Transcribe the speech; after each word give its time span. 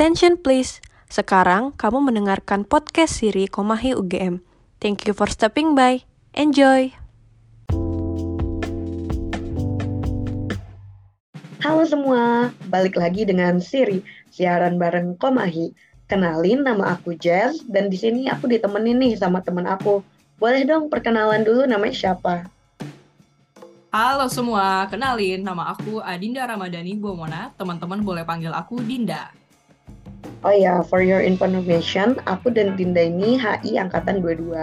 Attention 0.00 0.40
please. 0.40 0.80
Sekarang 1.12 1.76
kamu 1.76 2.00
mendengarkan 2.00 2.64
podcast 2.64 3.20
siri 3.20 3.44
Komahi 3.44 3.92
UGM. 3.92 4.40
Thank 4.80 5.04
you 5.04 5.12
for 5.12 5.28
stepping 5.28 5.76
by. 5.76 6.08
Enjoy. 6.32 6.88
Halo 11.60 11.84
semua, 11.84 12.48
balik 12.72 12.96
lagi 12.96 13.28
dengan 13.28 13.60
Siri, 13.60 14.00
siaran 14.32 14.80
bareng 14.80 15.20
Komahi. 15.20 15.76
Kenalin 16.08 16.64
nama 16.64 16.96
aku 16.96 17.12
Jazz 17.20 17.60
dan 17.68 17.92
di 17.92 18.00
sini 18.00 18.24
aku 18.32 18.48
ditemenin 18.48 19.04
nih 19.04 19.20
sama 19.20 19.44
teman 19.44 19.68
aku. 19.68 20.00
Boleh 20.40 20.64
dong 20.64 20.88
perkenalan 20.88 21.44
dulu 21.44 21.68
namanya 21.68 21.92
siapa? 21.92 22.48
Halo 23.92 24.32
semua, 24.32 24.88
kenalin 24.88 25.44
nama 25.44 25.76
aku 25.76 26.00
Adinda 26.00 26.48
Ramadhani 26.48 26.96
Bomona. 26.96 27.52
Teman-teman 27.60 28.00
boleh 28.00 28.24
panggil 28.24 28.56
aku 28.56 28.80
Dinda. 28.80 29.39
Oh 30.40 30.56
ya, 30.56 30.80
for 30.80 31.04
your 31.04 31.20
information, 31.20 32.16
aku 32.24 32.48
dan 32.48 32.72
Dinda 32.72 33.12
ini 33.12 33.36
HI 33.36 33.76
angkatan 33.76 34.24
22. 34.24 34.56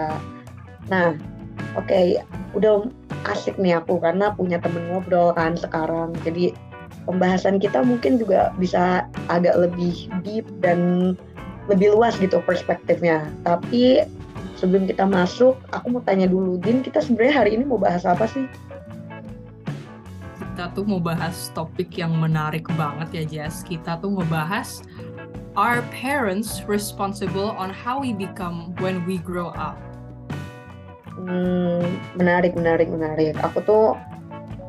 Nah, 0.90 1.14
oke, 1.78 1.86
okay, 1.86 2.18
udah 2.58 2.90
asik 3.30 3.54
nih 3.62 3.78
aku 3.78 4.02
karena 4.02 4.34
punya 4.34 4.58
temen 4.58 4.90
ngobrol 4.90 5.30
kan 5.38 5.54
sekarang. 5.54 6.18
Jadi 6.26 6.50
pembahasan 7.06 7.62
kita 7.62 7.86
mungkin 7.86 8.18
juga 8.18 8.50
bisa 8.58 9.06
agak 9.30 9.54
lebih 9.54 10.10
deep 10.26 10.50
dan 10.58 11.14
lebih 11.70 11.94
luas 11.94 12.18
gitu 12.18 12.42
perspektifnya. 12.42 13.30
Tapi 13.46 14.02
sebelum 14.58 14.90
kita 14.90 15.06
masuk, 15.06 15.54
aku 15.70 15.94
mau 15.94 16.02
tanya 16.02 16.26
dulu, 16.26 16.58
Din, 16.58 16.82
kita 16.82 16.98
sebenarnya 16.98 17.46
hari 17.46 17.50
ini 17.54 17.62
mau 17.62 17.78
bahas 17.78 18.02
apa 18.02 18.26
sih? 18.26 18.50
Kita 20.42 20.74
tuh 20.74 20.82
mau 20.90 20.98
bahas 20.98 21.54
topik 21.54 21.94
yang 21.94 22.18
menarik 22.18 22.66
banget 22.74 23.08
ya, 23.14 23.22
Jess. 23.30 23.62
Kita 23.62 23.94
tuh 24.02 24.18
ngebahas 24.18 24.82
are 25.58 25.82
parents 25.90 26.62
responsible 26.70 27.50
on 27.58 27.66
how 27.66 27.98
we 27.98 28.14
become 28.14 28.70
when 28.78 29.02
we 29.02 29.18
grow 29.18 29.50
up? 29.58 29.74
Hmm, 31.18 31.82
menarik, 32.14 32.54
menarik, 32.54 32.86
menarik. 32.86 33.34
Aku 33.42 33.58
tuh 33.66 33.98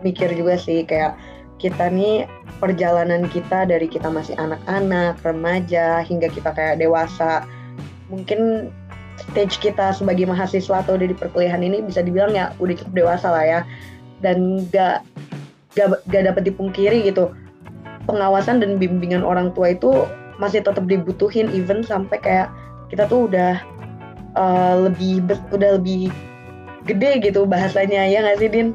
mikir 0.01 0.33
juga 0.33 0.57
sih 0.57 0.81
kayak 0.81 1.13
kita 1.61 1.93
nih 1.93 2.25
perjalanan 2.57 3.29
kita 3.29 3.69
dari 3.69 3.85
kita 3.85 4.09
masih 4.09 4.33
anak-anak, 4.41 5.21
remaja, 5.21 6.01
hingga 6.01 6.25
kita 6.33 6.49
kayak 6.57 6.81
dewasa. 6.81 7.45
Mungkin 8.09 8.73
stage 9.29 9.61
kita 9.61 9.93
sebagai 9.93 10.25
mahasiswa 10.25 10.81
atau 10.81 10.97
di 10.97 11.13
perkuliahan 11.13 11.61
ini 11.61 11.85
bisa 11.85 12.01
dibilang 12.01 12.33
ya 12.33 12.49
udah 12.57 12.73
cukup 12.73 13.05
dewasa 13.05 13.29
lah 13.29 13.45
ya. 13.45 13.59
Dan 14.25 14.65
gak, 14.73 15.05
gak, 15.77 16.01
gak 16.09 16.33
dapat 16.33 16.49
dipungkiri 16.49 17.05
gitu. 17.05 17.29
Pengawasan 18.09 18.57
dan 18.57 18.81
bimbingan 18.81 19.21
orang 19.21 19.53
tua 19.53 19.77
itu 19.77 20.09
masih 20.39 20.63
tetap 20.63 20.87
dibutuhin 20.87 21.51
even 21.51 21.83
sampai 21.83 22.17
kayak 22.23 22.47
kita 22.87 23.05
tuh 23.05 23.27
udah 23.27 23.59
uh, 24.39 24.87
lebih 24.87 25.21
udah 25.51 25.75
lebih 25.77 26.09
gede 26.87 27.19
gitu 27.21 27.43
bahasanya 27.45 28.07
ya 28.07 28.23
nggak 28.23 28.39
sih 28.39 28.49
Din? 28.49 28.69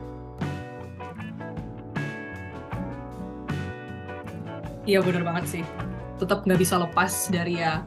Iya 4.84 5.00
bener 5.00 5.24
banget 5.24 5.44
sih. 5.48 5.64
Tetap 6.20 6.44
nggak 6.44 6.60
bisa 6.60 6.76
lepas 6.76 7.32
dari 7.32 7.58
ya 7.58 7.82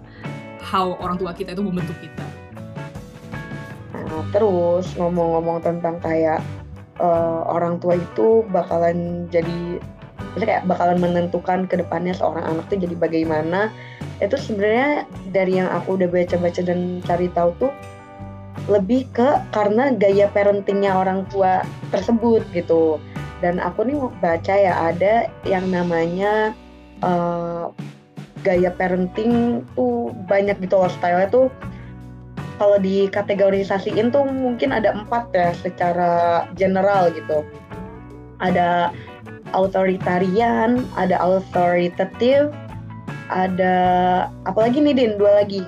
how 0.60 0.98
orang 0.98 1.22
tua 1.22 1.32
kita 1.32 1.54
itu 1.54 1.62
membentuk 1.62 1.96
kita. 2.02 2.26
Nah, 3.94 4.26
terus 4.34 4.90
ngomong-ngomong 4.98 5.62
tentang 5.62 6.02
kayak 6.02 6.42
uh, 6.98 7.46
orang 7.46 7.78
tua 7.78 8.02
itu 8.02 8.42
bakalan 8.50 9.30
jadi 9.30 9.78
kayak 10.46 10.68
bakalan 10.70 11.00
menentukan 11.02 11.66
ke 11.66 11.80
depannya 11.80 12.14
seorang 12.14 12.46
anak 12.46 12.68
tuh 12.70 12.78
jadi 12.78 12.94
bagaimana. 12.94 13.74
Itu 14.22 14.38
sebenarnya 14.38 15.08
dari 15.34 15.58
yang 15.62 15.70
aku 15.72 15.98
udah 15.98 16.10
baca-baca 16.10 16.62
dan 16.62 17.02
cari 17.06 17.32
tahu 17.34 17.54
tuh 17.58 17.72
lebih 18.68 19.08
ke 19.16 19.40
karena 19.56 19.96
gaya 19.96 20.28
parentingnya 20.34 20.92
orang 20.92 21.24
tua 21.32 21.64
tersebut 21.94 22.44
gitu. 22.52 23.00
Dan 23.40 23.62
aku 23.62 23.86
nih 23.86 23.98
baca 24.20 24.54
ya 24.58 24.74
ada 24.90 25.30
yang 25.46 25.70
namanya 25.70 26.52
uh, 27.06 27.70
gaya 28.42 28.74
parenting 28.74 29.62
tuh 29.78 30.12
banyak 30.26 30.58
gitu 30.60 30.76
loh 30.78 30.92
style 30.92 31.30
tuh. 31.30 31.48
Kalau 32.58 32.82
dikategorisasiin 32.82 34.10
tuh 34.10 34.26
mungkin 34.26 34.74
ada 34.74 34.90
empat 34.90 35.30
ya 35.30 35.54
secara 35.54 36.44
general 36.58 37.14
gitu. 37.14 37.46
Ada 38.42 38.90
authoritarian, 39.54 40.84
ada 41.00 41.16
authoritative, 41.20 42.52
ada 43.28 43.76
apa 44.48 44.60
lagi 44.60 44.80
nih 44.80 44.96
Din? 44.96 45.12
Dua 45.20 45.44
lagi. 45.44 45.64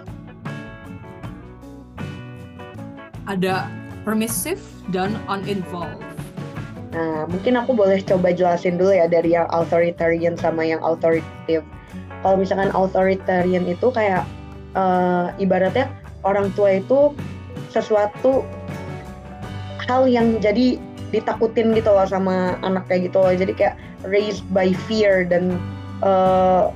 Ada 3.30 3.70
permissive 4.08 4.64
dan 4.90 5.14
uninvolved. 5.30 6.02
Nah, 6.90 7.30
mungkin 7.30 7.54
aku 7.54 7.78
boleh 7.78 8.02
coba 8.02 8.34
jelasin 8.34 8.82
dulu 8.82 8.90
ya 8.90 9.06
dari 9.06 9.38
yang 9.38 9.46
authoritarian 9.54 10.34
sama 10.34 10.66
yang 10.66 10.82
authoritative. 10.82 11.62
Kalau 12.26 12.36
misalkan 12.42 12.74
authoritarian 12.74 13.70
itu 13.70 13.94
kayak 13.94 14.26
uh, 14.74 15.30
ibaratnya 15.38 15.88
orang 16.26 16.50
tua 16.58 16.82
itu 16.82 17.14
sesuatu 17.70 18.42
hal 19.86 20.10
yang 20.10 20.42
jadi 20.42 20.82
ditakutin 21.10 21.74
gitu 21.74 21.90
loh 21.90 22.06
sama 22.06 22.58
anak 22.62 22.86
kayak 22.90 23.10
gitu 23.10 23.18
loh. 23.22 23.34
Jadi 23.34 23.54
kayak 23.58 23.76
raised 24.06 24.46
by 24.54 24.72
fear 24.88 25.26
dan 25.26 25.58
uh, 26.06 26.70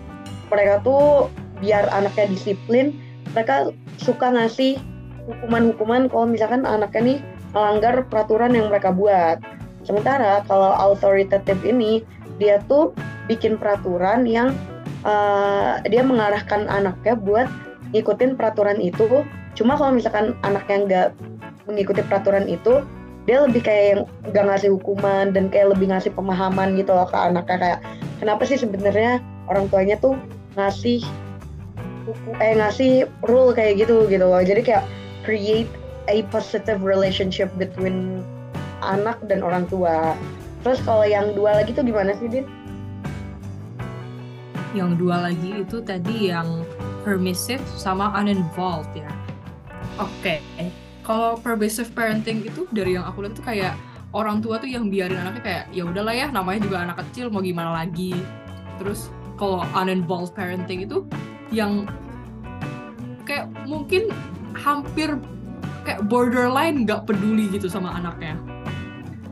mereka 0.49 0.81
tuh 0.85 1.29
biar 1.63 1.87
anaknya 1.95 2.27
disiplin 2.27 2.91
mereka 3.31 3.71
suka 3.97 4.29
ngasih 4.35 4.77
hukuman-hukuman 5.25 6.11
kalau 6.11 6.27
misalkan 6.27 6.67
anaknya 6.67 7.01
nih 7.01 7.19
melanggar 7.55 8.03
peraturan 8.11 8.51
yang 8.51 8.67
mereka 8.67 8.91
buat. 8.91 9.39
Sementara 9.87 10.43
kalau 10.47 10.71
authoritative 10.75 11.59
ini 11.63 12.03
dia 12.41 12.59
tuh 12.67 12.91
bikin 13.31 13.55
peraturan 13.55 14.27
yang 14.27 14.51
uh, 15.07 15.79
dia 15.87 16.03
mengarahkan 16.03 16.67
anaknya 16.67 17.15
buat 17.15 17.47
ngikutin 17.95 18.35
peraturan 18.35 18.81
itu. 18.81 19.23
Cuma 19.53 19.77
kalau 19.77 19.93
misalkan 19.95 20.33
anaknya 20.41 20.77
nggak 20.83 21.07
mengikuti 21.69 22.01
peraturan 22.03 22.49
itu 22.49 22.83
dia 23.23 23.37
lebih 23.47 23.63
kayak 23.63 23.83
yang 23.87 24.01
gak 24.35 24.45
ngasih 24.51 24.69
hukuman 24.75 25.31
dan 25.31 25.47
kayak 25.47 25.71
lebih 25.75 25.87
ngasih 25.91 26.11
pemahaman 26.11 26.75
gitu 26.75 26.91
loh 26.91 27.07
ke 27.07 27.15
anaknya 27.15 27.57
kayak 27.59 27.79
kenapa 28.19 28.43
sih 28.43 28.59
sebenarnya 28.59 29.23
orang 29.47 29.71
tuanya 29.71 29.95
tuh 29.99 30.19
ngasih 30.59 30.99
kayak 32.35 32.59
ngasih 32.59 33.07
rule 33.23 33.55
kayak 33.55 33.79
gitu 33.79 34.03
gitu 34.11 34.25
loh 34.27 34.43
jadi 34.43 34.59
kayak 34.59 34.85
create 35.23 35.71
a 36.11 36.19
positive 36.35 36.83
relationship 36.83 37.47
between 37.55 38.19
anak 38.83 39.15
dan 39.31 39.39
orang 39.39 39.63
tua 39.71 40.19
terus 40.67 40.83
kalau 40.83 41.07
yang 41.07 41.31
dua 41.31 41.63
lagi 41.63 41.71
tuh 41.71 41.83
gimana 41.83 42.11
sih 42.19 42.27
Din? 42.27 42.47
Yang 44.73 44.99
dua 44.99 45.31
lagi 45.31 45.63
itu 45.63 45.79
tadi 45.85 46.33
yang 46.33 46.65
permissive 47.05 47.61
sama 47.77 48.09
uninvolved 48.17 48.89
ya. 48.97 49.11
Oke, 50.01 50.41
okay 50.41 50.82
kalau 51.03 51.35
pervasive 51.37 51.91
parenting 51.91 52.47
itu 52.47 52.65
dari 52.71 52.95
yang 52.95 53.03
aku 53.03 53.27
lihat 53.27 53.35
tuh 53.35 53.45
kayak 53.45 53.75
orang 54.15 54.39
tua 54.39 54.57
tuh 54.57 54.71
yang 54.71 54.87
biarin 54.87 55.19
anaknya 55.19 55.43
kayak 55.43 55.63
ya 55.75 55.83
udahlah 55.83 56.15
ya 56.15 56.27
namanya 56.31 56.63
juga 56.63 56.77
anak 56.87 56.97
kecil 57.07 57.27
mau 57.29 57.43
gimana 57.43 57.83
lagi? 57.83 58.15
Terus 58.79 59.11
kalau 59.35 59.61
uninvolved 59.75 60.33
parenting 60.33 60.87
itu 60.87 61.03
yang 61.51 61.85
kayak 63.27 63.51
mungkin 63.67 64.07
hampir 64.55 65.19
kayak 65.83 66.01
borderline 66.07 66.87
nggak 66.87 67.03
peduli 67.03 67.51
gitu 67.51 67.67
sama 67.67 67.91
anaknya. 67.99 68.39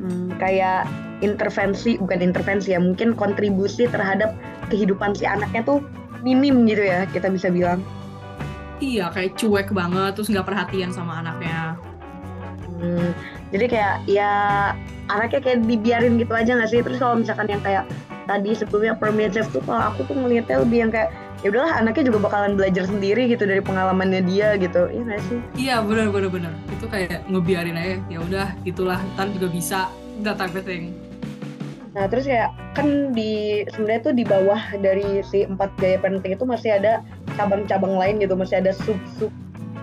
Hmm, 0.02 0.34
kayak 0.42 0.90
intervensi 1.22 1.96
bukan 2.02 2.20
intervensi 2.20 2.74
ya 2.74 2.82
mungkin 2.82 3.14
kontribusi 3.14 3.86
terhadap 3.88 4.34
kehidupan 4.74 5.14
si 5.14 5.30
anaknya 5.30 5.62
tuh 5.62 5.80
minim 6.26 6.66
gitu 6.66 6.82
ya 6.82 7.06
kita 7.10 7.30
bisa 7.30 7.54
bilang 7.54 7.86
iya 8.82 9.14
kayak 9.14 9.38
cuek 9.38 9.70
banget 9.72 10.12
terus 10.18 10.28
nggak 10.28 10.48
perhatian 10.50 10.92
sama 10.92 11.22
anaknya. 11.22 11.78
Hmm, 12.82 13.14
jadi 13.54 13.66
kayak 13.70 13.96
ya 14.10 14.32
anaknya 15.06 15.40
kayak 15.40 15.60
dibiarin 15.70 16.18
gitu 16.18 16.34
aja 16.34 16.58
nggak 16.58 16.70
sih? 16.74 16.82
Terus 16.82 16.98
kalau 16.98 17.22
misalkan 17.22 17.48
yang 17.48 17.62
kayak 17.62 17.86
tadi 18.26 18.52
sebelumnya 18.58 18.98
permissive 18.98 19.48
tuh 19.54 19.62
kalau 19.64 19.94
aku 19.94 20.10
tuh 20.10 20.18
ngelihatnya 20.18 20.66
lebih 20.66 20.78
yang 20.82 20.92
kayak 20.92 21.14
ya 21.42 21.48
udahlah 21.50 21.74
anaknya 21.78 22.14
juga 22.14 22.20
bakalan 22.30 22.54
belajar 22.54 22.86
sendiri 22.86 23.26
gitu 23.30 23.46
dari 23.46 23.62
pengalamannya 23.62 24.26
dia 24.26 24.58
gitu. 24.58 24.90
Iya 24.90 25.02
nggak 25.06 25.22
sih? 25.30 25.40
Iya 25.58 25.76
benar 25.86 26.10
benar 26.10 26.30
benar. 26.34 26.54
Itu 26.74 26.86
kayak 26.90 27.30
ngebiarin 27.30 27.78
aja 27.78 27.96
ya 28.10 28.20
udah 28.22 28.48
gitulah 28.66 29.00
ntar 29.14 29.30
juga 29.30 29.48
bisa 29.54 29.80
that 30.26 30.42
type 30.42 30.58
of 30.58 30.66
thing. 30.66 30.98
Nah 31.92 32.08
terus 32.08 32.24
kayak 32.24 32.56
kan 32.72 33.12
di 33.12 33.62
sebenarnya 33.68 34.02
tuh 34.10 34.14
di 34.16 34.24
bawah 34.24 34.62
dari 34.80 35.20
si 35.28 35.44
empat 35.44 35.76
gaya 35.76 36.00
parenting 36.00 36.40
itu 36.40 36.46
masih 36.48 36.80
ada 36.80 37.04
cabang-cabang 37.38 37.96
lain 37.96 38.22
gitu, 38.22 38.34
masih 38.36 38.60
ada 38.64 38.72
sub-sub 38.74 39.32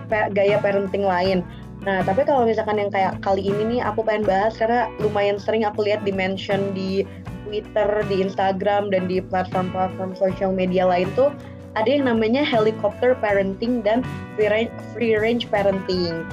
gaya 0.09 0.57
parenting 0.61 1.05
lain. 1.05 1.45
Nah 1.85 2.03
tapi 2.03 2.27
kalau 2.27 2.43
misalkan 2.43 2.75
yang 2.75 2.91
kayak 2.91 3.21
kali 3.23 3.45
ini 3.45 3.77
nih 3.77 3.79
aku 3.85 4.03
pengen 4.03 4.27
bahas 4.27 4.57
karena 4.59 4.91
lumayan 4.99 5.39
sering 5.39 5.63
aku 5.63 5.85
lihat 5.87 6.03
di 6.03 6.11
mention 6.11 6.75
di 6.75 7.07
Twitter, 7.47 8.03
di 8.11 8.25
Instagram 8.25 8.91
dan 8.91 9.07
di 9.07 9.23
platform-platform 9.23 10.13
sosial 10.17 10.51
media 10.51 10.83
lain 10.83 11.07
tuh 11.15 11.31
ada 11.77 11.87
yang 11.87 12.09
namanya 12.09 12.41
helicopter 12.41 13.13
parenting 13.17 13.85
dan 13.85 14.01
free 14.35 14.49
range, 14.49 14.73
free 14.91 15.15
range 15.15 15.47
parenting. 15.53 16.25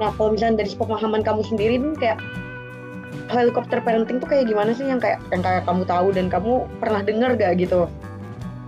Nah, 0.00 0.14
kalau 0.16 0.32
misalnya 0.32 0.64
dari 0.64 0.72
pemahaman 0.72 1.20
kamu 1.20 1.42
sendiri 1.44 1.76
nih 1.76 1.94
kayak 2.00 2.18
helicopter 3.30 3.78
parenting 3.84 4.18
tuh 4.18 4.26
kayak 4.26 4.48
gimana 4.50 4.74
sih 4.74 4.88
yang 4.88 4.98
kayak 4.98 5.22
yang 5.30 5.42
kayak 5.44 5.62
kamu 5.68 5.86
tahu 5.86 6.08
dan 6.10 6.26
kamu 6.26 6.66
pernah 6.82 7.00
dengar 7.04 7.38
gak 7.38 7.62
gitu 7.62 7.86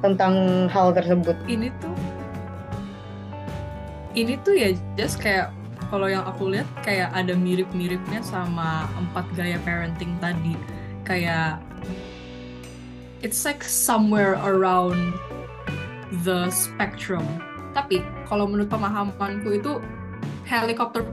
tentang 0.03 0.67
hal 0.69 0.91
tersebut? 0.93 1.39
Ini 1.47 1.71
tuh 1.79 1.97
ini 4.13 4.37
tuh 4.45 4.53
ya 4.53 4.77
just 4.97 5.17
kayak 5.21 5.49
kalau 5.89 6.09
yang 6.09 6.25
aku 6.25 6.53
lihat 6.53 6.69
kayak 6.85 7.13
ada 7.13 7.37
mirip-miripnya 7.37 8.25
sama 8.25 8.89
empat 8.97 9.29
gaya 9.37 9.61
parenting 9.61 10.17
tadi. 10.21 10.57
Kayak 11.05 11.61
it's 13.21 13.45
like 13.45 13.61
somewhere 13.65 14.41
around 14.41 15.13
the 16.25 16.49
spectrum. 16.49 17.25
Tapi 17.73 18.05
kalau 18.29 18.49
menurut 18.49 18.69
pemahamanku 18.69 19.61
itu 19.61 19.81
helicopter 20.49 21.05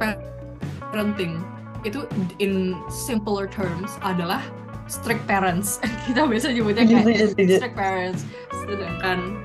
parenting 0.92 1.40
itu 1.88 2.04
in 2.44 2.76
simpler 2.92 3.48
terms 3.48 3.96
adalah 4.04 4.44
strict 4.92 5.24
parents. 5.28 5.80
Kita 6.08 6.28
biasa 6.28 6.52
nyebutnya 6.52 6.84
kayak 6.88 7.36
strict 7.36 7.76
parents 7.76 8.24
sedangkan 8.66 9.38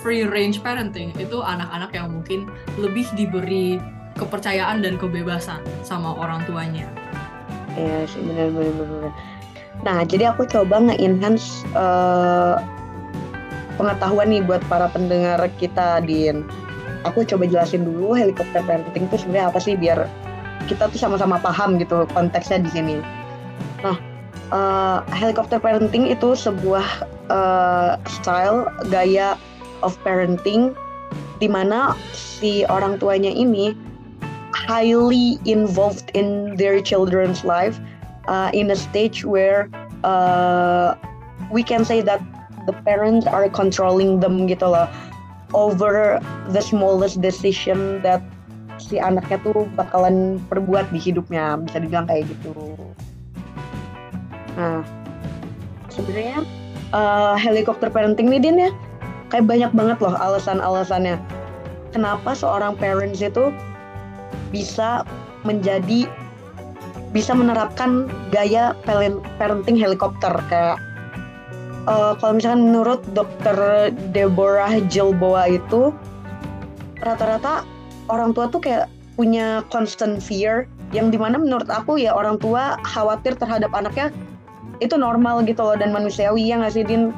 free 0.00 0.24
range 0.24 0.64
parenting 0.64 1.12
itu 1.20 1.44
anak-anak 1.44 1.92
yang 1.92 2.08
mungkin 2.08 2.48
lebih 2.80 3.04
diberi 3.14 3.76
kepercayaan 4.16 4.80
dan 4.84 4.96
kebebasan 4.96 5.60
sama 5.84 6.16
orang 6.16 6.44
tuanya. 6.48 6.88
Iya 7.76 8.08
sih 8.08 8.20
benar-benar. 8.24 9.12
Nah 9.80 10.04
jadi 10.04 10.34
aku 10.34 10.44
coba 10.48 10.90
nge-enhance 10.90 11.64
uh, 11.72 12.60
pengetahuan 13.80 14.28
nih 14.28 14.42
buat 14.44 14.60
para 14.68 14.92
pendengar 14.92 15.40
kita 15.56 16.04
Din. 16.04 16.44
Aku 17.08 17.24
coba 17.24 17.48
jelasin 17.48 17.88
dulu 17.88 18.12
helikopter 18.12 18.60
parenting 18.68 19.08
itu 19.08 19.16
sebenarnya 19.24 19.48
apa 19.48 19.58
sih 19.60 19.72
biar 19.72 20.04
kita 20.68 20.92
tuh 20.92 21.00
sama-sama 21.00 21.40
paham 21.40 21.80
gitu 21.80 22.04
konteksnya 22.12 22.60
di 22.60 22.68
sini. 22.68 22.96
Nah, 23.80 23.96
uh, 24.50 25.02
helikopter 25.14 25.58
parenting 25.58 26.06
itu 26.06 26.34
sebuah 26.34 27.06
uh, 27.30 27.96
style 28.06 28.66
gaya 28.90 29.34
of 29.80 29.96
parenting 30.04 30.76
di 31.40 31.48
mana 31.48 31.96
si 32.12 32.68
orang 32.68 33.00
tuanya 33.00 33.32
ini 33.32 33.72
highly 34.52 35.40
involved 35.48 36.12
in 36.12 36.54
their 36.54 36.78
children's 36.84 37.42
life 37.42 37.80
uh, 38.28 38.52
in 38.52 38.70
a 38.70 38.78
stage 38.78 39.24
where 39.24 39.72
uh, 40.04 40.94
we 41.50 41.64
can 41.64 41.82
say 41.82 42.04
that 42.04 42.20
the 42.68 42.76
parents 42.84 43.26
are 43.26 43.48
controlling 43.48 44.20
them 44.20 44.44
gitu 44.46 44.68
loh 44.68 44.86
over 45.56 46.22
the 46.54 46.62
smallest 46.62 47.18
decision 47.18 47.98
that 48.06 48.22
si 48.78 49.02
anaknya 49.02 49.40
tuh 49.42 49.66
bakalan 49.74 50.38
perbuat 50.46 50.88
di 50.94 51.00
hidupnya 51.02 51.58
bisa 51.58 51.82
dibilang 51.82 52.06
kayak 52.06 52.30
gitu. 52.30 52.54
Nah 54.60 54.84
sebenarnya 55.88 56.44
uh, 56.92 57.34
helikopter 57.40 57.88
parenting 57.88 58.28
nih 58.28 58.40
Din 58.44 58.60
ya. 58.60 58.70
Kayak 59.32 59.48
banyak 59.48 59.70
banget 59.72 59.98
loh 60.04 60.12
alasan-alasannya. 60.12 61.16
Kenapa 61.96 62.36
seorang 62.36 62.76
parents 62.76 63.24
itu 63.24 63.48
bisa 64.52 65.08
menjadi 65.48 66.04
bisa 67.10 67.32
menerapkan 67.32 68.06
gaya 68.28 68.76
parenting 69.40 69.80
helikopter? 69.80 70.34
Kayak 70.52 70.76
uh, 71.88 72.12
kalau 72.18 72.36
misalkan 72.36 72.68
menurut 72.68 73.00
dokter 73.16 73.90
Deborah 74.12 74.76
Gilboa 74.90 75.46
itu 75.48 75.94
rata-rata 77.00 77.64
orang 78.12 78.36
tua 78.36 78.50
tuh 78.50 78.60
kayak 78.60 78.90
punya 79.16 79.64
constant 79.72 80.20
fear 80.20 80.66
yang 80.90 81.08
di 81.08 81.18
mana 81.20 81.38
menurut 81.38 81.70
aku 81.70 82.00
ya 82.02 82.10
orang 82.10 82.36
tua 82.36 82.74
khawatir 82.82 83.38
terhadap 83.38 83.70
anaknya 83.70 84.10
itu 84.80 84.96
normal 84.96 85.44
gitu 85.44 85.60
loh 85.60 85.76
dan 85.76 85.92
manusiawi 85.92 86.48
ya 86.48 86.60
nggak 86.60 86.72
sih 86.72 86.84
Din 86.84 87.12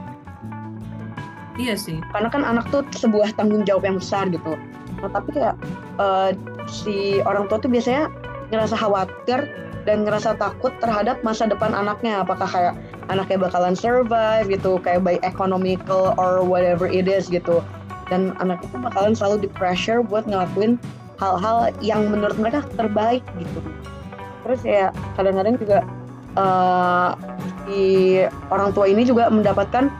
Iya 1.60 1.76
sih. 1.76 2.00
Karena 2.12 2.28
kan 2.32 2.42
anak 2.48 2.72
tuh 2.72 2.80
sebuah 2.96 3.36
tanggung 3.36 3.68
jawab 3.68 3.84
yang 3.84 4.00
besar 4.00 4.28
gitu. 4.32 4.56
Nah, 5.04 5.10
tapi 5.12 5.36
kayak 5.36 5.56
uh, 6.00 6.32
si 6.64 7.20
orang 7.28 7.44
tua 7.50 7.60
tuh 7.60 7.68
biasanya 7.68 8.08
ngerasa 8.48 8.76
khawatir 8.76 9.40
dan 9.84 10.06
ngerasa 10.06 10.38
takut 10.38 10.72
terhadap 10.80 11.20
masa 11.20 11.44
depan 11.44 11.76
anaknya. 11.76 12.24
Apakah 12.24 12.48
kayak 12.48 12.74
anaknya 13.12 13.36
bakalan 13.36 13.76
survive 13.76 14.48
gitu, 14.48 14.80
kayak 14.80 15.04
by 15.04 15.20
economical 15.20 16.16
or 16.16 16.40
whatever 16.40 16.88
it 16.88 17.04
is 17.04 17.28
gitu. 17.28 17.60
Dan 18.08 18.32
anak 18.40 18.64
itu 18.64 18.76
bakalan 18.80 19.12
selalu 19.12 19.44
di 19.44 19.50
pressure 19.52 20.00
buat 20.00 20.24
ngelakuin 20.24 20.80
hal-hal 21.20 21.70
yang 21.84 22.08
menurut 22.08 22.36
mereka 22.40 22.64
terbaik 22.80 23.24
gitu. 23.36 23.60
Terus 24.42 24.60
ya 24.64 24.88
kadang-kadang 25.14 25.54
juga 25.60 25.78
uh, 26.34 27.14
si 27.66 27.82
orang 28.50 28.70
tua 28.74 28.90
ini 28.90 29.06
juga 29.06 29.30
mendapatkan 29.30 29.92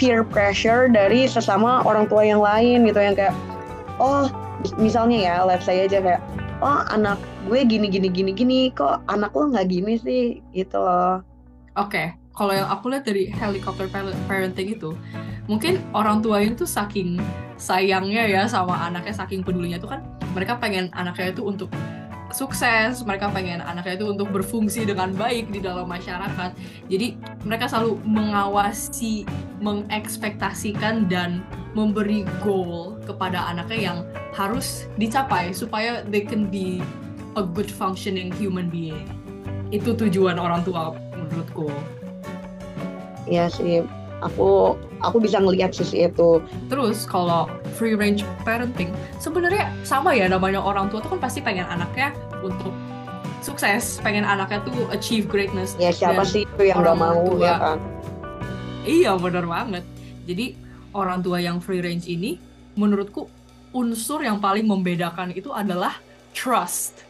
peer 0.00 0.24
pressure 0.24 0.88
dari 0.88 1.28
sesama 1.28 1.84
orang 1.84 2.08
tua 2.08 2.24
yang 2.24 2.40
lain 2.40 2.88
gitu 2.88 3.00
yang 3.00 3.16
kayak 3.16 3.36
oh 4.00 4.28
misalnya 4.76 5.18
ya 5.20 5.36
let's 5.44 5.64
say 5.68 5.84
aja 5.84 6.00
kayak 6.00 6.22
oh 6.60 6.84
anak 6.92 7.16
gue 7.48 7.60
gini 7.64 7.88
gini 7.88 8.08
gini 8.12 8.32
gini 8.32 8.58
kok 8.72 9.00
anak 9.08 9.32
lo 9.32 9.48
nggak 9.48 9.68
gini 9.68 9.96
sih 10.00 10.44
gitu 10.52 10.80
loh 10.80 11.24
oke 11.76 11.92
okay. 11.92 12.16
kalau 12.36 12.52
yang 12.52 12.68
aku 12.68 12.92
lihat 12.92 13.04
dari 13.08 13.32
helicopter 13.32 13.88
parenting 14.28 14.76
itu 14.76 14.92
mungkin 15.48 15.80
orang 15.96 16.20
tua 16.20 16.44
itu 16.44 16.68
saking 16.68 17.20
sayangnya 17.60 18.24
ya 18.28 18.42
sama 18.48 18.76
anaknya 18.88 19.12
saking 19.12 19.44
pedulinya 19.44 19.80
itu 19.80 19.88
kan 19.88 20.00
mereka 20.32 20.56
pengen 20.56 20.88
anaknya 20.96 21.36
itu 21.36 21.42
untuk 21.44 21.68
sukses, 22.32 23.02
mereka 23.04 23.30
pengen 23.30 23.60
anaknya 23.62 24.00
itu 24.00 24.06
untuk 24.10 24.30
berfungsi 24.30 24.86
dengan 24.88 25.12
baik 25.14 25.50
di 25.50 25.60
dalam 25.60 25.86
masyarakat. 25.86 26.54
Jadi 26.88 27.18
mereka 27.44 27.68
selalu 27.70 28.00
mengawasi, 28.06 29.28
mengekspektasikan 29.60 31.10
dan 31.10 31.44
memberi 31.76 32.26
goal 32.42 32.98
kepada 33.06 33.46
anaknya 33.50 33.78
yang 33.92 33.98
harus 34.34 34.90
dicapai 34.98 35.54
supaya 35.54 36.02
they 36.08 36.22
can 36.22 36.50
be 36.50 36.82
a 37.38 37.44
good 37.44 37.70
functioning 37.70 38.30
human 38.34 38.66
being. 38.72 39.06
Itu 39.70 39.94
tujuan 39.94 40.38
orang 40.38 40.66
tua 40.66 40.96
menurutku. 41.14 41.70
Iya 43.30 43.46
sih, 43.46 43.86
aku 44.20 44.76
aku 45.00 45.16
bisa 45.20 45.40
ngelihat 45.40 45.72
sisi 45.72 46.06
itu. 46.06 46.40
Terus 46.68 47.04
kalau 47.08 47.48
free 47.76 47.96
range 47.96 48.24
parenting 48.44 48.92
sebenarnya 49.18 49.72
sama 49.82 50.12
ya 50.12 50.28
namanya 50.28 50.60
orang 50.60 50.88
tua 50.92 51.00
tuh 51.00 51.16
kan 51.16 51.20
pasti 51.20 51.40
pengen 51.40 51.66
anaknya 51.68 52.12
untuk 52.44 52.72
sukses, 53.40 53.98
pengen 54.04 54.24
anaknya 54.24 54.60
tuh 54.68 54.88
achieve 54.92 55.24
greatness. 55.26 55.74
Ya 55.80 55.90
siapa 55.92 56.24
sih 56.28 56.44
itu 56.44 56.62
yang 56.68 56.84
gak 56.84 56.96
mau 56.96 57.24
tua, 57.24 57.40
ya 57.40 57.56
kan? 57.56 57.78
Iya 58.84 59.12
benar 59.16 59.44
banget. 59.48 59.84
Jadi 60.28 60.56
orang 60.92 61.24
tua 61.24 61.40
yang 61.40 61.58
free 61.58 61.80
range 61.80 62.06
ini 62.06 62.36
menurutku 62.76 63.26
unsur 63.72 64.20
yang 64.20 64.38
paling 64.38 64.68
membedakan 64.68 65.32
itu 65.32 65.50
adalah 65.50 65.96
trust. 66.36 67.06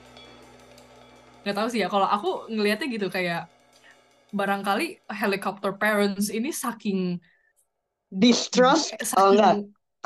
Gak 1.43 1.57
tahu 1.57 1.69
sih 1.73 1.83
ya 1.83 1.89
kalau 1.91 2.07
aku 2.07 2.47
ngelihatnya 2.53 2.87
gitu 2.93 3.09
kayak 3.11 3.49
barangkali 4.31 5.07
helicopter 5.11 5.75
parents 5.75 6.31
ini 6.31 6.51
saking 6.55 7.19
distrust? 8.11 8.95
Saking, 8.99 9.19
oh 9.19 9.31
enggak. 9.35 9.55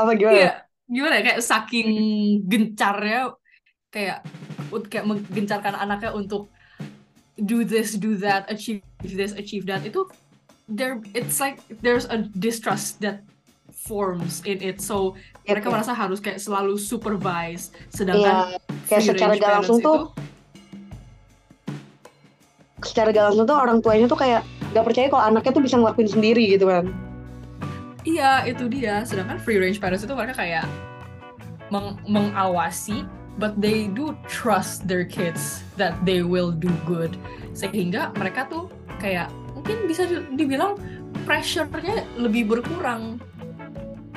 Apa 0.00 0.10
gimana? 0.18 0.34
Iya, 0.34 0.52
gimana 0.90 1.14
ya? 1.20 1.22
Kayak 1.30 1.42
saking 1.44 1.88
gencarnya 2.48 3.20
kayak 3.94 4.18
kayak 4.90 5.06
menggencarkan 5.06 5.74
anaknya 5.78 6.10
untuk 6.10 6.50
do 7.38 7.62
this 7.66 7.98
do 7.98 8.14
that 8.18 8.46
achieve 8.50 8.82
this 9.02 9.34
achieve 9.34 9.64
that. 9.70 9.86
Itu 9.86 10.10
there 10.66 10.98
it's 11.14 11.38
like 11.38 11.62
there's 11.84 12.08
a 12.10 12.26
distrust 12.40 12.98
that 13.04 13.22
forms 13.70 14.40
in 14.48 14.58
it. 14.64 14.80
So 14.80 15.14
yep, 15.44 15.60
mereka 15.60 15.68
yep. 15.70 15.74
merasa 15.78 15.92
harus 15.94 16.18
kayak 16.18 16.40
selalu 16.40 16.80
supervise 16.80 17.70
sedangkan 17.92 18.56
yeah, 18.56 18.88
kayak 18.88 19.02
secara 19.04 19.32
gak 19.36 19.52
langsung 19.60 19.78
tuh 19.84 20.10
secara 22.84 23.10
gak 23.10 23.32
langsung 23.32 23.48
tuh 23.48 23.56
orang 23.56 23.80
tuanya 23.80 24.06
tuh 24.06 24.18
kayak 24.20 24.44
gak 24.76 24.84
percaya 24.84 25.06
kalau 25.08 25.24
anaknya 25.24 25.52
tuh 25.56 25.64
bisa 25.64 25.76
ngelakuin 25.80 26.10
sendiri 26.10 26.44
gitu 26.54 26.68
kan. 26.68 26.88
Iya 28.04 28.44
itu 28.44 28.68
dia. 28.68 29.02
Sedangkan 29.08 29.40
free 29.40 29.56
range 29.56 29.80
parents 29.80 30.04
itu 30.04 30.12
mereka 30.12 30.44
kayak 30.44 30.68
meng 31.72 31.96
mengawasi 32.04 33.08
but 33.40 33.56
they 33.58 33.90
do 33.90 34.12
trust 34.28 34.84
their 34.86 35.02
kids 35.02 35.64
that 35.80 35.96
they 36.04 36.20
will 36.20 36.52
do 36.52 36.70
good. 36.84 37.16
Sehingga 37.56 38.12
mereka 38.14 38.46
tuh 38.46 38.68
kayak 39.00 39.32
mungkin 39.56 39.88
bisa 39.88 40.04
dibilang 40.36 40.76
pressure-nya 41.24 42.04
lebih 42.20 42.44
berkurang. 42.52 43.16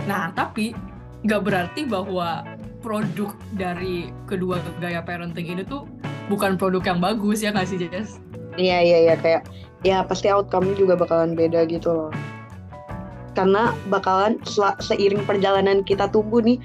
Nah 0.04 0.36
tapi 0.36 0.76
nggak 1.24 1.42
berarti 1.42 1.82
bahwa 1.88 2.44
produk 2.84 3.34
dari 3.58 4.12
kedua 4.30 4.62
gaya 4.78 5.02
parenting 5.02 5.50
ini 5.50 5.64
tuh 5.66 5.88
bukan 6.28 6.60
produk 6.60 6.84
yang 6.84 7.00
bagus 7.00 7.42
ya 7.42 7.56
nggak 7.56 7.68
sih 7.68 7.80
Jess? 7.80 8.20
Iya 8.58 8.78
iya 8.82 8.98
iya 9.06 9.16
kayak 9.16 9.46
ya 9.86 10.02
pasti 10.02 10.28
outcome 10.34 10.74
juga 10.74 10.98
bakalan 10.98 11.38
beda 11.38 11.70
gitu 11.70 11.94
loh. 11.94 12.12
karena 13.38 13.70
bakalan 13.94 14.42
seiring 14.82 15.22
perjalanan 15.30 15.86
kita 15.86 16.10
tumbuh 16.10 16.42
nih 16.42 16.58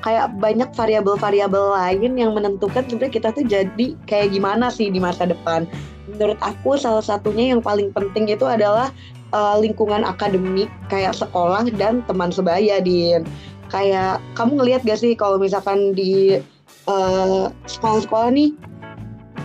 kayak 0.00 0.32
banyak 0.40 0.70
variabel-variabel 0.78 1.76
lain 1.76 2.16
yang 2.16 2.32
menentukan 2.32 2.86
sebenarnya 2.88 3.12
kita 3.12 3.28
tuh 3.34 3.44
jadi 3.44 3.86
kayak 4.08 4.30
gimana 4.30 4.72
sih 4.72 4.88
di 4.88 5.02
masa 5.02 5.28
depan. 5.28 5.68
Menurut 6.08 6.38
aku 6.38 6.78
salah 6.78 7.04
satunya 7.04 7.50
yang 7.50 7.60
paling 7.60 7.90
penting 7.90 8.30
itu 8.30 8.46
adalah 8.46 8.94
uh, 9.34 9.58
lingkungan 9.60 10.06
akademik 10.06 10.70
kayak 10.88 11.18
sekolah 11.18 11.68
dan 11.76 12.00
teman 12.08 12.32
sebaya 12.32 12.80
din. 12.80 13.26
Kayak 13.70 14.18
kamu 14.34 14.62
ngelihat 14.62 14.82
gak 14.82 14.98
sih 14.98 15.14
kalau 15.14 15.38
misalkan 15.38 15.94
di 15.94 16.42
sekolah 16.86 17.46
eh, 17.46 17.46
sekolah-sekolah 17.70 18.28
nih 18.34 18.50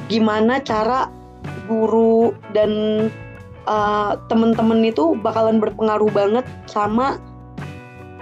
gimana 0.09 0.57
cara 0.65 1.05
guru 1.65 2.33
dan 2.53 2.71
uh, 3.65 4.17
temen-temen 4.29 4.85
itu 4.85 5.17
bakalan 5.19 5.57
berpengaruh 5.57 6.09
banget 6.13 6.45
sama 6.69 7.17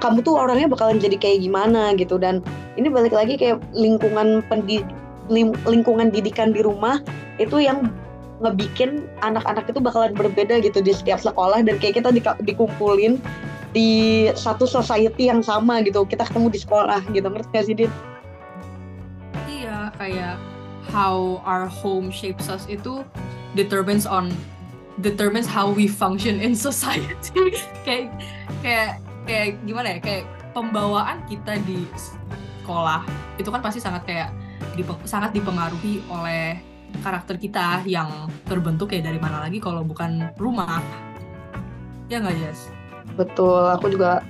kamu 0.03 0.19
tuh 0.19 0.35
orangnya 0.35 0.67
bakalan 0.67 0.99
jadi 0.99 1.15
kayak 1.15 1.47
gimana 1.47 1.95
gitu. 1.95 2.19
Dan 2.19 2.43
ini 2.75 2.91
balik 2.91 3.15
lagi 3.15 3.39
kayak 3.39 3.63
lingkungan 3.71 4.43
pendi 4.51 4.83
lingkungan 5.63 6.11
didikan 6.11 6.51
di 6.51 6.59
rumah 6.59 6.99
itu 7.39 7.63
yang 7.63 7.87
ngebikin 8.43 9.07
anak-anak 9.23 9.63
itu 9.71 9.79
bakalan 9.79 10.11
berbeda 10.11 10.59
gitu 10.59 10.83
di 10.83 10.91
setiap 10.91 11.23
sekolah. 11.23 11.63
Dan 11.63 11.79
kayak 11.79 12.03
kita 12.03 12.11
di, 12.11 12.19
dikumpulin 12.19 13.15
di 13.71 13.89
satu 14.35 14.67
society 14.67 15.31
yang 15.31 15.39
sama 15.39 15.79
gitu. 15.87 16.03
Kita 16.03 16.27
ketemu 16.27 16.51
di 16.51 16.59
sekolah 16.59 16.99
gitu. 17.15 17.27
Ngerti 17.31 17.49
gak 17.55 17.65
sih 17.71 17.75
Din? 17.79 17.91
Iya 19.47 19.87
kayak 19.95 20.52
how 20.93 21.41
our 21.41 21.65
home 21.65 22.13
shapes 22.13 22.45
us 22.53 22.69
itu 22.69 23.01
determines 23.57 24.05
on 24.05 24.29
determines 25.01 25.49
how 25.49 25.73
we 25.73 25.89
function 25.89 26.37
in 26.37 26.53
society. 26.53 27.57
Kayak 27.87 28.13
kayak 28.61 28.89
kayak 29.25 29.47
gimana 29.65 29.97
ya? 29.97 29.99
Kayak 29.99 30.23
pembawaan 30.53 31.25
kita 31.25 31.57
di 31.65 31.89
sekolah 31.97 33.01
itu 33.41 33.49
kan 33.49 33.59
pasti 33.59 33.81
sangat 33.81 34.05
kayak 34.05 34.29
dipeng, 34.77 35.01
sangat 35.03 35.33
dipengaruhi 35.33 36.05
oleh 36.07 36.61
karakter 37.01 37.41
kita 37.41 37.81
yang 37.89 38.29
terbentuk 38.45 38.93
kayak 38.93 39.09
dari 39.09 39.17
mana 39.17 39.49
lagi 39.49 39.57
kalau 39.57 39.81
bukan 39.81 40.29
rumah. 40.37 40.79
Ya 42.07 42.21
nggak 42.21 42.37
Jess? 42.37 42.69
Betul, 43.17 43.67
aku 43.73 43.89
juga 43.89 44.21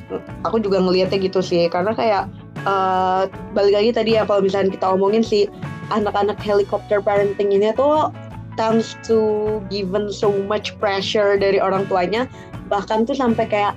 aku 0.41 0.57
juga 0.63 0.79
ngelihatnya 0.79 1.19
gitu 1.19 1.43
sih. 1.43 1.67
Karena 1.67 1.91
kayak 1.91 2.31
uh, 2.63 3.25
balik 3.57 3.73
lagi 3.73 3.89
tadi 3.93 4.11
ya 4.17 4.23
kalau 4.23 4.45
misalnya 4.45 4.73
kita 4.73 4.87
omongin 4.93 5.23
sih 5.25 5.49
anak-anak 5.91 6.37
helikopter 6.39 7.01
parenting 7.01 7.51
ini 7.51 7.73
tuh 7.75 8.13
tends 8.55 8.95
to 9.01 9.59
given 9.73 10.13
so 10.13 10.29
much 10.45 10.77
pressure 10.77 11.35
dari 11.37 11.57
orang 11.57 11.85
tuanya 11.89 12.29
bahkan 12.69 13.03
tuh 13.03 13.17
sampai 13.17 13.49
kayak 13.49 13.73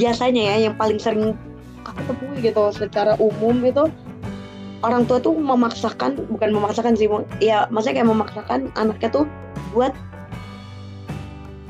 biasanya 0.00 0.56
ya 0.56 0.56
yang 0.68 0.74
paling 0.76 1.00
sering 1.00 1.36
aku 1.84 2.00
temui 2.10 2.36
gitu 2.42 2.64
secara 2.74 3.14
umum 3.20 3.56
itu 3.62 3.88
orang 4.84 5.08
tua 5.08 5.22
tuh 5.22 5.32
memaksakan 5.32 6.20
bukan 6.28 6.52
memaksakan 6.52 6.98
sih 6.98 7.08
ya 7.40 7.64
maksudnya 7.72 8.02
kayak 8.02 8.10
memaksakan 8.12 8.60
anaknya 8.76 9.08
tuh 9.08 9.24
buat 9.72 9.92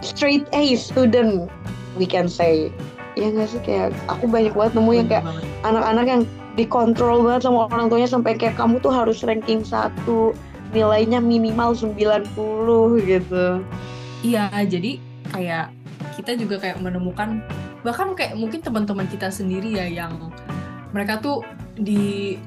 straight 0.03 0.47
A 0.55 0.75
student 0.75 1.47
we 1.95 2.07
can 2.07 2.27
say 2.27 2.73
ya 3.17 3.33
nggak 3.33 3.49
sih? 3.49 3.61
Kayak 3.65 3.97
aku 4.07 4.29
banyak 4.29 4.53
banget 4.53 4.73
nemu 4.77 4.91
yang 4.93 5.09
kayak 5.09 5.25
anak-anak 5.65 6.07
yang 6.07 6.23
dikontrol 6.57 7.25
banget 7.25 7.49
sama 7.49 7.69
orang 7.69 7.89
tuanya 7.93 8.09
sampai 8.09 8.33
kayak 8.37 8.57
kamu 8.57 8.81
tuh 8.81 8.93
harus 8.93 9.21
ranking 9.25 9.61
satu 9.61 10.33
nilainya 10.73 11.21
minimal 11.21 11.73
90 11.77 12.29
gitu. 13.05 13.47
Iya 14.25 14.49
jadi 14.65 15.01
kayak 15.33 15.73
kita 16.17 16.33
juga 16.41 16.57
kayak 16.57 16.81
menemukan 16.81 17.45
bahkan 17.85 18.17
kayak 18.17 18.35
mungkin 18.41 18.65
teman-teman 18.65 19.05
kita 19.07 19.29
sendiri 19.29 19.77
ya 19.77 19.87
yang 19.87 20.33
mereka 20.97 21.21
tuh 21.21 21.45
di 21.77 22.41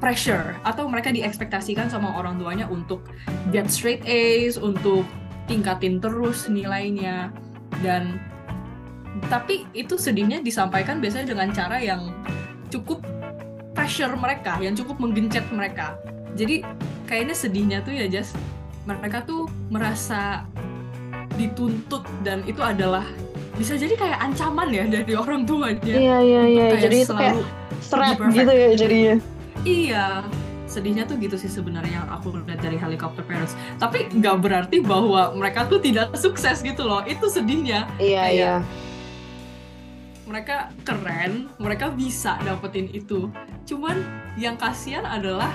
pressure 0.00 0.56
atau 0.64 0.88
mereka 0.88 1.12
diekspektasikan 1.12 1.88
sama 1.88 2.16
orang 2.16 2.36
tuanya 2.36 2.68
untuk 2.68 3.08
get 3.52 3.68
straight 3.72 4.04
A's, 4.04 4.60
untuk 4.60 5.04
tingkatin 5.48 6.00
terus 6.02 6.48
nilainya. 6.48 7.32
Dan 7.84 8.20
tapi 9.26 9.66
itu 9.72 9.96
sedihnya 9.96 10.44
disampaikan 10.44 11.00
biasanya 11.00 11.32
dengan 11.34 11.48
cara 11.50 11.80
yang 11.80 12.12
cukup 12.68 13.02
pressure 13.76 14.12
mereka, 14.16 14.58
yang 14.60 14.72
cukup 14.76 14.96
menggencet 15.00 15.44
mereka. 15.52 15.96
Jadi 16.36 16.64
kayaknya 17.08 17.34
sedihnya 17.36 17.78
tuh 17.84 17.96
ya 17.96 18.06
Jas, 18.08 18.32
mereka 18.84 19.24
tuh 19.24 19.48
merasa 19.72 20.44
dituntut 21.36 22.04
dan 22.24 22.40
itu 22.48 22.60
adalah 22.64 23.04
bisa 23.56 23.76
jadi 23.76 23.96
kayak 23.96 24.18
ancaman 24.20 24.68
ya 24.72 24.84
dari 24.84 25.12
orang 25.16 25.48
tuanya. 25.48 25.80
Iya 25.96 26.18
iya 26.20 26.42
iya. 26.44 26.66
Jadi 26.76 26.96
itu 27.04 27.14
kayak 27.16 27.36
seret 27.80 28.16
gitu 28.32 28.52
ya 28.52 28.68
jadinya. 28.76 29.16
Iya. 29.64 30.06
Sedihnya 30.66 31.08
tuh 31.08 31.16
gitu 31.16 31.40
sih 31.40 31.48
sebenarnya 31.48 32.04
yang 32.04 32.08
aku 32.12 32.36
lihat 32.44 32.60
dari 32.60 32.76
helicopter 32.76 33.24
parents. 33.24 33.56
Tapi 33.80 34.12
nggak 34.12 34.36
berarti 34.44 34.84
bahwa 34.84 35.32
mereka 35.32 35.64
tuh 35.64 35.80
tidak 35.80 36.12
sukses 36.20 36.60
gitu 36.60 36.84
loh. 36.84 37.00
Itu 37.08 37.32
sedihnya. 37.32 37.88
Iya 37.96 38.22
kayak, 38.28 38.36
iya. 38.36 38.54
Mereka 40.26 40.74
keren, 40.82 41.46
mereka 41.62 41.94
bisa 41.94 42.36
dapetin 42.42 42.90
itu. 42.90 43.30
Cuman 43.62 44.02
yang 44.34 44.58
kasihan 44.58 45.06
adalah 45.06 45.54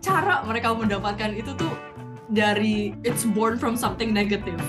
cara 0.00 0.40
mereka 0.48 0.72
mendapatkan 0.72 1.32
itu 1.36 1.52
tuh 1.56 1.72
dari 2.32 2.96
it's 3.04 3.28
born 3.28 3.60
from 3.60 3.76
something 3.76 4.12
negative. 4.16 4.60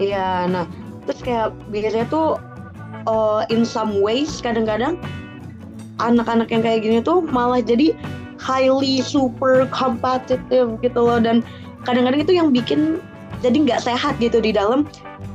Iya, 0.00 0.48
nah 0.48 0.64
terus 1.04 1.20
kayak 1.20 1.52
biasanya 1.68 2.08
tuh 2.08 2.40
uh, 3.04 3.44
in 3.52 3.62
some 3.68 4.00
ways 4.00 4.40
kadang-kadang 4.40 4.96
anak-anak 6.00 6.50
yang 6.50 6.62
kayak 6.64 6.80
gini 6.82 6.98
tuh 7.04 7.22
malah 7.22 7.60
jadi 7.60 7.92
highly 8.40 9.00
super 9.04 9.68
competitive 9.70 10.76
gitu 10.80 11.00
loh 11.00 11.20
dan 11.20 11.44
kadang-kadang 11.86 12.24
itu 12.24 12.32
yang 12.34 12.48
bikin 12.50 12.98
jadi 13.44 13.56
nggak 13.68 13.80
sehat 13.84 14.16
gitu 14.18 14.40
di 14.40 14.56
dalam 14.56 14.88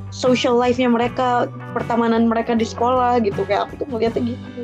social 0.09 0.57
life-nya 0.57 0.89
mereka 0.89 1.49
pertemanan 1.73 2.25
mereka 2.25 2.57
di 2.57 2.65
sekolah 2.65 3.21
gitu 3.21 3.45
kayak 3.45 3.69
aku 3.69 3.85
tuh 3.85 3.87
ngeliatnya 3.89 4.33
gitu. 4.33 4.63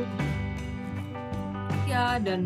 Ya 1.86 2.18
dan 2.20 2.46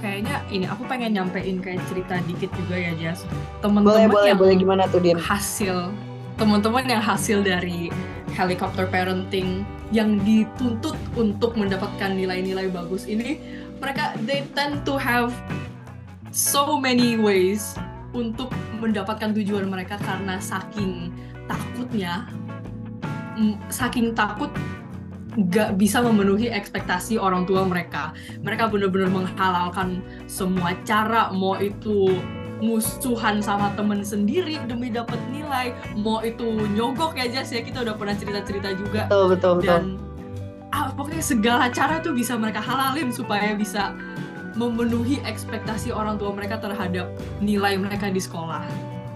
kayaknya 0.00 0.40
ini 0.48 0.64
aku 0.64 0.82
pengen 0.88 1.16
nyampein 1.16 1.60
kayak 1.60 1.82
cerita 1.92 2.18
dikit 2.24 2.50
juga 2.56 2.76
ya 2.76 2.92
Jas. 2.96 3.24
Temen-temen 3.60 4.10
boleh, 4.10 4.30
yang 4.32 4.40
boleh. 4.40 4.54
Gimana 4.56 4.82
tuh 4.88 5.00
Din? 5.04 5.18
hasil 5.20 5.92
teman-teman 6.38 6.86
yang 6.86 7.02
hasil 7.02 7.42
dari 7.42 7.90
helicopter 8.38 8.86
parenting 8.86 9.66
yang 9.90 10.22
dituntut 10.22 10.94
untuk 11.18 11.58
mendapatkan 11.58 12.14
nilai-nilai 12.14 12.70
bagus 12.70 13.10
ini 13.10 13.42
mereka 13.82 14.14
they 14.22 14.46
tend 14.54 14.86
to 14.86 14.94
have 14.94 15.34
so 16.30 16.78
many 16.78 17.18
ways 17.18 17.74
untuk 18.14 18.54
mendapatkan 18.78 19.34
tujuan 19.34 19.66
mereka 19.66 19.98
karena 19.98 20.38
saking 20.38 21.10
takutnya 21.48 22.28
saking 23.72 24.12
takut 24.12 24.50
gak 25.46 25.78
bisa 25.78 26.02
memenuhi 26.02 26.50
ekspektasi 26.50 27.14
orang 27.14 27.46
tua 27.46 27.62
mereka. 27.62 28.10
Mereka 28.42 28.74
benar-benar 28.74 29.10
menghalalkan 29.10 30.02
semua 30.26 30.74
cara, 30.82 31.30
mau 31.30 31.54
itu 31.62 32.18
musuhan 32.58 33.38
sama 33.38 33.70
temen 33.78 34.02
sendiri 34.02 34.58
demi 34.66 34.90
dapat 34.90 35.22
nilai 35.30 35.70
mau 35.94 36.18
itu 36.26 36.66
nyogok 36.74 37.14
ya 37.14 37.30
Jas 37.30 37.54
ya. 37.54 37.62
Kita 37.62 37.86
udah 37.86 37.94
pernah 37.94 38.18
cerita-cerita 38.18 38.74
juga. 38.74 39.06
Betul 39.06 39.26
betul. 39.38 39.56
Dan 39.62 39.84
ah, 40.74 40.90
pokoknya 40.90 41.22
segala 41.22 41.70
cara 41.70 42.02
tuh 42.02 42.18
bisa 42.18 42.34
mereka 42.34 42.58
halalin 42.58 43.14
supaya 43.14 43.54
bisa 43.54 43.94
memenuhi 44.58 45.22
ekspektasi 45.22 45.94
orang 45.94 46.18
tua 46.18 46.34
mereka 46.34 46.58
terhadap 46.58 47.14
nilai 47.38 47.78
mereka 47.78 48.10
di 48.10 48.18
sekolah 48.18 48.66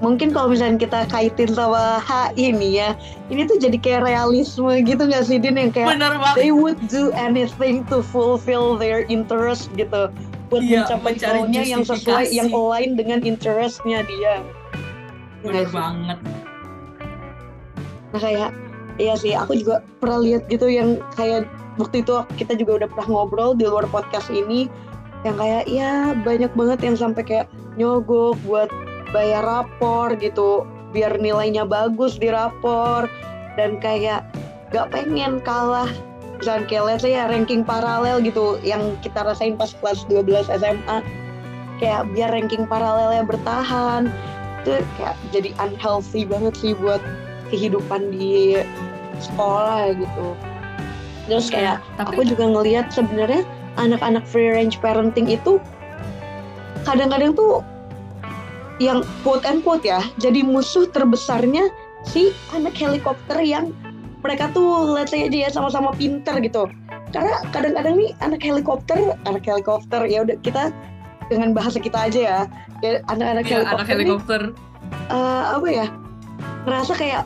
mungkin 0.03 0.35
kalau 0.35 0.51
misalnya 0.51 0.83
kita 0.83 1.07
kaitin 1.09 1.55
sama 1.55 2.03
H 2.03 2.35
ini 2.35 2.83
ya 2.83 2.99
ini 3.31 3.47
tuh 3.47 3.57
jadi 3.63 3.79
kayak 3.79 4.03
realisme 4.03 4.69
gitu 4.83 4.99
nggak 4.99 5.25
sih 5.25 5.39
Din? 5.39 5.55
Yang 5.55 5.79
kayak 5.79 5.97
Bener 5.97 6.19
they 6.35 6.51
would 6.51 6.77
do 6.91 7.15
anything 7.15 7.87
to 7.87 8.03
fulfill 8.03 8.75
their 8.75 9.07
interest 9.07 9.71
gitu. 9.79 10.11
Buat 10.51 10.63
iya, 10.67 10.85
mencapai 10.85 11.17
goalnya 11.17 11.63
yang 11.65 11.87
sesuai 11.87 12.29
yang 12.35 12.53
align 12.53 12.99
dengan 12.99 13.25
interestnya 13.25 14.05
dia. 14.05 14.43
Benar 15.47 15.71
banget. 15.71 16.19
Nah 18.13 18.21
kayak 18.21 18.51
iya 19.01 19.15
sih 19.17 19.33
aku 19.33 19.57
juga 19.57 19.81
pernah 20.03 20.21
lihat 20.21 20.51
gitu 20.51 20.67
yang 20.69 21.01
kayak 21.17 21.49
waktu 21.81 22.05
itu 22.05 22.27
kita 22.37 22.59
juga 22.59 22.85
udah 22.85 22.89
pernah 22.93 23.09
ngobrol 23.09 23.57
di 23.57 23.65
luar 23.65 23.89
podcast 23.89 24.29
ini 24.29 24.69
yang 25.23 25.39
kayak 25.39 25.65
ya 25.71 26.13
banyak 26.27 26.51
banget 26.53 26.79
yang 26.83 26.97
sampai 26.99 27.23
kayak 27.23 27.47
nyogok 27.79 28.37
buat 28.45 28.69
bayar 29.13 29.45
rapor 29.45 30.17
gitu 30.19 30.67
biar 30.93 31.17
nilainya 31.21 31.69
bagus 31.69 32.17
di 32.19 32.33
rapor. 32.33 33.07
Dan 33.55 33.77
kayak 33.79 34.25
gak 34.73 34.89
pengen 34.91 35.39
kalah. 35.45 35.89
Misalnya 36.41 36.67
kayak 36.67 36.85
let's 36.89 37.03
say 37.07 37.15
ya 37.15 37.31
ranking 37.31 37.63
paralel 37.63 38.19
gitu 38.19 38.59
yang 38.67 38.99
kita 39.05 39.23
rasain 39.23 39.55
pas 39.55 39.71
kelas 39.79 40.03
12 40.11 40.51
SMA 40.51 40.99
kayak 41.79 42.09
biar 42.17 42.35
ranking 42.35 42.67
paralelnya 42.67 43.23
bertahan. 43.23 44.11
Itu 44.65 44.83
kayak 44.99 45.17
jadi 45.31 45.51
unhealthy 45.63 46.27
banget 46.27 46.55
sih 46.59 46.73
buat 46.75 46.99
kehidupan 47.53 48.11
di 48.11 48.59
sekolah 49.23 49.95
gitu. 49.95 50.27
Terus 51.31 51.47
kayak 51.53 51.79
Tapi 52.01 52.19
aku 52.19 52.21
juga 52.27 52.45
ngelihat 52.51 52.91
sebenarnya 52.91 53.47
anak-anak 53.79 54.27
free 54.27 54.51
range 54.51 54.83
parenting 54.83 55.31
itu 55.31 55.63
kadang-kadang 56.83 57.33
tuh 57.39 57.63
yang 58.83 59.07
quote 59.23 59.47
and 59.47 59.63
quote 59.63 59.87
ya. 59.87 60.03
Jadi 60.19 60.43
musuh 60.43 60.91
terbesarnya 60.91 61.71
si 62.03 62.35
anak 62.51 62.75
helikopter 62.75 63.39
yang 63.39 63.71
mereka 64.23 64.51
tuh 64.55 64.95
let's 64.95 65.11
say 65.15 65.27
aja 65.27 65.47
ya 65.47 65.51
sama-sama 65.51 65.95
pinter 65.95 66.39
gitu. 66.43 66.67
Karena 67.15 67.43
kadang-kadang 67.55 67.95
nih 67.99 68.11
anak 68.23 68.43
helikopter 68.43 68.99
anak 69.27 69.47
helikopter 69.47 70.03
ya 70.07 70.27
udah 70.27 70.35
kita 70.43 70.75
dengan 71.31 71.55
bahasa 71.55 71.79
kita 71.79 72.11
aja 72.11 72.21
ya. 72.21 72.41
Ya 72.83 72.99
anak-anak 73.07 73.47
ya, 73.47 73.63
helikopter, 73.63 73.79
anak 73.79 73.87
nih, 73.87 73.95
helikopter. 73.95 74.43
eh, 75.15 75.45
apa 75.55 75.69
ya 75.71 75.87
ngerasa 76.67 76.93
kayak 76.99 77.23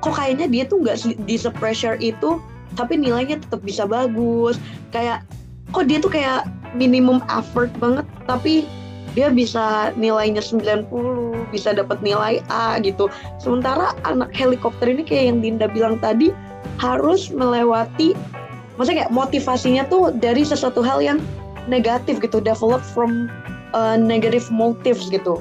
kok 0.00 0.14
kayaknya 0.16 0.46
dia 0.48 0.64
tuh 0.64 0.80
nggak 0.80 0.96
di 1.28 1.36
pressure 1.56 1.96
itu 2.00 2.40
tapi 2.76 2.96
nilainya 3.00 3.40
tetap 3.40 3.60
bisa 3.64 3.84
bagus. 3.88 4.56
Kayak 4.92 5.24
kok 5.72 5.88
dia 5.88 6.00
tuh 6.00 6.12
kayak 6.12 6.48
minimum 6.76 7.24
effort 7.32 7.72
banget 7.80 8.04
tapi 8.28 8.68
dia 9.16 9.32
bisa 9.32 9.96
nilainya 9.96 10.44
90 10.44 10.92
bisa 11.48 11.72
dapat 11.72 11.98
nilai 12.04 12.44
A 12.52 12.76
gitu. 12.84 13.08
Sementara 13.40 13.96
anak 14.04 14.30
helikopter 14.36 14.92
ini 14.92 15.02
kayak 15.02 15.32
yang 15.32 15.38
Dinda 15.40 15.66
bilang 15.72 15.96
tadi 15.96 16.30
harus 16.76 17.32
melewati 17.32 18.12
maksudnya 18.76 19.08
kayak 19.08 19.14
motivasinya 19.16 19.88
tuh 19.88 20.12
dari 20.12 20.44
sesuatu 20.44 20.84
hal 20.84 21.00
yang 21.00 21.18
negatif 21.64 22.20
gitu 22.20 22.44
develop 22.44 22.84
from 22.84 23.32
uh, 23.72 23.96
negative 23.96 24.44
motives 24.52 25.08
gitu. 25.08 25.40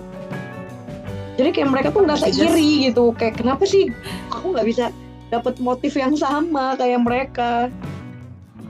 Jadi 1.36 1.52
kayak 1.52 1.68
mereka 1.68 1.88
tuh 1.92 2.08
ngerasa 2.08 2.32
iri 2.32 2.88
gitu 2.88 3.12
kayak 3.20 3.44
kenapa 3.44 3.68
sih 3.68 3.92
aku 4.32 4.56
nggak 4.56 4.68
bisa 4.72 4.88
dapat 5.36 5.60
motif 5.60 6.00
yang 6.00 6.16
sama 6.16 6.80
kayak 6.80 7.04
mereka? 7.04 7.68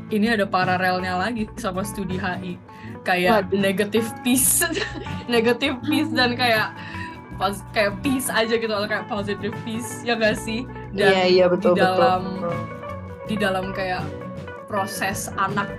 Ini 0.10 0.34
ada 0.34 0.50
paralelnya 0.50 1.14
lagi 1.14 1.46
sama 1.62 1.86
studi 1.86 2.18
HI 2.18 2.65
kayak 3.06 3.48
Waduh. 3.48 3.62
negative 3.62 4.08
peace. 4.26 4.66
Negative 5.32 5.78
peace 5.86 6.10
dan 6.14 6.38
kayak 6.38 6.74
pas 7.36 7.58
kayak 7.74 7.98
peace 8.06 8.30
aja 8.30 8.56
gitu 8.58 8.70
atau 8.70 8.86
kayak 8.86 9.06
positive 9.10 9.54
peace 9.66 10.02
ya 10.06 10.18
gak 10.18 10.38
sih? 10.38 10.66
Dan 10.94 11.14
iya 11.14 11.24
iya 11.26 11.46
betul 11.50 11.74
di 11.74 11.82
betul. 11.82 11.98
dalam 11.98 12.22
di 13.26 13.36
dalam 13.38 13.66
kayak 13.74 14.06
proses 14.70 15.34
anak 15.38 15.70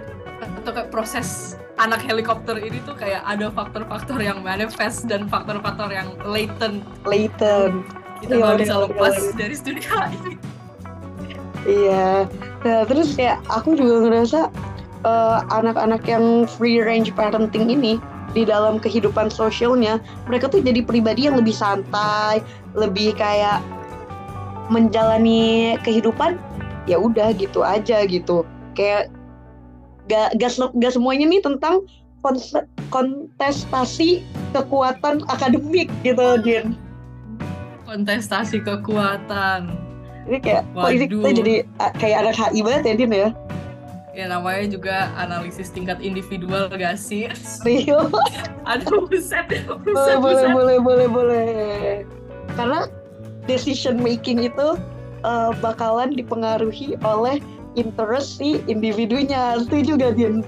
atau 0.62 0.70
kayak 0.74 0.90
proses 0.90 1.54
anak 1.78 2.02
helikopter 2.02 2.58
ini 2.58 2.82
tuh 2.82 2.98
kayak 2.98 3.22
ada 3.22 3.52
faktor-faktor 3.54 4.18
yang 4.18 4.42
manifest 4.42 5.06
dan 5.06 5.30
faktor-faktor 5.30 5.90
yang 5.92 6.10
latent. 6.26 6.82
Leighton 7.06 7.86
kita 8.20 8.32
Iya, 8.32 8.42
nggak 8.42 8.58
bisa 8.64 8.74
lepas 8.88 9.14
dari 9.36 9.54
studi 9.54 9.82
HI 9.84 10.32
Iya, 11.66 12.30
nah, 12.62 12.86
terus 12.86 13.18
kayak 13.18 13.42
aku 13.50 13.74
juga 13.74 14.06
ngerasa 14.06 14.40
eh, 15.06 15.38
anak-anak 15.54 16.02
yang 16.10 16.44
free 16.50 16.82
range 16.82 17.14
parenting 17.14 17.70
ini 17.70 18.02
di 18.34 18.44
dalam 18.44 18.76
kehidupan 18.76 19.32
sosialnya 19.32 19.96
mereka 20.28 20.52
tuh 20.52 20.60
jadi 20.60 20.84
pribadi 20.84 21.24
yang 21.30 21.40
lebih 21.40 21.56
santai, 21.56 22.44
lebih 22.76 23.16
kayak 23.16 23.64
menjalani 24.68 25.78
kehidupan 25.86 26.36
ya 26.90 26.98
udah 26.98 27.32
gitu 27.38 27.62
aja 27.62 28.04
gitu. 28.04 28.42
Kayak 28.76 29.08
gak, 30.10 30.36
gak, 30.36 30.52
gak 30.76 30.92
semuanya 30.92 31.26
nih 31.30 31.40
tentang 31.40 31.86
kontestasi 32.90 34.26
kekuatan 34.50 35.22
akademik 35.30 35.86
gitu, 36.02 36.42
Din. 36.42 36.74
kontestasi 37.86 38.66
kekuatan 38.66 39.70
Ini 40.26 40.42
kayak 40.42 40.66
kok 40.74 40.90
ini 40.90 41.06
kita 41.06 41.22
Waduh. 41.22 41.38
jadi 41.38 41.54
kayak 42.02 42.18
anak 42.26 42.34
HI 42.34 42.60
banget 42.66 42.82
ya, 42.82 42.94
Din 42.98 43.12
ya. 43.14 43.30
Ya 44.16 44.32
namanya 44.32 44.64
juga 44.72 45.12
analisis 45.20 45.68
tingkat 45.68 46.00
individual 46.00 46.72
gak 46.72 46.96
sih? 46.96 47.28
Rio. 47.60 48.08
aduh 48.70 49.04
buset 49.06 49.44
boleh 49.52 49.76
buset 49.84 50.16
boleh 50.16 50.16
buset. 50.24 50.50
boleh 50.56 50.76
boleh 50.80 51.06
boleh 51.06 51.52
karena 52.56 52.88
decision 53.44 54.00
making 54.00 54.48
itu 54.48 54.80
eh, 55.20 55.50
bakalan 55.60 56.16
dipengaruhi 56.16 56.96
oleh 57.04 57.38
interest 57.76 58.40
si 58.40 58.64
individunya. 58.66 59.60
Setuju 59.60 60.00
gak 60.00 60.16
Din? 60.16 60.40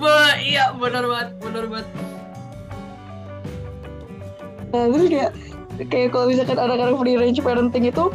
Ba, 0.00 0.40
iya 0.40 0.72
benar 0.72 1.04
banget 1.04 1.28
benar 1.44 1.64
banget. 1.68 1.88
Nah, 4.72 4.88
terus 4.88 5.06
kayak 5.12 5.32
kayak 5.92 6.08
kalau 6.16 6.32
misalkan 6.32 6.56
anak-anak 6.56 6.96
free 6.96 7.20
range 7.20 7.44
parenting 7.44 7.84
itu 7.84 8.08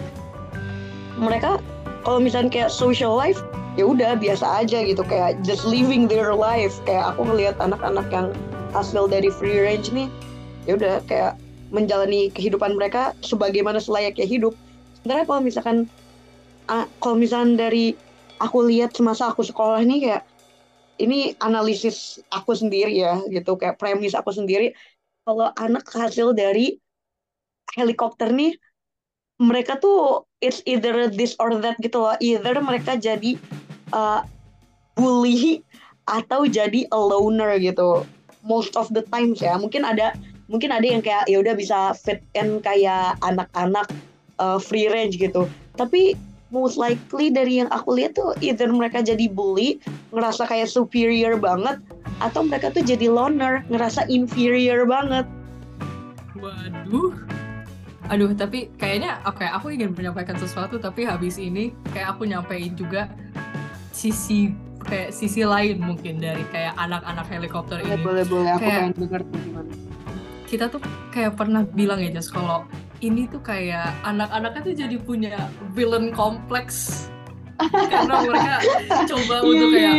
mereka 1.21 1.61
kalau 2.01 2.17
misalkan 2.17 2.49
kayak 2.49 2.73
social 2.73 3.13
life 3.13 3.37
ya 3.77 3.85
udah 3.85 4.17
biasa 4.17 4.65
aja 4.65 4.81
gitu 4.81 5.05
kayak 5.05 5.37
just 5.45 5.63
living 5.63 6.09
their 6.09 6.33
life. 6.33 6.73
Kayak 6.83 7.13
aku 7.13 7.29
ngelihat 7.29 7.55
anak-anak 7.61 8.09
yang 8.09 8.33
hasil 8.73 9.05
dari 9.07 9.29
free 9.29 9.61
range 9.61 9.93
nih 9.93 10.09
ya 10.67 10.75
udah 10.75 10.99
kayak 11.07 11.39
menjalani 11.71 12.33
kehidupan 12.33 12.75
mereka 12.75 13.15
sebagaimana 13.23 13.79
selayaknya 13.79 14.27
hidup. 14.27 14.53
Sebenarnya 14.99 15.25
kalau 15.29 15.41
misalkan 15.45 15.77
kalau 16.99 17.15
misalkan 17.15 17.55
dari 17.55 17.95
aku 18.41 18.67
lihat 18.67 18.97
semasa 18.97 19.31
aku 19.31 19.45
sekolah 19.45 19.79
nih 19.85 20.09
kayak 20.09 20.23
ini 20.97 21.37
analisis 21.39 22.17
aku 22.33 22.57
sendiri 22.57 22.97
ya 22.97 23.21
gitu. 23.29 23.55
Kayak 23.55 23.77
premis 23.77 24.17
aku 24.17 24.33
sendiri 24.33 24.73
kalau 25.23 25.53
anak 25.55 25.85
hasil 25.87 26.33
dari 26.33 26.81
helikopter 27.77 28.33
nih 28.33 28.57
mereka 29.37 29.77
tuh 29.77 30.25
it's 30.41 30.65
either 30.65 31.13
this 31.13 31.37
or 31.37 31.53
that 31.61 31.77
gitu 31.77 32.01
loh. 32.01 32.17
Either 32.17 32.57
mereka 32.57 32.97
jadi 32.97 33.37
uh, 33.93 34.23
bully 34.97 35.61
atau 36.07 36.47
jadi 36.47 36.87
a 36.89 36.99
loner 36.99 37.59
gitu. 37.59 38.07
Most 38.47 38.79
of 38.79 38.87
the 38.95 39.03
times 39.11 39.43
ya. 39.43 39.59
Mungkin 39.59 39.83
ada 39.83 40.15
mungkin 40.47 40.71
ada 40.71 40.87
yang 40.87 41.03
kayak 41.03 41.27
ya 41.27 41.43
udah 41.43 41.53
bisa 41.53 41.91
fit 41.95 42.23
in 42.33 42.63
kayak 42.63 43.19
anak-anak 43.21 43.87
uh, 44.39 44.57
free 44.57 44.87
range 44.87 45.19
gitu. 45.19 45.45
Tapi 45.75 46.15
most 46.49 46.79
likely 46.79 47.27
dari 47.27 47.59
yang 47.59 47.67
aku 47.75 47.99
lihat 47.99 48.15
tuh 48.15 48.31
either 48.39 48.71
mereka 48.71 49.03
jadi 49.03 49.27
bully 49.27 49.83
ngerasa 50.15 50.47
kayak 50.47 50.71
superior 50.71 51.35
banget 51.35 51.83
atau 52.23 52.41
mereka 52.47 52.71
tuh 52.71 52.81
jadi 52.81 53.11
loner 53.11 53.67
ngerasa 53.67 54.07
inferior 54.07 54.87
banget. 54.87 55.27
Waduh. 56.39 57.13
Aduh 58.07 58.31
tapi 58.31 58.71
kayaknya 58.79 59.19
oke 59.27 59.43
aku 59.43 59.75
ingin 59.75 59.91
menyampaikan 59.91 60.39
sesuatu 60.39 60.79
tapi 60.79 61.03
habis 61.03 61.35
ini 61.35 61.75
kayak 61.91 62.15
aku 62.15 62.23
nyampein 62.23 62.71
juga 62.79 63.11
sisi 63.91 64.51
kayak 64.79 65.11
sisi 65.11 65.43
lain 65.43 65.81
mungkin 65.81 66.17
dari 66.17 66.43
kayak 66.47 66.73
anak-anak 66.75 67.27
helikopter 67.27 67.77
ini. 67.81 67.99
boleh 67.99 68.23
boleh. 68.23 68.49
Aku 68.55 68.61
Kayak- 68.61 68.79
pengen 68.79 68.93
denger 68.95 69.21
tuh 69.23 69.39
gimana. 69.41 69.71
Kita 70.47 70.65
tuh 70.71 70.79
kayak 71.11 71.35
pernah 71.35 71.61
bilang 71.65 71.99
ya 71.99 72.09
Jas 72.09 72.31
kalau 72.31 72.63
ini 73.03 73.27
tuh 73.27 73.43
kayak 73.43 73.91
anak-anaknya 74.01 74.61
tuh 74.63 74.75
jadi 74.75 74.95
punya 74.97 75.35
villain 75.75 76.09
kompleks. 76.11 77.09
Karena 77.91 78.21
mereka 78.21 78.55
coba 79.09 79.35
untuk 79.41 79.69
kayak 79.73 79.95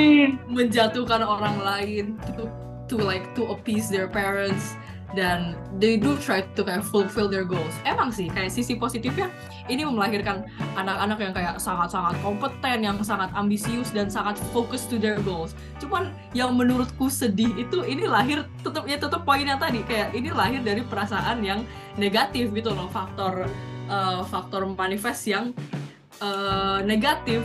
menjatuhkan 0.47 1.21
orang 1.21 1.57
lain 1.59 2.05
to 2.39 2.47
to 2.87 2.97
like 2.97 3.27
to 3.35 3.45
appease 3.51 3.91
their 3.91 4.07
parents 4.07 4.79
dan 5.17 5.57
they 5.81 5.97
do 5.97 6.21
try 6.21 6.45
to 6.53 6.61
kayak 6.61 6.85
fulfill 6.85 7.33
their 7.33 7.45
goals. 7.45 7.73
Emang 7.89 8.13
sih 8.13 8.29
kayak 8.29 8.53
sisi 8.53 8.77
positifnya 8.77 9.33
ini 9.73 9.85
melahirkan 9.85 10.45
anak-anak 10.77 11.19
yang 11.21 11.33
kayak 11.33 11.55
sangat-sangat 11.57 12.17
kompeten, 12.21 12.85
yang 12.85 12.97
sangat 13.01 13.33
ambisius 13.33 13.89
dan 13.93 14.13
sangat 14.13 14.37
fokus 14.53 14.85
to 14.85 15.01
their 15.01 15.17
goals. 15.25 15.57
Cuman 15.81 16.13
yang 16.37 16.53
menurutku 16.57 17.09
sedih 17.09 17.53
itu 17.57 17.85
ini 17.89 18.05
lahir 18.05 18.45
tetap 18.61 18.85
ya 18.85 19.01
tetap 19.01 19.25
poin 19.25 19.45
yang 19.45 19.61
tadi 19.61 19.81
kayak 19.89 20.13
ini 20.13 20.29
lahir 20.29 20.61
dari 20.61 20.85
perasaan 20.85 21.41
yang 21.41 21.65
negatif 21.97 22.53
gitu 22.53 22.73
loh 22.73 22.89
faktor 22.93 23.49
eh, 23.89 24.21
faktor 24.29 24.69
manifest 24.69 25.25
yang 25.25 25.57
eh, 26.21 26.79
negatif. 26.85 27.41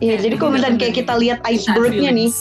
Iya, 0.00 0.16
jadi 0.16 0.34
kalau 0.40 0.56
misalnya 0.56 0.80
kayak 0.80 0.96
kita 0.96 1.12
lihat 1.20 1.38
icebergnya 1.44 2.08
nih, 2.08 2.32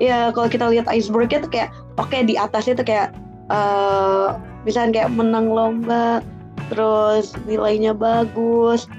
ya 0.00 0.32
kalau 0.32 0.48
kita 0.48 0.72
lihat 0.72 0.88
icebergnya 0.88 1.44
tuh 1.44 1.52
kayak 1.52 1.68
oke 2.00 2.16
di 2.24 2.32
atasnya 2.40 2.80
tuh 2.80 2.86
kayak 2.88 3.12
eh 3.54 4.28
misalnya 4.66 5.02
kayak 5.02 5.10
menang 5.14 5.46
lomba, 5.46 6.18
terus 6.74 7.38
nilainya 7.46 7.94
bagus, 7.94 8.90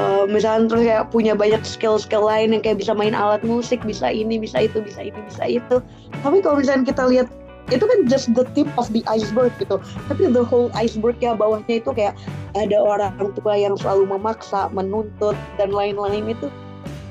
eh 0.00 0.24
misalnya 0.24 0.72
terus 0.72 0.82
kayak 0.88 1.04
punya 1.12 1.36
banyak 1.36 1.60
skill-skill 1.62 2.24
lain 2.24 2.56
yang 2.56 2.62
kayak 2.64 2.80
bisa 2.80 2.96
main 2.96 3.12
alat 3.12 3.44
musik, 3.44 3.84
bisa 3.84 4.08
ini, 4.08 4.40
bisa 4.40 4.64
itu, 4.64 4.80
bisa 4.80 5.04
ini, 5.04 5.20
bisa 5.28 5.44
itu. 5.44 5.76
Tapi 6.24 6.40
kalau 6.40 6.64
misalnya 6.64 6.88
kita 6.88 7.04
lihat 7.12 7.28
itu 7.72 7.80
kan 7.80 7.98
just 8.04 8.28
the 8.36 8.44
tip 8.52 8.68
of 8.76 8.88
the 8.92 9.00
iceberg 9.08 9.52
gitu. 9.56 9.80
Tapi 10.08 10.32
the 10.32 10.44
whole 10.44 10.68
iceberg 10.76 11.16
ya 11.20 11.32
bawahnya 11.32 11.80
itu 11.80 11.90
kayak 11.92 12.16
ada 12.56 12.76
orang 12.76 13.32
tua 13.40 13.56
yang 13.56 13.76
selalu 13.76 14.08
memaksa, 14.16 14.68
menuntut 14.72 15.36
dan 15.60 15.72
lain-lain 15.72 16.32
itu 16.32 16.48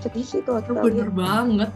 sedih 0.04 0.26
sih 0.28 0.42
lihat. 0.44 0.68
bener 0.84 1.10
banget 1.16 1.72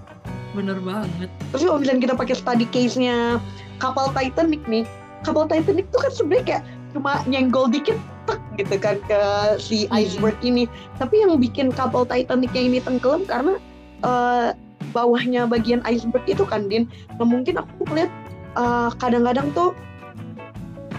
bener 0.51 0.77
banget 0.83 1.29
Terus 1.55 1.63
kalau 1.63 1.79
misalnya 1.79 2.01
kita 2.11 2.15
pakai 2.19 2.35
study 2.35 2.65
case-nya 2.75 3.39
kapal 3.77 4.11
Titanic 4.13 4.61
nih, 4.65 4.83
kapal 5.23 5.45
Titanic 5.49 5.89
tuh 5.93 5.99
kan 6.01 6.11
sebenarnya 6.13 6.45
kayak 6.45 6.63
cuma 6.95 7.21
nyenggol 7.29 7.69
dikit, 7.69 7.99
tek 8.27 8.39
gitu 8.59 8.75
kan 8.77 8.97
ke 9.07 9.19
si 9.57 9.87
Hmm. 9.87 10.03
iceberg 10.03 10.37
ini 10.43 10.67
tapi 10.99 11.23
yang 11.23 11.39
bikin 11.39 11.71
kapal 11.71 12.03
Titanicnya 12.03 12.61
ini 12.61 12.77
tenggelam 12.83 13.23
karena 13.23 13.55
eh, 14.03 14.49
bawahnya 14.91 15.47
bagian 15.49 15.81
iceberg 15.87 16.23
itu 16.27 16.43
kan 16.43 16.67
Din 16.67 16.85
nah 17.17 17.25
mungkin 17.25 17.57
aku 17.57 17.87
lihat 17.95 18.11
eh, 18.59 18.89
kadang-kadang 18.99 19.49
tuh 19.55 19.71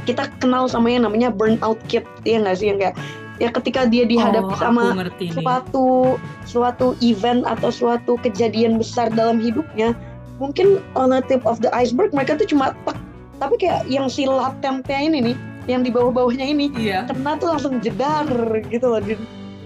kita 0.09 0.25
kenal 0.41 0.65
sama 0.73 0.89
yang 0.89 1.05
namanya 1.05 1.29
burnout 1.29 1.77
kid 1.93 2.05
ya 2.25 2.41
nggak 2.41 2.57
sih 2.57 2.73
yang 2.73 2.81
kayak 2.81 2.97
ya 3.39 3.53
ketika 3.55 3.87
dia 3.87 4.03
dihadapi 4.09 4.51
oh, 4.51 4.59
sama 4.59 4.97
nih. 5.21 5.31
suatu 5.31 6.19
suatu 6.43 6.97
event 7.05 7.47
atau 7.47 7.71
suatu 7.71 8.19
kejadian 8.19 8.81
besar 8.81 9.13
dalam 9.15 9.39
hidupnya 9.39 9.95
mungkin 10.39 10.83
on 10.95 11.11
the 11.11 11.21
tip 11.27 11.43
of 11.45 11.59
the 11.59 11.71
iceberg 11.75 12.15
mereka 12.15 12.39
tuh 12.39 12.49
cuma 12.49 12.75
tek 12.87 12.99
tapi 13.39 13.55
kayak 13.59 13.87
yang 13.87 14.11
si 14.11 14.27
latentnya 14.27 14.99
ini 14.99 15.19
nih 15.31 15.37
yang 15.69 15.85
di 15.85 15.93
bawah-bawahnya 15.93 16.49
ini 16.49 16.73
Iya, 16.75 17.05
kena 17.07 17.37
tuh 17.37 17.53
langsung 17.55 17.79
jedar 17.79 18.25
gitu 18.73 18.89
loh 18.89 18.99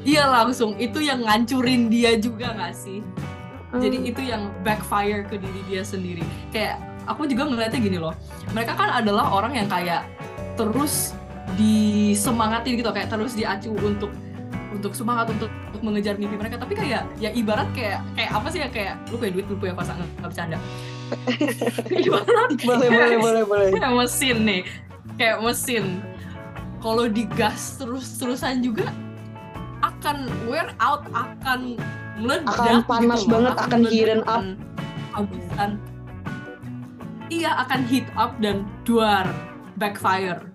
iya 0.03 0.27
langsung 0.27 0.75
itu 0.83 0.99
yang 0.99 1.23
ngancurin 1.23 1.87
dia 1.87 2.19
juga 2.19 2.51
nggak 2.59 2.75
sih? 2.75 3.01
Jadi 3.73 3.97
Hmm. 4.05 4.11
itu 4.13 4.21
yang 4.21 4.43
backfire 4.61 5.25
ke 5.25 5.41
diri 5.41 5.61
dia 5.65 5.81
sendiri. 5.81 6.21
Kayak 6.53 6.77
aku 7.09 7.25
juga 7.25 7.49
ngeliatnya 7.49 7.81
gini 7.81 7.97
loh. 7.97 8.13
Mereka 8.53 8.77
kan 8.77 9.01
adalah 9.01 9.33
orang 9.33 9.57
yang 9.57 9.69
kayak 9.71 10.05
terus 10.61 11.17
disemangatin 11.57 12.77
gitu 12.77 12.91
kayak 12.93 13.09
terus 13.09 13.33
diacu 13.33 13.73
untuk 13.81 14.13
untuk 14.73 14.93
semangat 14.97 15.29
untuk, 15.31 15.53
untuk 15.71 15.83
mengejar 15.85 16.17
mimpi 16.17 16.37
mereka. 16.41 16.57
Tapi 16.57 16.75
kayak 16.75 17.05
ya 17.21 17.31
ibarat 17.33 17.69
kayak 17.77 18.01
kayak 18.17 18.31
apa 18.33 18.49
sih 18.49 18.61
ya? 18.65 18.69
Kayak 18.73 18.95
lu 19.13 19.17
punya 19.21 19.33
duit 19.37 19.47
lu 19.47 19.57
punya 19.61 19.75
pasangan 19.77 20.07
nggak 20.19 20.29
bercanda. 20.33 20.59
Ibarat 22.09 22.51
boleh 22.65 22.89
boleh 22.89 23.17
boleh 23.21 23.43
boleh. 23.45 23.69
kayak 23.77 23.93
mesin 23.93 24.37
nih. 24.49 24.63
Kayak 25.21 25.39
mesin. 25.45 25.85
Kalau 26.83 27.05
digas 27.07 27.79
terus-terusan 27.79 28.65
juga 28.65 28.91
akan 29.83 30.27
wear 30.51 30.75
out 30.83 31.07
akan 31.15 31.79
meledak 32.19 32.55
Akan 32.55 32.83
panas 32.87 33.23
gitu 33.23 33.35
banget, 33.35 33.55
akan 33.59 33.81
meledak, 33.83 33.93
heaten 33.95 34.21
up. 34.23 34.31
akan 34.31 34.47
habisan 35.13 35.71
iya 37.33 37.57
akan 37.65 37.81
heat 37.89 38.07
up 38.13 38.37
dan 38.45 38.69
duar 38.85 39.25
backfire 39.81 40.52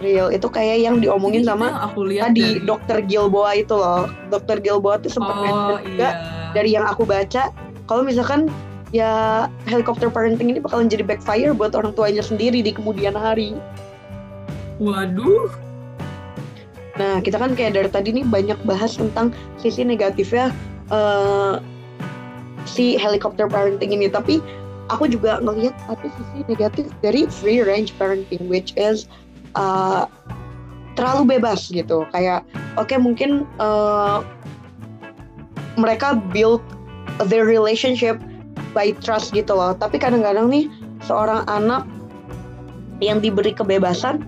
real. 0.00 0.28
Itu 0.32 0.48
kayak 0.48 0.82
yang 0.82 0.96
diomongin 1.00 1.44
itu 1.44 1.50
sama 1.50 1.72
aku 1.84 2.06
lihat 2.08 2.32
tadi 2.32 2.60
dari- 2.60 2.64
dokter 2.64 2.98
Gilboa 3.04 3.52
itu 3.56 3.74
loh. 3.74 4.08
Dokter 4.28 4.60
Gilboa 4.60 5.00
tuh 5.00 5.12
sempat 5.12 5.36
oh 5.36 5.80
juga 5.82 6.08
iya. 6.16 6.52
dari 6.52 6.70
yang 6.74 6.84
aku 6.88 7.04
baca 7.08 7.52
kalau 7.86 8.02
misalkan 8.02 8.50
ya 8.94 9.46
helikopter 9.66 10.10
parenting 10.10 10.50
ini 10.50 10.58
bakalan 10.62 10.86
jadi 10.86 11.02
backfire 11.02 11.54
buat 11.54 11.74
orang 11.74 11.94
tuanya 11.94 12.22
sendiri 12.22 12.62
di 12.62 12.72
kemudian 12.74 13.14
hari. 13.14 13.54
Waduh. 14.78 15.50
Nah, 16.96 17.20
kita 17.20 17.36
kan 17.36 17.52
kayak 17.52 17.76
dari 17.76 17.90
tadi 17.92 18.08
nih 18.12 18.24
banyak 18.24 18.56
bahas 18.64 18.96
tentang 18.96 19.32
sisi 19.60 19.84
negatifnya 19.84 20.48
eh, 20.88 21.54
si 22.64 22.96
helicopter 22.96 23.48
parenting 23.48 23.92
ini. 23.92 24.08
Tapi 24.08 24.40
aku 24.88 25.10
juga 25.10 25.42
ngelihat 25.44 25.76
ada 25.92 26.08
sisi 26.08 26.38
negatif 26.48 26.88
dari 27.04 27.28
free 27.28 27.60
range 27.60 27.92
parenting, 28.00 28.48
which 28.48 28.72
is 28.80 29.10
eh, 29.56 30.04
terlalu 30.94 31.36
bebas 31.36 31.68
gitu. 31.72 32.04
Kayak, 32.12 32.44
oke 32.76 32.94
mungkin 33.00 33.48
eh, 33.58 34.18
mereka 35.76 36.16
build 36.32 36.60
their 37.28 37.44
relationship 37.44 38.20
by 38.76 38.92
trust 39.00 39.32
gitu 39.32 39.56
loh. 39.56 39.72
Tapi 39.76 39.96
kadang-kadang 39.96 40.48
nih 40.52 40.68
seorang 41.04 41.44
anak 41.48 41.84
yang 43.04 43.20
diberi 43.20 43.52
kebebasan 43.52 44.24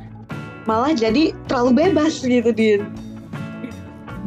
malah 0.68 0.92
jadi 0.92 1.32
terlalu 1.48 1.88
bebas 1.88 2.20
gitu 2.20 2.52
Din. 2.52 2.92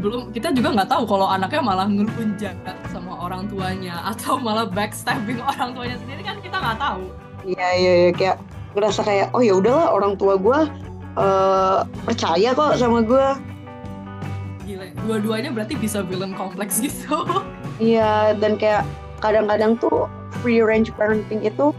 belum 0.02 0.34
kita 0.34 0.50
juga 0.58 0.74
nggak 0.74 0.90
tahu 0.90 1.06
kalau 1.06 1.30
anaknya 1.30 1.62
malah 1.62 1.86
ngelunjak 1.86 2.58
sama 2.90 3.14
orang 3.22 3.46
tuanya 3.46 4.02
atau 4.10 4.42
malah 4.42 4.66
backstabbing 4.66 5.38
orang 5.38 5.78
tuanya 5.78 6.02
sendiri 6.02 6.26
kan 6.26 6.42
kita 6.42 6.58
nggak 6.58 6.80
tahu 6.82 7.06
Iya 7.42 7.70
iya 7.74 7.94
iya 8.06 8.12
kayak 8.14 8.38
ngerasa 8.78 9.02
kayak 9.02 9.28
oh 9.34 9.42
ya 9.42 9.58
udahlah 9.58 9.94
orang 9.94 10.14
tua 10.18 10.38
gue 10.38 10.60
eh 11.18 11.80
percaya 12.08 12.56
kok 12.56 12.80
sama 12.80 13.04
gue. 13.04 13.28
gila 14.62 14.86
dua-duanya 15.04 15.50
berarti 15.52 15.76
bisa 15.76 16.06
villain 16.06 16.38
kompleks 16.38 16.80
gitu 16.86 17.26
Iya 17.82 18.38
dan 18.38 18.62
kayak 18.62 18.86
kadang-kadang 19.20 19.76
tuh 19.82 20.06
free 20.46 20.62
range 20.62 20.94
parenting 20.94 21.42
itu 21.42 21.74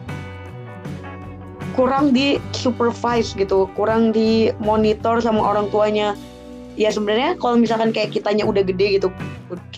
kurang 1.72 2.12
di 2.12 2.36
supervise 2.52 3.32
gitu, 3.32 3.64
kurang 3.74 4.12
di 4.12 4.52
monitor 4.60 5.18
sama 5.24 5.40
orang 5.40 5.72
tuanya. 5.72 6.12
Ya 6.76 6.88
sebenarnya 6.88 7.36
kalau 7.36 7.60
misalkan 7.60 7.92
kayak 7.92 8.12
kitanya 8.12 8.48
udah 8.48 8.64
gede 8.64 9.00
gitu, 9.00 9.08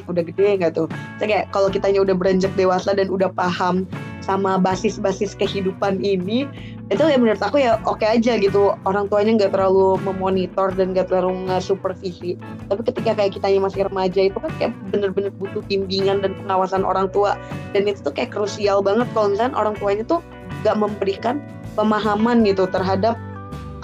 udah 0.06 0.22
gede 0.22 0.58
nggak 0.58 0.74
tuh? 0.74 0.86
Saya 1.18 1.26
kayak 1.26 1.46
kalau 1.50 1.70
kitanya 1.70 2.02
udah 2.02 2.14
beranjak 2.14 2.50
dewasa 2.54 2.94
dan 2.94 3.10
udah 3.10 3.30
paham 3.34 3.86
sama 4.24 4.56
basis-basis 4.56 5.36
kehidupan 5.36 6.00
ini, 6.00 6.48
itu 6.88 7.02
ya 7.04 7.16
menurut 7.20 7.44
aku 7.44 7.60
ya 7.60 7.76
oke 7.84 8.00
aja 8.00 8.40
gitu. 8.40 8.72
Orang 8.88 9.12
tuanya 9.12 9.36
nggak 9.36 9.52
terlalu 9.52 10.00
memonitor 10.00 10.72
dan 10.72 10.96
nggak 10.96 11.12
terlalu 11.12 11.44
nge-supervisi. 11.52 12.40
Tapi 12.72 12.80
ketika 12.88 13.12
kayak 13.12 13.36
kitanya 13.36 13.60
masih 13.68 13.84
remaja 13.84 14.20
itu 14.24 14.38
kan 14.40 14.52
kayak 14.56 14.72
bener-bener 14.88 15.30
butuh 15.36 15.60
bimbingan 15.68 16.24
dan 16.24 16.32
pengawasan 16.44 16.82
orang 16.82 17.12
tua. 17.12 17.36
Dan 17.76 17.84
itu 17.84 18.00
tuh 18.00 18.16
kayak 18.16 18.32
krusial 18.32 18.80
banget 18.80 19.04
kalau 19.12 19.28
misalnya 19.36 19.54
orang 19.60 19.76
tuanya 19.76 20.04
tuh 20.08 20.24
nggak 20.64 20.76
memberikan 20.80 21.44
pemahaman 21.76 22.40
gitu 22.48 22.64
terhadap 22.72 23.20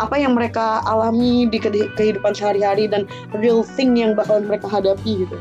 apa 0.00 0.16
yang 0.16 0.32
mereka 0.32 0.80
alami 0.88 1.44
di 1.44 1.60
ke- 1.60 1.92
kehidupan 1.92 2.32
sehari-hari 2.32 2.88
dan 2.88 3.04
real 3.36 3.60
thing 3.60 3.92
yang 4.00 4.16
bakal 4.16 4.40
mereka 4.40 4.64
hadapi 4.64 5.28
gitu. 5.28 5.36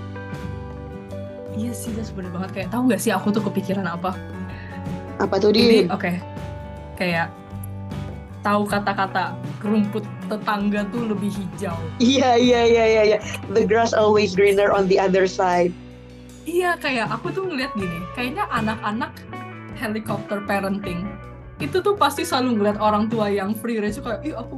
iya 1.56 1.72
sih 1.72 1.92
das 1.96 2.12
bener 2.12 2.32
banget 2.32 2.52
kayak 2.56 2.70
tahu 2.72 2.92
nggak 2.92 3.02
sih 3.04 3.12
aku 3.12 3.32
tuh 3.36 3.44
kepikiran 3.44 3.88
apa 3.88 4.16
Apa 5.20 5.36
tuh 5.38 5.52
di? 5.52 5.86
oke 5.88 6.12
kayak 6.96 7.28
tahu 8.40 8.64
kata-kata 8.68 9.36
rumput 9.60 10.08
tetangga 10.32 10.88
tuh 10.92 11.12
lebih 11.12 11.32
hijau 11.32 11.76
Iya 12.00 12.40
iya 12.40 12.62
iya 12.64 12.86
iya 12.88 13.04
iya. 13.16 13.18
The 13.52 13.68
grass 13.68 13.92
always 13.92 14.32
greener 14.32 14.72
on 14.72 14.88
the 14.88 14.96
other 14.96 15.28
side. 15.28 15.76
Iya 16.48 16.80
kayak 16.80 17.12
aku 17.12 17.30
tuh 17.36 17.46
ngeliat 17.46 17.76
gini, 17.76 18.00
kayaknya 18.16 18.48
anak-anak 18.50 19.12
helikopter 19.78 20.42
parenting 20.48 21.06
itu 21.60 21.84
tuh 21.84 21.96
pasti 21.96 22.24
selalu 22.24 22.60
ngeliat 22.60 22.80
orang 22.80 23.12
tua 23.12 23.28
yang 23.28 23.52
free 23.52 23.84
range 23.84 24.00
kayak 24.00 24.24
ih 24.24 24.36
aku 24.36 24.56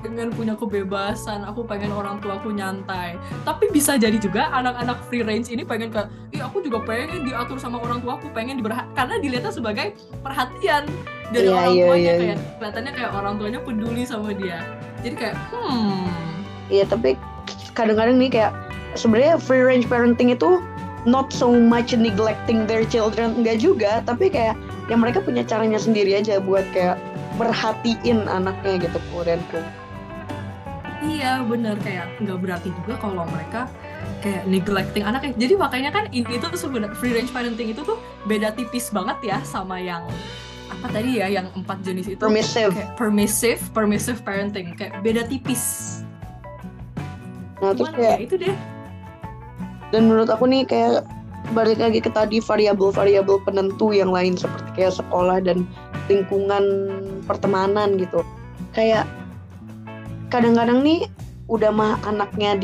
pengen 0.00 0.30
punya 0.34 0.54
kebebasan, 0.54 1.42
aku 1.44 1.66
pengen 1.66 1.90
orang 1.90 2.22
tua 2.22 2.38
aku 2.38 2.54
nyantai. 2.54 3.18
Tapi 3.42 3.70
bisa 3.74 3.98
jadi 3.98 4.16
juga 4.16 4.50
anak-anak 4.54 5.02
free 5.10 5.22
range 5.26 5.50
ini 5.50 5.66
pengen 5.66 5.90
kayak 5.90 6.08
ih 6.32 6.42
aku 6.42 6.62
juga 6.62 6.82
pengen 6.86 7.26
diatur 7.26 7.58
sama 7.58 7.82
orang 7.82 8.02
tua 8.02 8.16
aku, 8.18 8.30
pengen 8.30 8.58
diberhat 8.58 8.86
karena 8.94 9.18
dilihatnya 9.18 9.52
sebagai 9.52 9.94
perhatian 10.22 10.86
dari 11.34 11.50
Iya, 11.50 11.54
orang 11.54 11.72
iya, 11.74 11.84
tuanya 11.84 12.02
iya, 12.02 12.14
kayak 12.18 12.38
kelihatannya 12.58 12.92
kayak 12.94 13.10
orang 13.12 13.34
tuanya 13.36 13.60
peduli 13.62 14.02
sama 14.06 14.30
dia. 14.34 14.58
Jadi 15.02 15.14
kayak 15.14 15.36
hmm 15.54 16.08
Iya 16.68 16.84
tapi 16.84 17.16
kadang-kadang 17.72 18.20
nih 18.20 18.28
kayak 18.28 18.52
sebenarnya 18.92 19.40
free 19.40 19.64
range 19.64 19.88
parenting 19.88 20.32
itu 20.32 20.60
not 21.08 21.32
so 21.32 21.48
much 21.48 21.96
neglecting 21.96 22.68
their 22.68 22.84
children 22.84 23.32
enggak 23.40 23.62
juga 23.62 24.04
tapi 24.04 24.28
kayak 24.28 24.58
yang 24.92 25.00
mereka 25.00 25.24
punya 25.24 25.44
caranya 25.44 25.80
sendiri 25.80 26.16
aja 26.16 26.40
buat 26.40 26.64
kayak 26.76 27.00
merhatiin 27.38 28.26
anaknya 28.26 28.88
gitu 28.88 28.98
quote. 29.14 29.38
Iya 30.98 31.46
bener 31.46 31.78
kayak 31.78 32.18
nggak 32.18 32.38
berarti 32.42 32.68
juga 32.82 32.98
kalau 32.98 33.22
mereka 33.30 33.70
kayak 34.18 34.42
neglecting 34.50 35.06
anaknya. 35.06 35.30
Jadi 35.38 35.54
makanya 35.54 35.90
kan 35.94 36.04
ini 36.10 36.38
tuh 36.38 36.50
sebenarnya 36.58 36.98
free 36.98 37.14
range 37.14 37.30
parenting 37.30 37.70
itu 37.70 37.82
tuh 37.86 37.98
beda 38.26 38.50
tipis 38.54 38.90
banget 38.90 39.18
ya 39.22 39.38
sama 39.46 39.78
yang 39.78 40.02
apa 40.68 40.86
tadi 40.90 41.22
ya 41.22 41.26
yang 41.30 41.48
empat 41.54 41.80
jenis 41.82 42.06
itu 42.12 42.20
Permissive. 42.20 42.74
kayak 42.74 42.94
permissive 42.94 43.60
permissive 43.70 44.18
parenting 44.26 44.74
kayak 44.74 44.98
beda 45.00 45.22
tipis. 45.26 46.02
Nah 47.62 47.74
terus 47.74 47.90
Cuman 47.90 47.94
kayak 47.94 48.18
ya 48.18 48.24
itu 48.26 48.34
deh. 48.38 48.54
dan 49.88 50.02
menurut 50.04 50.28
aku 50.28 50.44
nih 50.46 50.66
kayak 50.66 51.06
balik 51.54 51.80
lagi 51.80 52.02
ke 52.02 52.10
tadi 52.12 52.38
variabel-variabel 52.38 53.40
penentu 53.42 53.94
yang 53.94 54.12
lain 54.12 54.36
seperti 54.36 54.68
kayak 54.76 54.92
sekolah 54.92 55.40
dan 55.40 55.64
lingkungan 56.06 56.62
pertemanan 57.24 57.96
gitu 57.96 58.20
kayak 58.76 59.08
kadang-kadang 60.28 60.84
nih 60.84 61.08
udah 61.48 61.72
mah 61.72 61.96
anaknya 62.04 62.56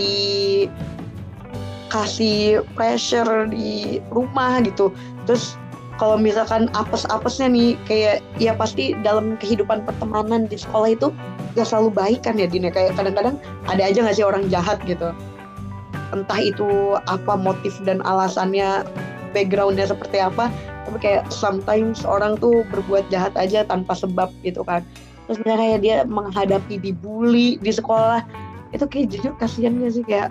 dikasih 1.89 2.61
pressure 2.77 3.49
di 3.49 4.01
rumah 4.13 4.61
gitu. 4.61 4.93
Terus 5.25 5.57
kalau 5.97 6.19
misalkan 6.21 6.69
apes-apesnya 6.77 7.49
nih 7.49 7.79
kayak 7.89 8.21
ya 8.37 8.53
pasti 8.55 8.93
dalam 9.01 9.39
kehidupan 9.41 9.87
pertemanan 9.89 10.45
di 10.51 10.59
sekolah 10.59 10.93
itu 10.93 11.09
gak 11.55 11.71
selalu 11.71 11.91
baik 11.95 12.27
kan 12.27 12.37
ya 12.37 12.51
Dina 12.51 12.69
kayak 12.69 12.99
kadang-kadang 12.99 13.39
ada 13.71 13.83
aja 13.87 14.03
gak 14.05 14.17
sih 14.19 14.27
orang 14.27 14.51
jahat 14.53 14.83
gitu? 14.85 15.15
Entah 16.13 16.39
itu 16.39 16.99
apa 17.09 17.35
motif 17.39 17.79
dan 17.87 18.05
alasannya 18.05 18.85
backgroundnya 19.35 19.91
seperti 19.91 20.23
apa 20.23 20.47
tapi 20.85 20.99
kayak 21.01 21.25
sometimes 21.33 22.05
orang 22.05 22.37
tuh 22.39 22.63
berbuat 22.71 23.09
jahat 23.09 23.33
aja 23.35 23.65
tanpa 23.65 23.97
sebab 23.97 24.29
gitu 24.45 24.61
kan 24.63 24.85
terus 25.27 25.39
misalnya 25.41 25.61
kayak 25.61 25.81
dia 25.81 25.97
menghadapi 26.05 26.75
dibully 26.81 27.57
di 27.61 27.73
sekolah 27.73 28.21
itu 28.75 28.85
kayak 28.85 29.07
jujur 29.15 29.33
kasihan 29.39 29.79
gak 29.81 29.93
sih 29.95 30.05
kayak 30.05 30.29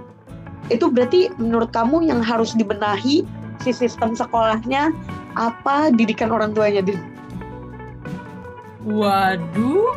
itu 0.72 0.88
berarti 0.88 1.32
menurut 1.40 1.72
kamu 1.76 2.08
yang 2.08 2.24
harus 2.24 2.56
dibenahi 2.56 3.28
si 3.64 3.72
sistem 3.72 4.16
sekolahnya 4.16 4.92
apa 5.34 5.92
didikan 5.92 6.30
orang 6.30 6.54
tuanya 6.54 6.84
Din? 6.84 7.00
Waduh, 8.84 9.96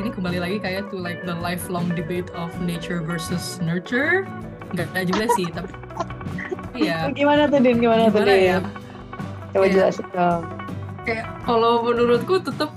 ini 0.00 0.08
kembali 0.08 0.38
lagi 0.40 0.56
kayak 0.64 0.88
to 0.88 0.96
like 0.96 1.20
the 1.28 1.36
lifelong 1.36 1.84
debate 1.92 2.32
of 2.32 2.48
nature 2.64 3.04
versus 3.04 3.60
nurture. 3.60 4.24
Enggak 4.72 4.88
ada 4.96 5.04
juga 5.04 5.24
sih, 5.36 5.46
tapi 5.52 5.72
iya. 6.84 7.12
Gimana 7.12 7.48
tuh 7.52 7.60
Din? 7.60 7.80
Gimana, 7.80 8.08
tuh 8.08 8.24
Gimana 8.24 8.32
Din? 8.32 8.48
ya? 8.48 8.58
Coba 9.52 9.66
jelasin 9.68 10.06
dong. 10.12 10.42
Kayak 11.04 11.26
kalau 11.44 11.84
menurutku 11.84 12.40
tetap 12.40 12.72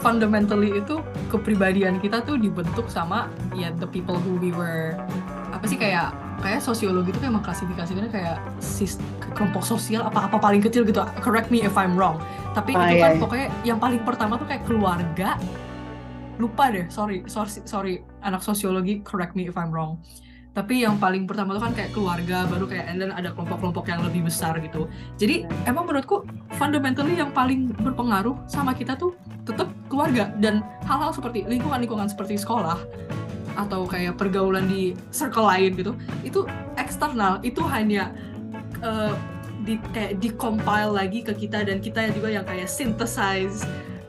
fundamentally 0.00 0.80
itu 0.80 1.04
kepribadian 1.28 2.00
kita 2.00 2.24
tuh 2.24 2.40
dibentuk 2.40 2.88
sama 2.88 3.28
ya 3.52 3.70
the 3.78 3.88
people 3.88 4.16
who 4.16 4.40
we 4.40 4.50
were. 4.52 4.96
Apa 5.52 5.64
sih 5.68 5.76
kayak 5.76 6.12
kayak 6.40 6.64
sosiologi 6.64 7.12
itu 7.12 7.20
kayak 7.20 7.36
mengklasifikasikannya 7.36 8.10
kayak 8.10 8.36
sis, 8.58 8.96
kelompok 9.36 9.62
sosial 9.62 10.02
apa-apa 10.08 10.40
paling 10.40 10.64
kecil 10.64 10.82
gitu. 10.88 11.04
Correct 11.20 11.52
me 11.52 11.62
if 11.62 11.76
I'm 11.76 11.94
wrong. 11.94 12.18
Tapi 12.56 12.74
Ah, 12.74 12.90
itu 12.90 12.96
iya, 12.98 13.02
kan 13.04 13.12
iya. 13.14 13.20
pokoknya 13.20 13.48
yang 13.62 13.78
paling 13.78 14.00
pertama 14.02 14.40
tuh 14.40 14.48
kayak 14.48 14.64
keluarga. 14.64 15.36
Lupa 16.40 16.72
deh 16.72 16.88
sorry 16.88 17.28
sorry 17.28 17.60
sorry. 17.68 17.94
Anak 18.24 18.40
sosiologi 18.40 19.04
correct 19.04 19.36
me 19.36 19.46
if 19.46 19.54
I'm 19.60 19.70
wrong. 19.70 20.00
Tapi 20.50 20.82
yang 20.82 20.98
paling 20.98 21.30
pertama 21.30 21.54
tuh 21.54 21.62
kan 21.62 21.72
kayak 21.78 21.94
keluarga 21.94 22.42
baru 22.50 22.66
kayak 22.66 22.90
and 22.90 22.98
then 22.98 23.14
ada 23.14 23.30
kelompok-kelompok 23.30 23.86
yang 23.86 24.02
lebih 24.02 24.26
besar 24.26 24.58
gitu. 24.58 24.90
Jadi 25.14 25.46
emang 25.62 25.86
menurutku 25.86 26.26
fundamentally 26.58 27.14
yang 27.14 27.30
paling 27.30 27.70
berpengaruh 27.70 28.34
sama 28.50 28.74
kita 28.74 28.98
tuh 28.98 29.14
tetap 29.46 29.70
keluarga 29.90 30.30
dan 30.38 30.62
hal-hal 30.86 31.10
seperti 31.10 31.44
lingkungan-lingkungan 31.50 32.06
seperti 32.06 32.38
sekolah 32.38 32.78
atau 33.58 33.84
kayak 33.84 34.14
pergaulan 34.16 34.70
di 34.70 34.94
circle 35.10 35.50
lain 35.50 35.74
gitu 35.74 35.92
itu 36.22 36.46
eksternal 36.78 37.42
itu 37.42 37.60
hanya 37.66 38.14
eh, 38.80 39.12
di 39.64 39.76
kayak 39.92 40.22
di 40.22 40.32
compile 40.32 40.92
lagi 40.96 41.20
ke 41.20 41.36
kita 41.36 41.68
dan 41.68 41.84
kita 41.84 42.08
juga 42.16 42.32
yang 42.32 42.44
kayak 42.48 42.68
synthesize 42.70 43.66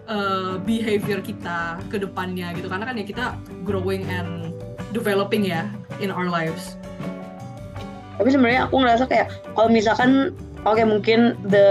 eh, 0.08 0.56
behavior 0.64 1.20
kita 1.20 1.80
ke 1.92 2.00
depannya 2.00 2.56
gitu. 2.56 2.72
Karena 2.72 2.88
kan 2.88 2.96
ya 2.96 3.06
kita 3.06 3.26
growing 3.68 4.08
and 4.08 4.56
developing 4.96 5.44
ya 5.44 5.68
in 6.00 6.12
our 6.12 6.32
lives. 6.32 6.80
Tapi 8.16 8.30
sebenarnya 8.32 8.70
aku 8.70 8.76
ngerasa 8.80 9.04
kayak 9.10 9.28
kalau 9.58 9.70
misalkan 9.72 10.32
oke 10.64 10.82
mungkin 10.86 11.36
the 11.50 11.68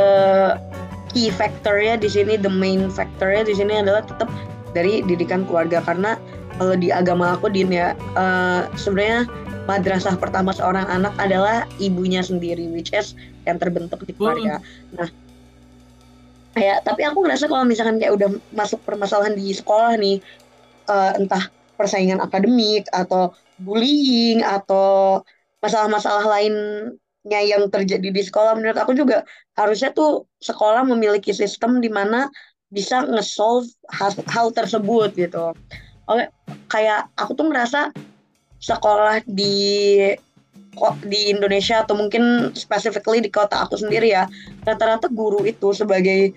key 1.11 1.29
factornya 1.35 1.99
di 1.99 2.09
sini 2.09 2.39
the 2.39 2.51
main 2.51 2.89
factornya 2.89 3.47
di 3.47 3.55
sini 3.55 3.83
adalah 3.83 4.03
tetap 4.07 4.31
dari 4.71 5.03
didikan 5.03 5.43
keluarga 5.47 5.83
karena 5.83 6.15
kalau 6.61 6.77
di 6.77 6.93
agama 6.93 7.35
aku 7.35 7.51
din 7.51 7.73
ya 7.73 7.97
eh, 7.97 8.63
sebenarnya 8.77 9.27
madrasah 9.65 10.17
pertama 10.19 10.51
seorang 10.51 10.87
anak 10.89 11.15
adalah 11.17 11.67
ibunya 11.79 12.21
sendiri 12.21 12.69
which 12.71 12.91
is 12.95 13.15
yang 13.47 13.57
terbentuk 13.57 14.03
di 14.05 14.13
keluarga. 14.13 14.59
Nah, 14.95 15.09
kayak 16.55 16.83
tapi 16.83 17.07
aku 17.07 17.23
ngerasa 17.25 17.47
kalau 17.47 17.65
misalkan 17.65 17.97
kayak 18.03 18.15
udah 18.15 18.29
masuk 18.53 18.83
permasalahan 18.83 19.35
di 19.39 19.55
sekolah 19.55 19.97
nih 19.97 20.19
eh, 20.91 21.13
entah 21.19 21.49
persaingan 21.81 22.21
akademik 22.21 22.85
atau 22.93 23.33
bullying 23.57 24.45
atau 24.45 25.21
masalah-masalah 25.65 26.29
lainnya 27.25 27.41
yang 27.45 27.69
terjadi 27.69 28.09
di 28.09 28.23
sekolah. 28.25 28.57
Menurut 28.57 28.79
aku 28.81 28.97
juga 28.97 29.25
harusnya 29.57 29.93
tuh 29.93 30.25
sekolah 30.41 30.89
memiliki 30.89 31.37
sistem 31.37 31.81
di 31.81 31.93
mana 31.93 32.33
bisa 32.71 33.03
nge-solve 33.05 33.69
hal, 33.93 34.15
hal 34.31 34.49
tersebut 34.55 35.13
gitu. 35.19 35.53
Oke, 36.09 36.25
kayak 36.71 37.11
aku 37.19 37.37
tuh 37.37 37.51
ngerasa 37.51 37.93
sekolah 38.61 39.21
di 39.27 40.11
kok 40.79 40.97
di 41.03 41.35
Indonesia 41.35 41.83
atau 41.83 41.99
mungkin 41.99 42.55
specifically 42.55 43.19
di 43.19 43.27
kota 43.27 43.67
aku 43.67 43.75
sendiri 43.75 44.15
ya 44.15 44.31
rata-rata 44.63 45.11
guru 45.11 45.43
itu 45.43 45.75
sebagai 45.75 46.31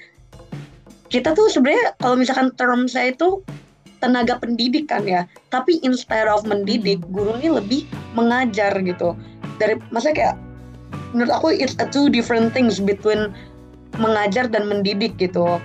kita 1.13 1.37
tuh 1.37 1.53
sebenarnya 1.53 1.93
kalau 2.01 2.17
misalkan 2.17 2.49
term 2.57 2.89
saya 2.89 3.13
itu 3.13 3.45
tenaga 4.01 4.41
pendidik 4.41 4.89
kan 4.89 5.05
ya 5.05 5.29
tapi 5.53 5.77
instead 5.85 6.25
of 6.25 6.41
mendidik 6.49 6.97
guru 7.13 7.37
ini 7.37 7.61
lebih 7.61 7.81
mengajar 8.17 8.73
gitu. 8.81 9.13
Dari 9.61 9.77
masa 9.93 10.09
kayak 10.09 10.33
menurut 11.13 11.31
aku 11.31 11.53
it's 11.53 11.77
a 11.77 11.87
two 11.87 12.09
different 12.09 12.51
things 12.51 12.81
between 12.81 13.31
mengajar 14.01 14.49
dan 14.49 14.65
mendidik 14.65 15.15
gitu. 15.21 15.61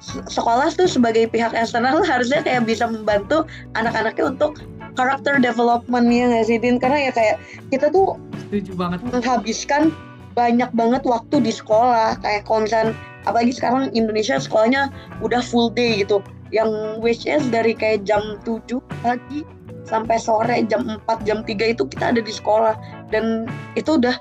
Se- 0.00 0.24
sekolah 0.28 0.72
tuh 0.72 0.88
sebagai 0.88 1.28
pihak 1.28 1.52
eksternal 1.52 2.04
harusnya 2.10 2.44
kayak 2.44 2.68
bisa 2.68 2.88
membantu 2.88 3.44
anak-anaknya 3.76 4.36
untuk 4.36 4.60
karakter 4.94 5.40
development 5.40 6.08
ya 6.12 6.28
nggak 6.28 6.44
sih 6.46 6.58
Din? 6.60 6.76
Karena 6.76 7.08
ya 7.08 7.12
kayak 7.12 7.36
kita 7.72 7.88
tuh 7.92 8.20
setuju 8.48 8.72
banget. 8.76 8.98
menghabiskan 9.08 9.92
banyak 10.36 10.70
banget 10.76 11.02
waktu 11.08 11.36
di 11.40 11.52
sekolah. 11.52 12.20
Kayak 12.20 12.46
kalau 12.46 12.64
misalnya 12.64 12.92
apalagi 13.28 13.52
sekarang 13.56 13.92
Indonesia 13.92 14.36
sekolahnya 14.40 14.92
udah 15.24 15.40
full 15.40 15.72
day 15.72 16.04
gitu. 16.04 16.20
Yang 16.50 16.70
which 16.98 17.24
is 17.30 17.46
dari 17.48 17.78
kayak 17.78 18.02
jam 18.02 18.42
7 18.42 18.82
pagi 19.06 19.46
sampai 19.86 20.18
sore 20.18 20.66
jam 20.66 20.98
4 21.06 21.26
jam 21.26 21.46
3 21.46 21.74
itu 21.78 21.82
kita 21.86 22.10
ada 22.10 22.20
di 22.20 22.32
sekolah. 22.32 22.74
Dan 23.14 23.46
itu 23.78 23.96
udah 24.00 24.18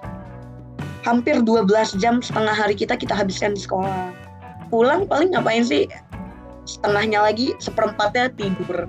hampir 1.03 1.39
12 1.39 1.99
jam 2.01 2.19
setengah 2.19 2.55
hari 2.55 2.75
kita 2.75 2.95
kita 2.99 3.15
habiskan 3.15 3.55
di 3.55 3.61
sekolah. 3.63 4.11
Pulang 4.69 5.07
paling 5.09 5.33
ngapain 5.33 5.65
sih? 5.65 5.87
Setengahnya 6.67 7.25
lagi 7.25 7.55
seperempatnya 7.57 8.29
tidur. 8.35 8.85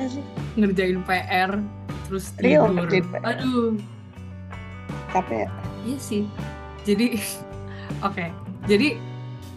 Ya 0.00 0.06
sih. 0.08 0.24
Ngerjain 0.56 1.00
PR 1.04 1.60
terus 2.08 2.32
Real, 2.40 2.68
tidur. 2.68 2.76
ngerjain 2.84 3.06
PR. 3.10 3.22
aduh. 3.24 3.72
Capek 5.12 5.48
Iya 5.82 5.98
sih. 5.98 6.22
Jadi, 6.86 7.18
oke. 8.06 8.26
Jadi 8.70 8.96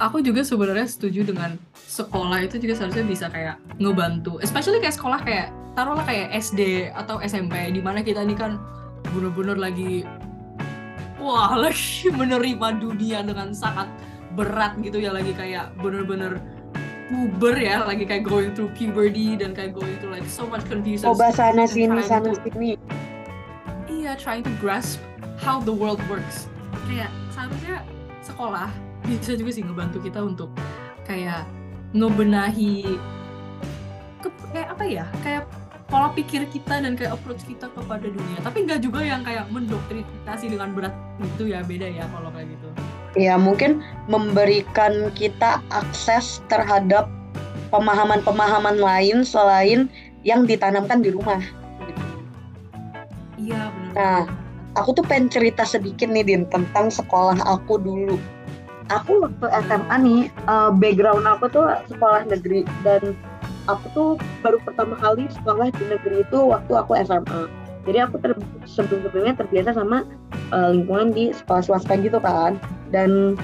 aku 0.02 0.20
juga 0.20 0.42
sebenarnya 0.44 0.90
setuju 0.90 1.24
dengan 1.32 1.56
sekolah 1.78 2.44
itu 2.44 2.60
juga 2.60 2.76
seharusnya 2.76 3.06
bisa 3.08 3.26
kayak 3.32 3.56
ngebantu, 3.80 4.42
especially 4.44 4.82
kayak 4.84 4.98
sekolah 4.98 5.22
kayak 5.24 5.54
taruhlah 5.78 6.04
kayak 6.04 6.34
SD 6.36 6.92
atau 6.92 7.20
SMP 7.24 7.72
di 7.72 7.80
mana 7.80 8.04
kita 8.04 8.24
ini 8.24 8.36
kan 8.36 8.60
bener-bener 9.16 9.56
lagi 9.56 10.04
wah 11.26 11.58
lagi 11.58 12.06
menerima 12.22 12.68
dunia 12.78 13.26
dengan 13.26 13.50
sangat 13.52 13.90
berat 14.38 14.78
gitu 14.80 15.02
ya 15.02 15.10
lagi 15.10 15.34
kayak 15.34 15.74
bener-bener 15.82 16.38
puber 17.06 17.54
ya 17.56 17.82
lagi 17.82 18.02
kayak 18.02 18.22
going 18.24 18.54
through 18.54 18.70
puberty 18.74 19.34
dan 19.34 19.54
kayak 19.54 19.74
going 19.74 19.94
through 19.98 20.12
like 20.12 20.26
so 20.26 20.46
much 20.46 20.62
confusion 20.66 21.06
coba 21.06 21.30
sana 21.30 21.66
sini 21.66 21.98
sana 22.02 22.30
to- 22.30 22.42
sini 22.46 22.78
Iya, 23.86 24.14
trying 24.18 24.46
to 24.46 24.54
grasp 24.62 25.02
how 25.36 25.58
the 25.58 25.74
world 25.74 25.98
works. 26.06 26.46
Kayak 26.86 27.10
seharusnya 27.34 27.82
sekolah 28.22 28.70
bisa 29.10 29.34
juga 29.34 29.50
sih 29.50 29.66
ngebantu 29.66 29.98
kita 29.98 30.22
untuk 30.22 30.54
kayak 31.06 31.42
ngebenahi 31.90 32.86
ke- 34.22 34.46
kayak 34.52 34.68
apa 34.70 34.84
ya? 34.86 35.06
Kayak 35.22 35.50
pola 35.86 36.14
pikir 36.14 36.46
kita 36.50 36.82
dan 36.82 36.94
kayak 36.94 37.18
approach 37.18 37.42
kita 37.46 37.66
kepada 37.70 38.06
dunia. 38.06 38.38
Tapi 38.42 38.58
nggak 38.62 38.82
juga 38.82 39.02
yang 39.02 39.22
kayak 39.22 39.50
mendoktrinasi 39.50 40.54
dengan 40.54 40.70
berat 40.74 40.94
itu 41.22 41.44
ya 41.52 41.64
beda 41.64 41.88
ya 41.88 42.06
kalau 42.12 42.30
kayak 42.36 42.48
gitu. 42.52 42.68
ya 43.16 43.36
mungkin 43.40 43.80
memberikan 44.12 45.08
kita 45.16 45.64
akses 45.72 46.44
terhadap 46.52 47.08
pemahaman-pemahaman 47.72 48.76
lain 48.76 49.24
selain 49.24 49.88
yang 50.28 50.44
ditanamkan 50.44 51.00
di 51.00 51.16
rumah. 51.16 51.40
gitu. 51.88 52.04
Iya 53.40 53.72
benar. 53.72 53.94
Nah, 53.96 54.22
Aku 54.76 54.92
tuh 54.92 55.08
pengen 55.08 55.32
cerita 55.32 55.64
sedikit 55.64 56.12
nih 56.12 56.28
Din 56.28 56.44
tentang 56.52 56.92
sekolah 56.92 57.40
aku 57.48 57.80
dulu. 57.80 58.20
Aku 58.92 59.24
waktu 59.24 59.48
SMA 59.66 59.96
nih, 60.04 60.22
eh, 60.28 60.70
background 60.76 61.24
aku 61.24 61.48
tuh 61.48 61.66
sekolah 61.88 62.28
negeri 62.28 62.68
dan 62.84 63.16
aku 63.72 63.86
tuh 63.96 64.10
baru 64.44 64.60
pertama 64.68 65.00
kali 65.00 65.32
sekolah 65.32 65.72
di 65.72 65.84
negeri 65.88 66.28
itu 66.28 66.40
waktu 66.52 66.72
aku 66.76 66.92
SMA. 67.08 67.48
Jadi 67.86 67.98
aku 68.02 68.18
ter 68.18 68.34
sebelum-sebelumnya 68.66 69.38
terbiasa 69.38 69.78
sama 69.78 70.04
eh, 70.54 70.70
lingkungan 70.74 71.14
di 71.14 71.30
sekolah 71.32 71.62
swasta 71.62 71.94
gitu 72.02 72.18
kan. 72.18 72.58
Dan 72.90 73.38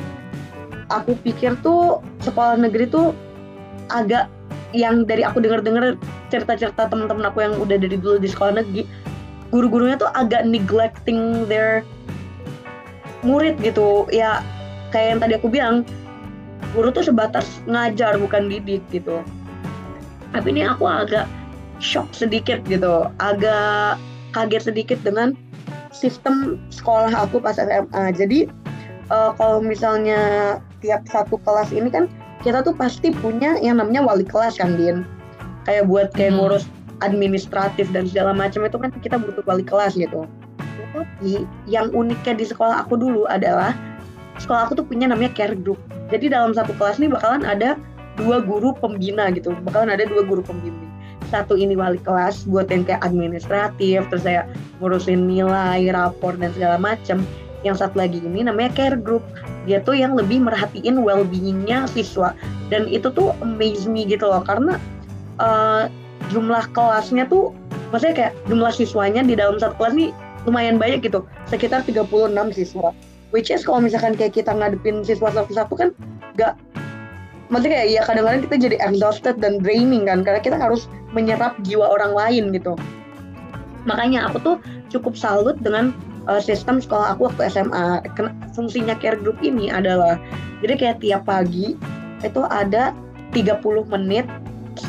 aku 0.90 1.16
pikir 1.22 1.56
tuh 1.62 2.02
sekolah 2.26 2.58
negeri 2.58 2.90
tuh 2.90 3.14
agak 3.94 4.28
yang 4.72 5.04
dari 5.04 5.24
aku 5.24 5.44
dengar-dengar 5.44 6.00
cerita-cerita 6.32 6.88
teman-teman 6.88 7.28
aku 7.28 7.44
yang 7.44 7.54
udah 7.60 7.76
dari 7.76 8.00
dulu 8.00 8.18
di 8.18 8.32
sekolah 8.32 8.64
negeri 8.64 8.88
guru-gurunya 9.52 10.00
tuh 10.00 10.08
agak 10.16 10.48
neglecting 10.48 11.46
their 11.52 11.84
murid 13.22 13.60
gitu. 13.62 14.08
Ya 14.10 14.42
kayak 14.96 15.08
yang 15.16 15.20
tadi 15.20 15.34
aku 15.38 15.48
bilang 15.52 15.84
guru 16.72 16.90
tuh 16.90 17.04
sebatas 17.04 17.60
ngajar 17.68 18.16
bukan 18.18 18.48
didik 18.48 18.82
gitu. 18.96 19.20
Tapi 20.32 20.48
ini 20.56 20.64
aku 20.64 20.88
agak 20.88 21.28
shock 21.84 22.08
sedikit 22.16 22.64
gitu. 22.64 23.12
Agak 23.20 24.00
kaget 24.32 24.72
sedikit 24.72 25.00
dengan 25.04 25.36
sistem 25.92 26.58
sekolah 26.72 27.12
aku 27.14 27.44
pas 27.44 27.60
SMA 27.60 28.16
jadi 28.16 28.48
eh, 29.12 29.32
kalau 29.36 29.60
misalnya 29.60 30.20
tiap 30.80 31.06
satu 31.08 31.38
kelas 31.44 31.70
ini 31.76 31.92
kan 31.92 32.08
kita 32.42 32.66
tuh 32.66 32.74
pasti 32.74 33.14
punya 33.14 33.60
yang 33.62 33.78
namanya 33.78 34.02
wali 34.02 34.26
kelas 34.26 34.58
kan 34.58 34.74
Din. 34.76 35.06
Kayak 35.70 35.86
buat 35.86 36.10
kayak 36.18 36.34
Hmm. 36.34 36.40
ngurus 36.42 36.66
administratif 37.06 37.86
dan 37.94 38.10
segala 38.10 38.34
macam 38.34 38.66
itu 38.66 38.78
kan 38.82 38.90
kita 38.98 39.22
butuh 39.22 39.46
wali 39.46 39.62
kelas 39.62 39.94
gitu. 39.94 40.26
Tapi 40.92 41.46
yang 41.70 41.94
uniknya 41.94 42.34
di 42.34 42.46
sekolah 42.50 42.86
aku 42.86 42.98
dulu 42.98 43.30
adalah 43.30 43.78
sekolah 44.42 44.66
aku 44.66 44.82
tuh 44.82 44.86
punya 44.90 45.06
namanya 45.06 45.30
care 45.38 45.54
group. 45.54 45.78
Jadi 46.10 46.34
dalam 46.34 46.58
satu 46.58 46.74
kelas 46.82 46.98
nih 46.98 47.14
bakalan 47.14 47.46
ada 47.46 47.78
dua 48.18 48.42
guru 48.42 48.74
pembina 48.74 49.30
gitu. 49.30 49.54
Bakalan 49.62 49.94
ada 49.94 50.10
dua 50.10 50.26
guru 50.26 50.42
pembimbing 50.42 50.91
satu 51.32 51.56
ini 51.56 51.80
wali 51.80 51.98
kelas 52.04 52.44
buat 52.46 52.68
yang 52.68 52.84
kayak 52.84 53.02
administratif 53.08 54.04
terus 54.12 54.28
saya 54.28 54.44
ngurusin 54.84 55.26
nilai 55.26 55.88
rapor 55.96 56.36
dan 56.36 56.52
segala 56.52 56.76
macam 56.76 57.24
yang 57.62 57.78
satu 57.78 58.02
lagi 58.02 58.20
ini 58.22 58.46
namanya 58.46 58.74
care 58.74 58.98
group. 58.98 59.24
Dia 59.70 59.80
tuh 59.86 59.94
yang 59.94 60.18
lebih 60.18 60.42
merhatiin 60.42 61.06
well 61.06 61.22
beingnya 61.22 61.86
siswa. 61.90 62.34
Dan 62.74 62.90
itu 62.90 63.14
tuh 63.14 63.32
amaze 63.40 63.86
me 63.86 64.04
gitu 64.04 64.26
loh 64.26 64.42
karena 64.42 64.82
uh, 65.38 65.86
jumlah 66.34 66.66
kelasnya 66.74 67.30
tuh 67.30 67.54
maksudnya 67.94 68.16
kayak 68.18 68.34
jumlah 68.50 68.74
siswanya 68.74 69.22
di 69.22 69.38
dalam 69.38 69.62
satu 69.62 69.78
kelas 69.78 69.94
nih 69.94 70.10
lumayan 70.50 70.82
banyak 70.82 71.06
gitu. 71.06 71.24
Sekitar 71.48 71.86
36 71.86 72.10
siswa. 72.58 72.92
Which 73.32 73.48
is 73.54 73.64
kalau 73.64 73.80
misalkan 73.80 74.18
kayak 74.18 74.36
kita 74.36 74.52
ngadepin 74.52 75.06
siswa 75.08 75.32
satu-satu 75.32 75.74
kan 75.78 75.90
gak 76.36 76.58
maksudnya 77.52 77.84
kayak 77.84 77.90
ya 77.92 78.02
kadang-kadang 78.08 78.42
kita 78.48 78.56
jadi 78.58 78.76
exhausted 78.80 79.36
dan 79.44 79.60
draining 79.60 80.08
kan 80.08 80.24
karena 80.24 80.40
kita 80.40 80.58
harus 80.58 80.88
menyerap 81.12 81.54
jiwa 81.68 81.84
orang 81.84 82.16
lain 82.16 82.44
gitu. 82.56 82.80
Makanya 83.84 84.32
aku 84.32 84.38
tuh 84.40 84.56
cukup 84.88 85.20
salut 85.20 85.60
dengan 85.60 85.92
uh, 86.32 86.40
sistem 86.40 86.80
sekolah 86.80 87.14
aku 87.14 87.28
waktu 87.28 87.52
SMA 87.52 88.08
fungsinya 88.56 88.96
care 88.98 89.20
group 89.20 89.38
ini 89.44 89.68
adalah 89.68 90.16
jadi 90.64 90.74
kayak 90.80 90.98
tiap 91.04 91.28
pagi 91.28 91.76
itu 92.24 92.42
ada 92.48 92.96
30 93.36 93.60
menit 93.92 94.26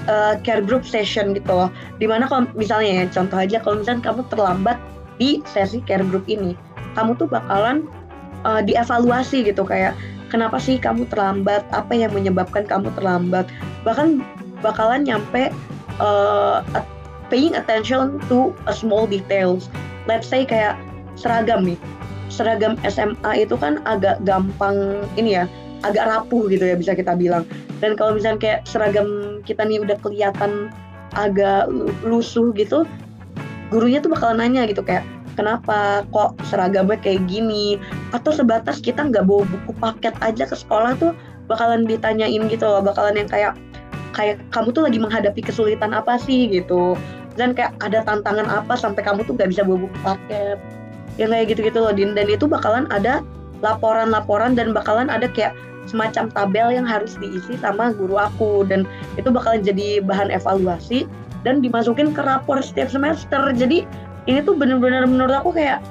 uh, 0.06 0.38
care 0.46 0.62
group 0.62 0.86
session 0.86 1.34
gitu 1.34 1.50
loh. 1.50 1.68
Di 1.98 2.06
mana 2.06 2.30
kalau 2.30 2.46
misalnya 2.54 3.02
ya 3.02 3.04
contoh 3.10 3.42
aja 3.42 3.58
kalau 3.58 3.82
misalnya 3.82 4.02
kamu 4.06 4.22
terlambat 4.30 4.78
di 5.18 5.42
sesi 5.50 5.82
care 5.82 6.06
group 6.06 6.24
ini 6.30 6.54
kamu 6.94 7.16
tuh 7.16 7.26
bakalan 7.26 7.88
uh, 8.44 8.60
dievaluasi 8.60 9.46
gitu 9.48 9.64
kayak 9.64 9.96
kenapa 10.32 10.56
sih 10.56 10.80
kamu 10.80 11.04
terlambat, 11.12 11.60
apa 11.76 11.92
yang 11.92 12.16
menyebabkan 12.16 12.64
kamu 12.64 12.88
terlambat, 12.96 13.52
bahkan 13.84 14.24
bakalan 14.64 15.04
nyampe 15.04 15.52
uh, 16.00 16.64
paying 17.28 17.52
attention 17.52 18.16
to 18.32 18.56
a 18.64 18.72
small 18.72 19.04
details. 19.04 19.68
Let's 20.08 20.24
say 20.24 20.48
kayak 20.48 20.80
seragam 21.20 21.68
nih, 21.68 21.76
seragam 22.32 22.80
SMA 22.88 23.44
itu 23.44 23.60
kan 23.60 23.84
agak 23.84 24.24
gampang 24.24 25.04
ini 25.20 25.36
ya, 25.36 25.44
agak 25.84 26.08
rapuh 26.08 26.48
gitu 26.48 26.64
ya 26.64 26.80
bisa 26.80 26.96
kita 26.96 27.12
bilang. 27.12 27.44
Dan 27.84 28.00
kalau 28.00 28.16
misalnya 28.16 28.40
kayak 28.40 28.60
seragam 28.64 29.40
kita 29.44 29.68
nih 29.68 29.84
udah 29.84 30.00
kelihatan 30.00 30.72
agak 31.12 31.68
lusuh 32.08 32.56
gitu, 32.56 32.88
gurunya 33.68 34.00
tuh 34.00 34.16
bakalan 34.16 34.40
nanya 34.40 34.64
gitu 34.64 34.80
kayak 34.80 35.04
kenapa 35.34 36.06
kok 36.12 36.36
seragamnya 36.48 36.98
kayak 37.00 37.24
gini? 37.28 37.80
Atau 38.12 38.32
sebatas 38.32 38.80
kita 38.80 39.08
nggak 39.08 39.24
bawa 39.24 39.44
buku 39.48 39.72
paket 39.80 40.14
aja 40.20 40.44
ke 40.44 40.56
sekolah 40.56 40.96
tuh 40.98 41.12
bakalan 41.50 41.84
ditanyain 41.84 42.46
gitu 42.48 42.64
loh 42.64 42.80
bakalan 42.80 43.18
yang 43.18 43.28
kayak 43.28 43.52
kayak 44.12 44.38
kamu 44.52 44.70
tuh 44.70 44.84
lagi 44.84 44.98
menghadapi 45.00 45.40
kesulitan 45.40 45.96
apa 45.96 46.20
sih 46.20 46.48
gitu. 46.48 46.96
Dan 47.32 47.56
kayak 47.56 47.80
ada 47.80 48.04
tantangan 48.04 48.44
apa 48.44 48.76
sampai 48.76 49.00
kamu 49.00 49.24
tuh 49.24 49.32
nggak 49.36 49.50
bisa 49.50 49.64
bawa 49.64 49.88
buku 49.88 49.98
paket? 50.04 50.58
Yang 51.16 51.30
kayak 51.32 51.46
gitu-gitu 51.56 51.78
loh 51.80 51.92
Din. 51.92 52.12
Dan 52.12 52.28
itu 52.28 52.44
bakalan 52.44 52.84
ada 52.92 53.24
laporan-laporan 53.64 54.52
dan 54.52 54.76
bakalan 54.76 55.08
ada 55.08 55.28
kayak 55.32 55.56
semacam 55.88 56.30
tabel 56.30 56.68
yang 56.70 56.86
harus 56.86 57.16
diisi 57.16 57.56
sama 57.56 57.96
guru 57.96 58.20
aku. 58.20 58.68
Dan 58.68 58.84
itu 59.16 59.32
bakalan 59.32 59.64
jadi 59.64 60.04
bahan 60.04 60.28
evaluasi 60.28 61.08
dan 61.42 61.64
dimasukin 61.64 62.12
ke 62.12 62.20
rapor 62.20 62.60
setiap 62.60 62.92
semester. 62.92 63.40
Jadi 63.56 63.88
ini 64.30 64.38
tuh 64.42 64.54
bener-bener 64.54 65.04
menurut 65.06 65.34
aku 65.34 65.50
kayak 65.54 65.82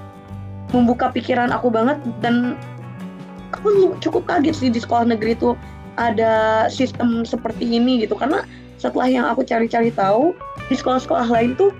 membuka 0.71 1.11
pikiran 1.11 1.51
aku 1.51 1.67
banget 1.67 1.99
dan 2.23 2.55
aku 3.51 3.95
cukup 3.99 4.23
kaget 4.27 4.55
sih 4.55 4.69
di 4.71 4.79
sekolah 4.79 5.11
negeri 5.11 5.35
itu 5.35 5.53
ada 5.99 6.65
sistem 6.71 7.27
seperti 7.27 7.67
ini 7.67 8.03
gitu. 8.07 8.15
Karena 8.15 8.47
setelah 8.79 9.07
yang 9.11 9.25
aku 9.27 9.43
cari-cari 9.43 9.91
tahu 9.91 10.31
di 10.71 10.75
sekolah-sekolah 10.79 11.27
lain 11.27 11.53
tuh 11.59 11.75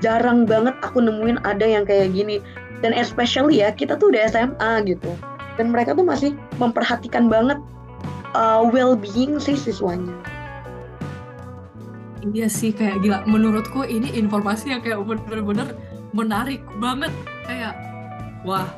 jarang 0.00 0.48
banget 0.48 0.74
aku 0.80 1.04
nemuin 1.04 1.44
ada 1.44 1.64
yang 1.64 1.84
kayak 1.84 2.10
gini. 2.16 2.40
Dan 2.82 2.96
especially 2.96 3.62
ya 3.62 3.70
kita 3.70 3.94
tuh 4.00 4.10
udah 4.10 4.26
SMA 4.32 4.72
gitu. 4.88 5.12
Dan 5.60 5.70
mereka 5.70 5.92
tuh 5.92 6.02
masih 6.02 6.32
memperhatikan 6.56 7.28
banget 7.28 7.60
uh, 8.32 8.64
well-being 8.64 9.38
si 9.38 9.54
siswanya. 9.54 10.16
Iya 12.24 12.46
sih 12.46 12.70
kayak 12.70 13.02
gila. 13.02 13.18
Menurutku 13.26 13.82
ini 13.82 14.14
informasi 14.14 14.70
yang 14.70 14.80
kayak 14.80 15.02
bener-bener 15.02 15.74
menarik 16.10 16.62
banget. 16.78 17.10
Kayak 17.42 17.74
wah. 18.42 18.70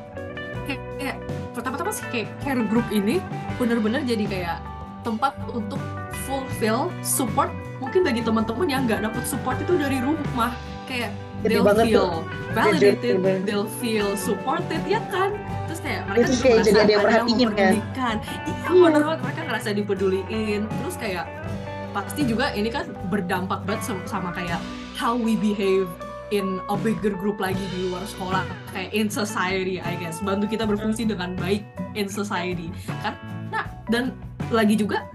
Kayak, 0.65 0.81
kayak 0.97 1.17
pertama-tama 1.53 1.93
sih 1.93 2.05
kayak 2.09 2.27
care 2.41 2.57
group 2.65 2.87
ini 2.89 3.21
bener-bener 3.55 4.01
jadi 4.01 4.25
kayak 4.25 4.57
tempat 5.05 5.37
untuk 5.47 5.77
fulfill 6.25 6.89
support 6.99 7.53
mungkin 7.77 8.01
bagi 8.01 8.25
teman-teman 8.25 8.65
yang 8.65 8.81
nggak 8.83 9.05
dapet 9.05 9.23
support 9.23 9.61
itu 9.61 9.77
dari 9.77 10.01
rumah 10.01 10.49
kayak 10.89 11.13
Gede 11.45 11.61
they'll 11.61 11.77
feel 11.77 12.01
tuh. 12.01 12.23
validated, 12.51 13.15
Gede. 13.21 13.33
they'll 13.45 13.69
feel 13.77 14.09
supported 14.17 14.81
ya 14.89 14.97
kan 15.07 15.37
terus 15.69 15.79
kayak 15.79 16.01
mereka 16.09 16.17
Itu 16.17 16.31
juga 16.31 16.41
kayak 16.41 16.57
merasa 16.57 16.65
jadi 16.65 16.81
ada 16.81 16.89
yang 16.89 17.03
kan? 17.05 17.21
mempedulikan 17.21 18.15
iya 18.25 18.41
Iya. 18.65 18.81
bener 18.81 19.01
banget 19.05 19.19
mereka 19.21 19.41
ngerasa 19.45 19.69
dipeduliin 19.71 20.61
terus 20.65 20.95
kayak 20.97 21.25
pasti 21.95 22.27
juga 22.27 22.51
ini 22.51 22.67
kan 22.67 22.91
berdampak 23.07 23.63
banget 23.63 23.95
sama, 24.03 24.35
kayak 24.35 24.59
how 24.99 25.15
we 25.15 25.39
behave 25.39 25.87
in 26.35 26.59
a 26.67 26.75
bigger 26.75 27.15
group 27.15 27.39
lagi 27.39 27.61
di 27.71 27.87
luar 27.87 28.03
sekolah 28.03 28.43
kayak 28.75 28.91
in 28.91 29.07
society 29.07 29.79
I 29.79 29.95
guess. 29.95 30.19
Bantu 30.19 30.51
kita 30.51 30.67
berfungsi 30.67 31.07
dengan 31.07 31.39
baik 31.39 31.63
in 31.95 32.11
society. 32.11 32.67
Karena 32.99 33.71
dan 33.87 34.11
lagi 34.51 34.75
juga 34.75 35.07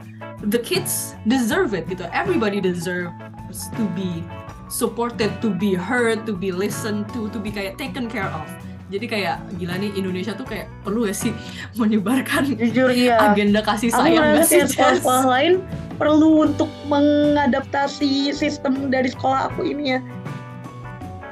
the 0.49 0.59
kids 0.65 1.13
deserve 1.29 1.77
it 1.77 1.85
gitu. 1.93 2.09
Everybody 2.17 2.65
deserves 2.65 3.69
to 3.77 3.85
be 3.93 4.25
supported 4.73 5.29
to 5.45 5.53
be 5.53 5.77
heard 5.77 6.25
to 6.25 6.33
be 6.33 6.55
listened 6.55 7.05
to 7.13 7.29
to 7.29 7.39
be 7.43 7.53
kayak 7.53 7.77
taken 7.77 8.09
care 8.09 8.31
of 8.31 8.47
jadi 8.91 9.07
kayak 9.07 9.37
gila 9.57 9.75
nih 9.79 9.91
Indonesia 9.95 10.35
tuh 10.35 10.45
kayak 10.45 10.67
perlu 10.83 11.07
ya 11.07 11.15
sih 11.15 11.31
menyebarkan 11.81 12.59
Jujur 12.59 12.91
iya. 12.91 13.33
agenda 13.33 13.63
kasih 13.63 13.95
Aku 13.95 14.03
sayang 14.03 14.37
gak 14.37 14.47
sih 14.51 14.61
sekolah-sekolah 14.67 15.25
lain 15.31 15.53
perlu 15.97 16.51
untuk 16.51 16.69
mengadaptasi 16.91 18.35
sistem 18.35 18.91
dari 18.91 19.13
sekolah 19.13 19.53
aku 19.53 19.69
ini 19.69 19.97
ya. 19.97 20.01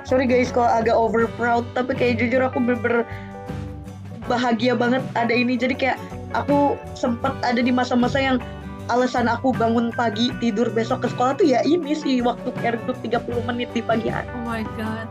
Sorry 0.05 0.29
guys 0.29 0.53
kalau 0.53 0.69
agak 0.69 0.97
over 0.97 1.25
proud 1.37 1.65
tapi 1.73 1.97
kayak 1.97 2.21
jujur 2.21 2.41
aku 2.41 2.61
bener-bener 2.61 3.05
bahagia 4.29 4.77
banget 4.77 5.01
ada 5.17 5.33
ini 5.33 5.57
jadi 5.57 5.75
kayak 5.77 5.99
aku 6.37 6.77
sempat 6.93 7.33
ada 7.41 7.65
di 7.65 7.73
masa-masa 7.73 8.21
yang 8.21 8.37
alasan 8.89 9.29
aku 9.29 9.53
bangun 9.57 9.93
pagi 9.93 10.33
tidur 10.41 10.69
besok 10.73 11.05
ke 11.05 11.09
sekolah 11.13 11.37
tuh 11.37 11.49
ya 11.49 11.61
ini 11.65 11.93
sih 11.93 12.25
waktu 12.25 12.49
care 12.61 12.81
group 12.85 12.97
30 13.05 13.49
menit 13.49 13.69
di 13.77 13.85
pagi 13.85 14.09
hari. 14.09 14.29
Oh 14.33 14.45
my 14.49 14.65
god. 14.77 15.09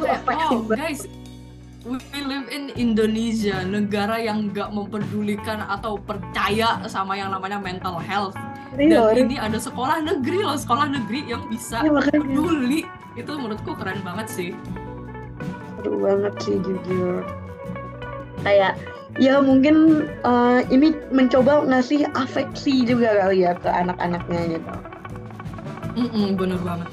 Kayak 0.00 0.20
wow 0.24 0.56
guys. 0.64 1.04
We 1.82 1.98
live 2.22 2.46
in 2.54 2.70
Indonesia, 2.78 3.66
negara 3.66 4.14
yang 4.22 4.54
nggak 4.54 4.70
memperdulikan 4.70 5.66
atau 5.66 5.98
percaya 5.98 6.78
sama 6.86 7.18
yang 7.18 7.34
namanya 7.34 7.58
mental 7.58 7.98
health. 7.98 8.38
Real, 8.78 9.10
Dan 9.10 9.18
real. 9.18 9.24
ini 9.26 9.34
ada 9.34 9.58
sekolah 9.58 9.98
negeri 9.98 10.46
loh, 10.46 10.54
sekolah 10.54 10.86
negeri 10.94 11.26
yang 11.26 11.42
bisa 11.50 11.82
makanya 11.82 12.22
peduli. 12.22 12.86
Itu 13.18 13.34
menurutku 13.34 13.74
keren 13.74 13.98
banget 14.06 14.30
sih. 14.30 14.50
seru 15.82 15.98
banget 15.98 16.34
sih 16.38 16.56
jujur. 16.62 17.26
Kayak 18.46 18.78
ya 19.18 19.42
mungkin 19.42 20.06
uh, 20.22 20.62
ini 20.70 20.94
mencoba 21.10 21.66
ngasih 21.66 22.06
afeksi 22.14 22.86
juga 22.86 23.26
kali 23.26 23.42
ya 23.42 23.58
ke 23.58 23.66
anak-anaknya 23.66 24.40
gitu. 24.54 24.70
Mm-mm, 25.98 26.38
bener 26.38 26.62
banget. 26.62 26.88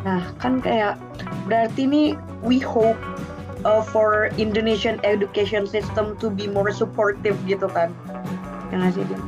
Nah, 0.00 0.32
kan 0.40 0.64
kayak 0.64 0.96
berarti 1.44 1.84
nih 1.84 2.08
we 2.40 2.56
hope 2.56 2.96
uh, 3.68 3.84
for 3.84 4.32
Indonesian 4.40 4.96
education 5.04 5.68
system 5.68 6.16
to 6.18 6.32
be 6.32 6.48
more 6.48 6.72
supportive 6.72 7.36
gitu 7.44 7.68
kan. 7.68 7.92
Yang 8.72 8.80
ngasih 8.80 9.04
dia. 9.08 9.20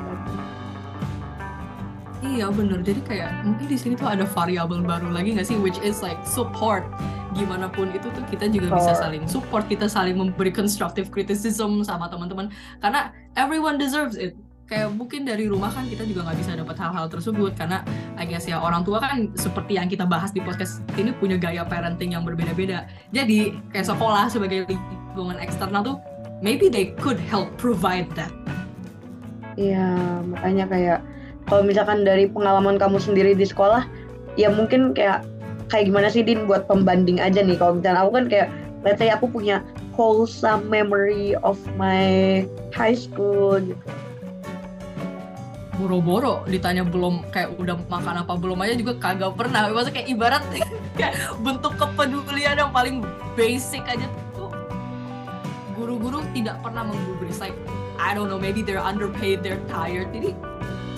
Iya 2.23 2.55
bener, 2.55 2.87
jadi 2.87 3.03
kayak 3.03 3.31
mungkin 3.43 3.67
di 3.67 3.75
sini 3.75 3.99
tuh 3.99 4.07
ada 4.07 4.23
variabel 4.23 4.87
baru 4.87 5.11
lagi 5.11 5.35
nggak 5.35 5.43
sih, 5.43 5.59
which 5.59 5.77
is 5.83 6.01
like 6.07 6.23
support. 6.23 6.87
Gimana 7.35 7.67
pun 7.67 7.91
itu 7.91 8.09
tuh 8.15 8.23
kita 8.31 8.47
juga 8.47 8.79
bisa 8.79 8.95
saling 8.95 9.27
support, 9.27 9.67
kita 9.67 9.91
saling 9.91 10.15
memberi 10.15 10.55
constructive 10.55 11.11
criticism 11.11 11.83
sama 11.83 12.07
teman-teman. 12.07 12.49
Karena 12.79 13.11
everyone 13.35 13.75
deserves 13.75 14.15
it. 14.15 14.39
Kayak 14.71 14.95
mungkin 14.97 15.29
dari 15.29 15.51
rumah 15.51 15.69
kan 15.69 15.85
kita 15.85 16.07
juga 16.09 16.25
nggak 16.31 16.39
bisa 16.39 16.53
dapat 16.57 16.77
hal-hal 16.81 17.07
tersebut 17.11 17.53
karena 17.59 17.85
I 18.17 18.25
guess 18.25 18.49
ya 18.49 18.57
orang 18.57 18.87
tua 18.87 19.03
kan 19.03 19.29
seperti 19.37 19.77
yang 19.77 19.91
kita 19.91 20.09
bahas 20.09 20.33
di 20.33 20.41
podcast 20.41 20.81
ini 20.97 21.13
punya 21.13 21.37
gaya 21.37 21.67
parenting 21.67 22.17
yang 22.17 22.25
berbeda-beda. 22.25 22.89
Jadi 23.13 23.53
kayak 23.75 23.91
sekolah 23.93 24.33
sebagai 24.33 24.65
lingkungan 24.71 25.37
eksternal 25.43 25.85
tuh 25.85 25.97
maybe 26.41 26.73
they 26.73 26.97
could 27.03 27.21
help 27.21 27.53
provide 27.61 28.09
that. 28.17 28.33
Iya, 29.61 30.25
makanya 30.25 30.65
kayak 30.71 30.99
kalau 31.51 31.63
misalkan 31.67 32.07
dari 32.09 32.31
pengalaman 32.31 32.81
kamu 32.81 32.97
sendiri 32.97 33.37
di 33.37 33.45
sekolah 33.45 33.85
ya 34.41 34.49
mungkin 34.49 34.97
kayak 34.97 35.27
kayak 35.69 35.93
gimana 35.93 36.09
sih 36.09 36.25
Din 36.25 36.49
buat 36.49 36.65
pembanding 36.65 37.21
aja 37.21 37.45
nih 37.45 37.61
kalau 37.61 37.77
misalnya 37.77 38.01
aku 38.05 38.13
kan 38.17 38.25
kayak 38.29 38.49
let's 38.87 38.99
say 38.99 39.13
aku 39.13 39.29
punya 39.29 39.61
wholesome 39.93 40.65
memory 40.73 41.37
of 41.45 41.61
my 41.77 42.43
high 42.73 42.97
school 42.97 43.61
gitu 43.61 43.77
boro-boro 45.77 46.45
ditanya 46.45 46.85
belum 46.85 47.33
kayak 47.33 47.57
udah 47.57 47.81
makan 47.89 48.25
apa 48.25 48.33
belum 48.37 48.61
aja 48.61 48.75
juga 48.77 48.93
kagak 49.01 49.33
pernah. 49.35 49.69
Maksudnya 49.73 49.95
kayak 49.97 50.09
ibarat 50.13 50.43
kayak 50.99 51.15
bentuk 51.41 51.73
kepedulian 51.81 52.57
yang 52.61 52.73
paling 52.73 53.01
basic 53.33 53.81
aja 53.89 54.05
tuh. 54.37 54.53
Guru-guru 55.73 56.21
tidak 56.37 56.61
pernah 56.61 56.85
menggubris 56.85 57.41
like 57.41 57.57
I 57.97 58.13
don't 58.13 58.29
know 58.29 58.41
maybe 58.41 58.61
they're 58.61 58.83
underpaid 58.83 59.41
they're 59.41 59.63
tired. 59.69 60.13
Jadi 60.13 60.37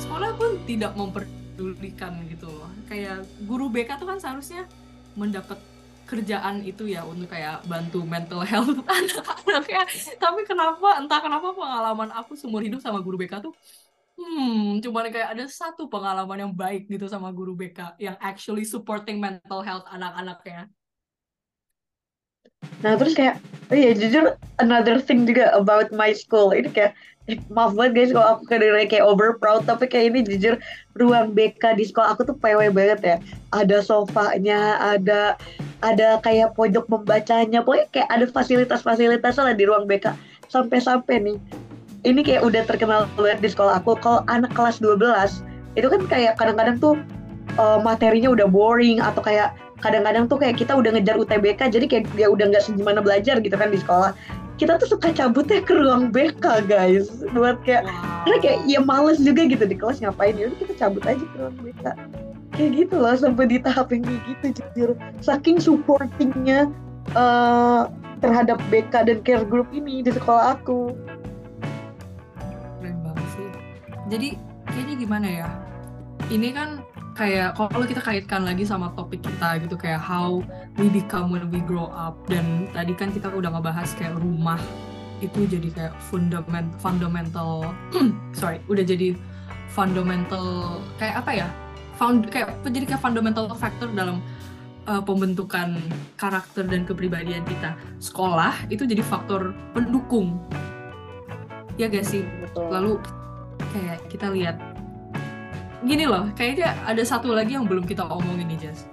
sekolah 0.03 0.35
pun 0.35 0.59
tidak 0.67 0.99
memperdulikan 0.99 2.19
gitu 2.27 2.51
loh. 2.51 2.71
Kayak 2.91 3.23
guru 3.47 3.71
BK 3.71 4.03
tuh 4.03 4.11
kan 4.11 4.19
seharusnya 4.19 4.67
mendapat 5.15 5.57
kerjaan 6.05 6.61
itu 6.61 6.85
ya 6.85 7.01
untuk 7.01 7.33
kayak 7.33 7.65
bantu 7.65 8.05
mental 8.05 8.45
health 8.45 8.77
anak-anaknya 8.93 9.83
tapi 10.21 10.45
kenapa 10.45 11.01
entah 11.01 11.17
kenapa 11.17 11.57
pengalaman 11.57 12.13
aku 12.13 12.37
seumur 12.37 12.61
hidup 12.61 12.85
sama 12.85 13.01
guru 13.01 13.17
BK 13.17 13.41
tuh 13.41 13.57
Hmm, 14.15 14.79
cuman 14.79 15.11
kayak 15.11 15.35
ada 15.35 15.45
satu 15.51 15.91
pengalaman 15.91 16.47
yang 16.47 16.55
baik 16.55 16.87
gitu 16.87 17.11
sama 17.11 17.35
guru 17.35 17.59
BK 17.59 17.99
yang 17.99 18.15
actually 18.23 18.63
supporting 18.63 19.19
mental 19.19 19.59
health 19.59 19.83
anak-anaknya. 19.91 20.71
Nah 22.81 22.95
terus 22.95 23.19
kayak, 23.19 23.43
oh 23.69 23.77
iya 23.77 23.91
jujur 23.93 24.39
another 24.63 25.03
thing 25.03 25.27
juga 25.27 25.51
about 25.59 25.91
my 25.91 26.15
school 26.15 26.55
ini 26.55 26.71
kayak 26.71 26.95
eh, 27.27 27.41
maaf 27.51 27.75
banget 27.75 27.93
guys 27.97 28.11
kalau 28.15 28.29
aku 28.39 28.43
kayak 28.47 28.89
kayak 28.93 29.05
over 29.05 29.35
proud 29.41 29.65
tapi 29.67 29.89
kayak 29.91 30.15
ini 30.15 30.21
jujur 30.23 30.55
ruang 30.95 31.35
BK 31.35 31.75
di 31.75 31.85
sekolah 31.89 32.15
aku 32.15 32.23
tuh 32.29 32.37
PW 32.39 32.71
banget 32.71 33.01
ya. 33.03 33.17
Ada 33.51 33.83
sofanya, 33.83 34.79
ada 34.79 35.35
ada 35.83 36.23
kayak 36.23 36.55
pojok 36.57 36.87
membacanya, 36.87 37.67
pokoknya 37.67 37.87
kayak 37.91 38.09
ada 38.09 38.25
fasilitas-fasilitas 38.31 39.37
lah 39.43 39.53
di 39.59 39.65
ruang 39.67 39.91
BK. 39.91 40.15
Sampai-sampai 40.49 41.19
nih 41.19 41.37
ini 42.05 42.21
kayak 42.21 42.45
udah 42.45 42.63
terkenal 42.69 43.09
banget 43.17 43.41
di 43.41 43.49
sekolah 43.51 43.81
aku. 43.81 43.97
Kalau 43.99 44.21
anak 44.29 44.53
kelas 44.53 44.79
12 44.79 45.01
itu 45.75 45.87
kan 45.91 46.01
kayak 46.07 46.39
kadang-kadang 46.39 46.79
tuh 46.79 46.95
uh, 47.59 47.81
materinya 47.83 48.31
udah 48.31 48.47
boring 48.47 49.03
atau 49.03 49.25
kayak 49.25 49.57
kadang-kadang 49.83 50.31
tuh 50.31 50.39
kayak 50.39 50.57
kita 50.61 50.73
udah 50.77 50.95
ngejar 50.95 51.19
UTBK 51.19 51.61
jadi 51.73 51.87
kayak 51.91 52.05
dia 52.15 52.31
udah 52.31 52.49
nggak 52.53 52.65
segimana 52.65 53.03
belajar 53.03 53.41
gitu 53.41 53.57
kan 53.57 53.73
di 53.73 53.81
sekolah. 53.81 54.13
Kita 54.55 54.79
tuh 54.79 54.87
suka 54.87 55.11
cabutnya 55.11 55.67
ke 55.67 55.75
ruang 55.75 56.15
BK 56.15 56.71
guys. 56.71 57.11
Buat 57.35 57.59
kayak 57.67 57.91
wow. 57.91 58.23
karena 58.23 58.39
kayak 58.39 58.59
ya 58.71 58.81
males 58.85 59.19
juga 59.19 59.51
gitu 59.51 59.65
di 59.67 59.75
kelas 59.75 59.99
ngapain 59.99 60.39
ya 60.39 60.47
kita 60.55 60.73
cabut 60.79 61.03
aja 61.03 61.25
ke 61.25 61.37
ruang 61.41 61.57
BK 61.59 61.85
kayak 62.55 62.71
gitu 62.87 63.03
loh 63.03 63.19
sampai 63.19 63.51
di 63.51 63.59
tahap 63.59 63.91
yang 63.91 64.07
kayak 64.07 64.23
gitu 64.31 64.47
jujur. 64.63 64.91
Saking 65.19 65.59
supportingnya 65.59 66.71
uh, 67.19 67.91
terhadap 68.23 68.63
BK 68.71 68.95
dan 69.11 69.19
care 69.27 69.43
group 69.43 69.67
ini 69.75 70.07
di 70.07 70.15
sekolah 70.15 70.55
aku 70.55 70.95
jadi 74.09 74.37
kayaknya 74.69 74.95
gimana 75.01 75.29
ya? 75.29 75.49
Ini 76.33 76.49
kan 76.57 76.69
kayak 77.15 77.55
kalau 77.55 77.87
kita 77.87 78.03
kaitkan 78.03 78.43
lagi 78.43 78.67
sama 78.67 78.91
topik 78.99 79.23
kita 79.23 79.63
gitu 79.63 79.79
kayak 79.79 80.03
how 80.03 80.43
we 80.77 80.91
become 80.91 81.31
when 81.31 81.47
we 81.49 81.63
grow 81.63 81.87
up 81.95 82.19
dan 82.27 82.67
tadi 82.75 82.91
kan 82.97 83.15
kita 83.15 83.31
udah 83.31 83.55
ngebahas 83.55 83.87
kayak 83.95 84.19
rumah 84.19 84.59
itu 85.23 85.47
jadi 85.47 85.69
kayak 85.71 85.95
fundament 86.11 86.67
fundamental 86.83 87.71
sorry 88.39 88.59
udah 88.67 88.83
jadi 88.83 89.15
fundamental 89.75 90.79
kayak 90.99 91.23
apa 91.23 91.31
ya? 91.35 91.49
Found 91.99 92.27
kayak 92.31 92.59
jadi 92.67 92.87
kayak 92.95 93.03
fundamental 93.03 93.47
factor 93.55 93.87
dalam 93.91 94.19
uh, 94.87 95.03
pembentukan 95.03 95.79
karakter 96.19 96.67
dan 96.67 96.87
kepribadian 96.87 97.43
kita. 97.47 97.75
Sekolah 97.99 98.55
itu 98.71 98.87
jadi 98.87 99.03
faktor 99.03 99.55
pendukung. 99.75 100.39
Ya 101.75 101.91
gak 101.91 102.07
sih? 102.07 102.23
Betul. 102.43 102.71
lalu 102.71 102.93
kayak 103.75 103.99
kita 104.07 104.31
lihat. 104.31 104.57
Gini 105.85 106.07
loh 106.07 106.31
kayaknya 106.33 106.73
ada 106.87 107.03
satu 107.03 107.35
lagi 107.35 107.59
yang 107.59 107.67
belum 107.67 107.85
kita 107.85 108.07
omongin 108.07 108.47
nih 108.55 108.71
Jess. 108.71 108.87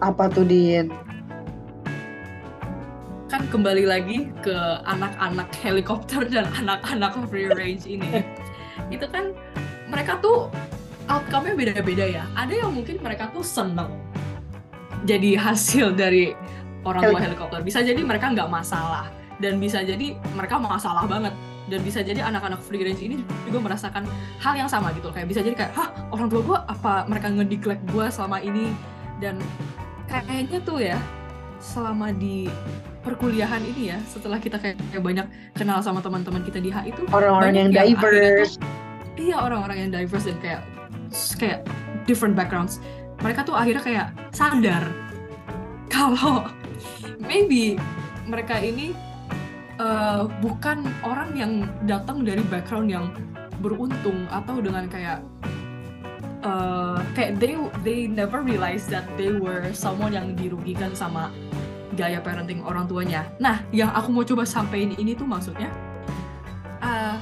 Apa 0.00 0.30
tuh 0.30 0.46
Din? 0.46 0.88
Kan 3.28 3.44
kembali 3.50 3.84
lagi 3.84 4.30
ke 4.40 4.56
anak-anak 4.88 5.50
helikopter 5.60 6.24
dan 6.30 6.48
anak-anak 6.56 7.18
free 7.28 7.50
range 7.50 7.84
ini. 7.84 8.24
Itu 8.88 9.04
kan 9.10 9.36
mereka 9.90 10.22
tuh 10.22 10.48
outcome-nya 11.10 11.54
beda-beda 11.58 12.06
ya. 12.06 12.24
Ada 12.38 12.64
yang 12.64 12.72
mungkin 12.72 13.02
mereka 13.02 13.28
tuh 13.34 13.44
seneng 13.44 13.90
jadi 15.04 15.36
hasil 15.36 15.92
dari 15.92 16.32
orang 16.86 17.04
tua 17.04 17.20
helikopter. 17.20 17.60
Bisa 17.60 17.84
jadi 17.84 18.00
mereka 18.00 18.32
nggak 18.32 18.48
masalah. 18.48 19.12
Dan 19.40 19.56
bisa 19.56 19.80
jadi 19.80 20.20
mereka 20.36 20.60
masalah 20.60 21.08
banget 21.08 21.32
dan 21.70 21.80
bisa 21.86 22.02
jadi 22.02 22.26
anak-anak 22.26 22.58
free 22.60 22.82
range 22.82 23.00
ini 23.00 23.22
juga 23.46 23.62
merasakan 23.62 24.04
hal 24.42 24.54
yang 24.58 24.66
sama 24.66 24.90
gitu 24.98 25.14
kayak 25.14 25.30
bisa 25.30 25.40
jadi 25.40 25.54
kayak 25.54 25.72
hah 25.78 25.88
orang 26.10 26.26
tua 26.26 26.42
gue 26.42 26.58
apa 26.66 27.06
mereka 27.06 27.30
ngediklek 27.30 27.80
gue 27.94 28.06
selama 28.10 28.42
ini? 28.42 28.74
Dan 29.22 29.38
kayaknya 30.10 30.58
tuh 30.66 30.82
ya 30.82 30.98
selama 31.62 32.10
di 32.10 32.50
perkuliahan 33.04 33.60
ini 33.62 33.92
ya 33.92 33.98
setelah 34.08 34.40
kita 34.40 34.56
kayak, 34.56 34.80
kayak 34.92 35.04
banyak 35.04 35.26
kenal 35.56 35.80
sama 35.84 36.00
teman-teman 36.00 36.40
kita 36.44 36.56
di 36.60 36.72
H 36.72 36.88
itu 36.88 37.04
orang-orang 37.12 37.52
yang, 37.52 37.70
yang 37.72 37.96
diverse 37.96 38.56
tuh, 38.56 39.20
iya 39.20 39.36
orang-orang 39.40 39.76
yang 39.86 39.90
diverse 39.92 40.28
dan 40.28 40.36
kayak 40.40 40.60
kayak 41.36 41.60
different 42.08 42.32
backgrounds. 42.32 42.80
Mereka 43.20 43.44
tuh 43.44 43.52
akhirnya 43.52 43.84
kayak 43.84 44.06
sadar 44.32 44.88
kalau 45.92 46.48
maybe 47.20 47.76
mereka 48.24 48.56
ini 48.56 48.96
uh, 49.80 50.28
bukan 50.44 50.84
orang 51.00 51.30
yang 51.32 51.52
datang 51.88 52.22
dari 52.22 52.44
background 52.52 52.92
yang 52.92 53.08
beruntung 53.64 54.28
atau 54.28 54.60
dengan 54.60 54.88
kayak 54.88 55.24
uh, 56.44 57.00
kayak 57.16 57.40
they 57.40 57.56
they 57.84 58.00
never 58.04 58.44
realize 58.44 58.84
that 58.88 59.04
they 59.16 59.32
were 59.32 59.72
someone 59.72 60.12
yang 60.12 60.36
dirugikan 60.36 60.92
sama 60.92 61.32
gaya 61.96 62.20
parenting 62.22 62.62
orang 62.64 62.86
tuanya. 62.86 63.26
Nah, 63.40 63.60
yang 63.74 63.90
aku 63.92 64.08
mau 64.14 64.24
coba 64.24 64.46
sampaikan 64.46 64.96
ini 64.96 65.12
tuh 65.16 65.26
maksudnya 65.26 65.68
uh, 66.80 67.16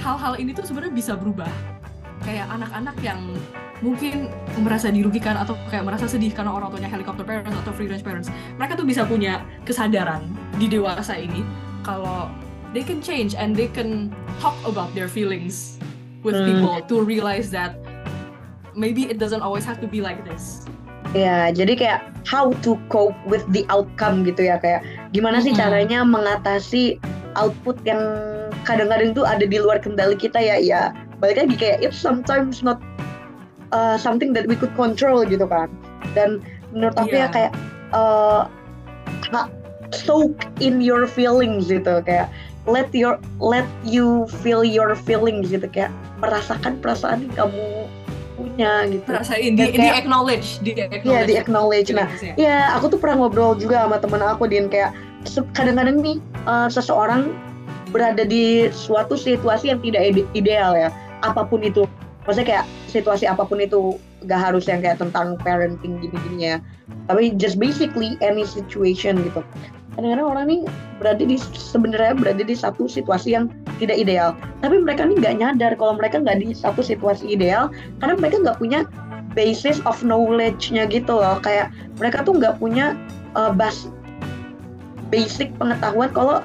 hal-hal 0.00 0.34
ini 0.38 0.54
tuh 0.54 0.66
sebenarnya 0.66 0.94
bisa 0.94 1.12
berubah. 1.14 1.50
Kayak 2.24 2.48
anak-anak 2.56 2.96
yang 3.04 3.20
mungkin 3.84 4.32
merasa 4.64 4.88
dirugikan 4.88 5.36
atau 5.36 5.52
kayak 5.68 5.84
merasa 5.84 6.08
sedih 6.08 6.32
karena 6.32 6.56
orang 6.56 6.72
tuanya 6.72 6.88
helicopter 6.88 7.20
parents 7.20 7.52
atau 7.52 7.72
free 7.76 7.84
range 7.84 8.00
parents. 8.00 8.32
Mereka 8.56 8.80
tuh 8.80 8.86
bisa 8.88 9.04
punya 9.04 9.44
kesadaran 9.68 10.24
di 10.56 10.72
dewasa 10.72 11.20
ini 11.20 11.44
kalau 11.86 12.32
they 12.72 12.82
can 12.82 12.98
change 12.98 13.36
and 13.36 13.54
they 13.54 13.70
can 13.70 14.10
talk 14.42 14.56
about 14.66 14.90
their 14.96 15.06
feelings 15.06 15.78
with 16.26 16.34
hmm. 16.34 16.48
people 16.48 16.74
to 16.88 17.04
realize 17.04 17.52
that 17.52 17.76
maybe 18.74 19.06
it 19.06 19.20
doesn't 19.22 19.44
always 19.44 19.62
have 19.62 19.78
to 19.78 19.86
be 19.86 20.00
like 20.00 20.24
this. 20.26 20.66
Ya, 21.14 21.54
jadi 21.54 21.78
kayak 21.78 22.00
how 22.26 22.50
to 22.66 22.74
cope 22.90 23.14
with 23.28 23.46
the 23.54 23.62
outcome 23.70 24.26
gitu 24.26 24.50
ya 24.50 24.58
kayak 24.58 24.82
gimana 25.14 25.38
sih 25.38 25.54
hmm. 25.54 25.60
caranya 25.62 26.02
mengatasi 26.02 26.98
output 27.38 27.78
yang 27.86 28.02
kadang-kadang 28.66 29.14
tuh 29.14 29.22
ada 29.22 29.46
di 29.46 29.60
luar 29.62 29.78
kendali 29.78 30.18
kita 30.18 30.40
ya 30.42 30.58
ya 30.58 30.90
balik 31.22 31.46
lagi 31.46 31.54
kayak 31.54 31.78
it's 31.86 31.94
sometimes 31.94 32.66
not 32.66 32.82
uh, 33.70 33.94
something 33.94 34.34
that 34.34 34.48
we 34.50 34.58
could 34.58 34.72
control 34.74 35.22
gitu 35.22 35.46
kan 35.46 35.70
dan 36.18 36.42
menurut 36.74 36.96
aku 36.98 37.14
yeah. 37.14 37.30
ya 37.30 37.34
kayak 37.34 37.52
uh, 37.94 38.50
soak 39.94 40.34
in 40.58 40.82
your 40.82 41.06
feelings 41.06 41.70
gitu 41.70 42.02
kayak 42.02 42.26
let 42.64 42.88
your 42.96 43.20
let 43.38 43.68
you 43.84 44.24
feel 44.40 44.64
your 44.64 44.96
feelings 44.96 45.52
gitu 45.52 45.68
kayak 45.68 45.92
merasakan 46.18 46.80
perasaan 46.80 47.28
yang 47.28 47.34
kamu 47.46 47.64
punya 48.34 48.72
gitu. 48.90 49.06
Rasain 49.06 49.52
di, 49.54 49.62
kayak, 49.70 49.78
di 49.78 49.88
acknowledge, 49.94 50.48
di 50.60 50.72
acknowledge. 50.74 51.06
Iya, 51.06 51.20
di 51.22 51.34
acknowledge. 51.38 51.88
Nah, 51.94 52.08
ya. 52.34 52.74
aku 52.74 52.90
tuh 52.90 52.98
pernah 52.98 53.24
ngobrol 53.24 53.54
juga 53.54 53.86
sama 53.86 54.02
temen 54.02 54.20
aku 54.20 54.50
Din 54.50 54.66
kayak 54.66 54.90
kadang-kadang 55.54 56.02
nih 56.02 56.18
uh, 56.44 56.66
seseorang 56.66 57.30
berada 57.94 58.26
di 58.26 58.68
suatu 58.74 59.14
situasi 59.14 59.70
yang 59.70 59.78
tidak 59.78 60.02
ide 60.10 60.22
ideal 60.34 60.74
ya, 60.74 60.90
apa 61.22 61.46
pun 61.46 61.62
itu. 61.62 61.86
Maksudnya 62.26 62.48
kayak 62.48 62.64
situasi 62.90 63.28
apa 63.28 63.44
pun 63.44 63.60
itu 63.60 64.00
gak 64.24 64.40
harus 64.50 64.64
yang 64.64 64.80
kayak 64.80 64.96
tentang 64.96 65.36
parenting 65.44 66.00
gini-gini 66.00 66.56
ya. 66.56 66.56
Tapi 67.06 67.36
just 67.36 67.60
basically 67.60 68.16
any 68.24 68.48
situation 68.48 69.20
gitu 69.22 69.44
kadang-kadang 69.94 70.26
orang 70.26 70.44
ini 70.50 70.58
berada 70.98 71.22
di 71.22 71.36
sebenarnya 71.38 72.14
berada 72.18 72.42
di 72.42 72.54
satu 72.54 72.86
situasi 72.90 73.34
yang 73.34 73.50
tidak 73.78 73.98
ideal. 73.98 74.34
Tapi 74.62 74.78
mereka 74.82 75.06
ini 75.06 75.18
nggak 75.18 75.34
nyadar 75.38 75.72
kalau 75.78 75.94
mereka 75.98 76.22
nggak 76.22 76.42
di 76.42 76.54
satu 76.54 76.82
situasi 76.82 77.34
ideal 77.34 77.70
karena 78.02 78.14
mereka 78.18 78.42
nggak 78.42 78.58
punya 78.58 78.86
basis 79.34 79.82
of 79.86 79.98
knowledge-nya 80.02 80.86
gitu 80.90 81.18
loh. 81.18 81.38
Kayak 81.42 81.70
mereka 81.98 82.22
tuh 82.26 82.38
nggak 82.38 82.58
punya 82.58 82.98
uh, 83.38 83.50
bas 83.54 83.90
basic 85.10 85.54
pengetahuan 85.58 86.10
kalau 86.10 86.42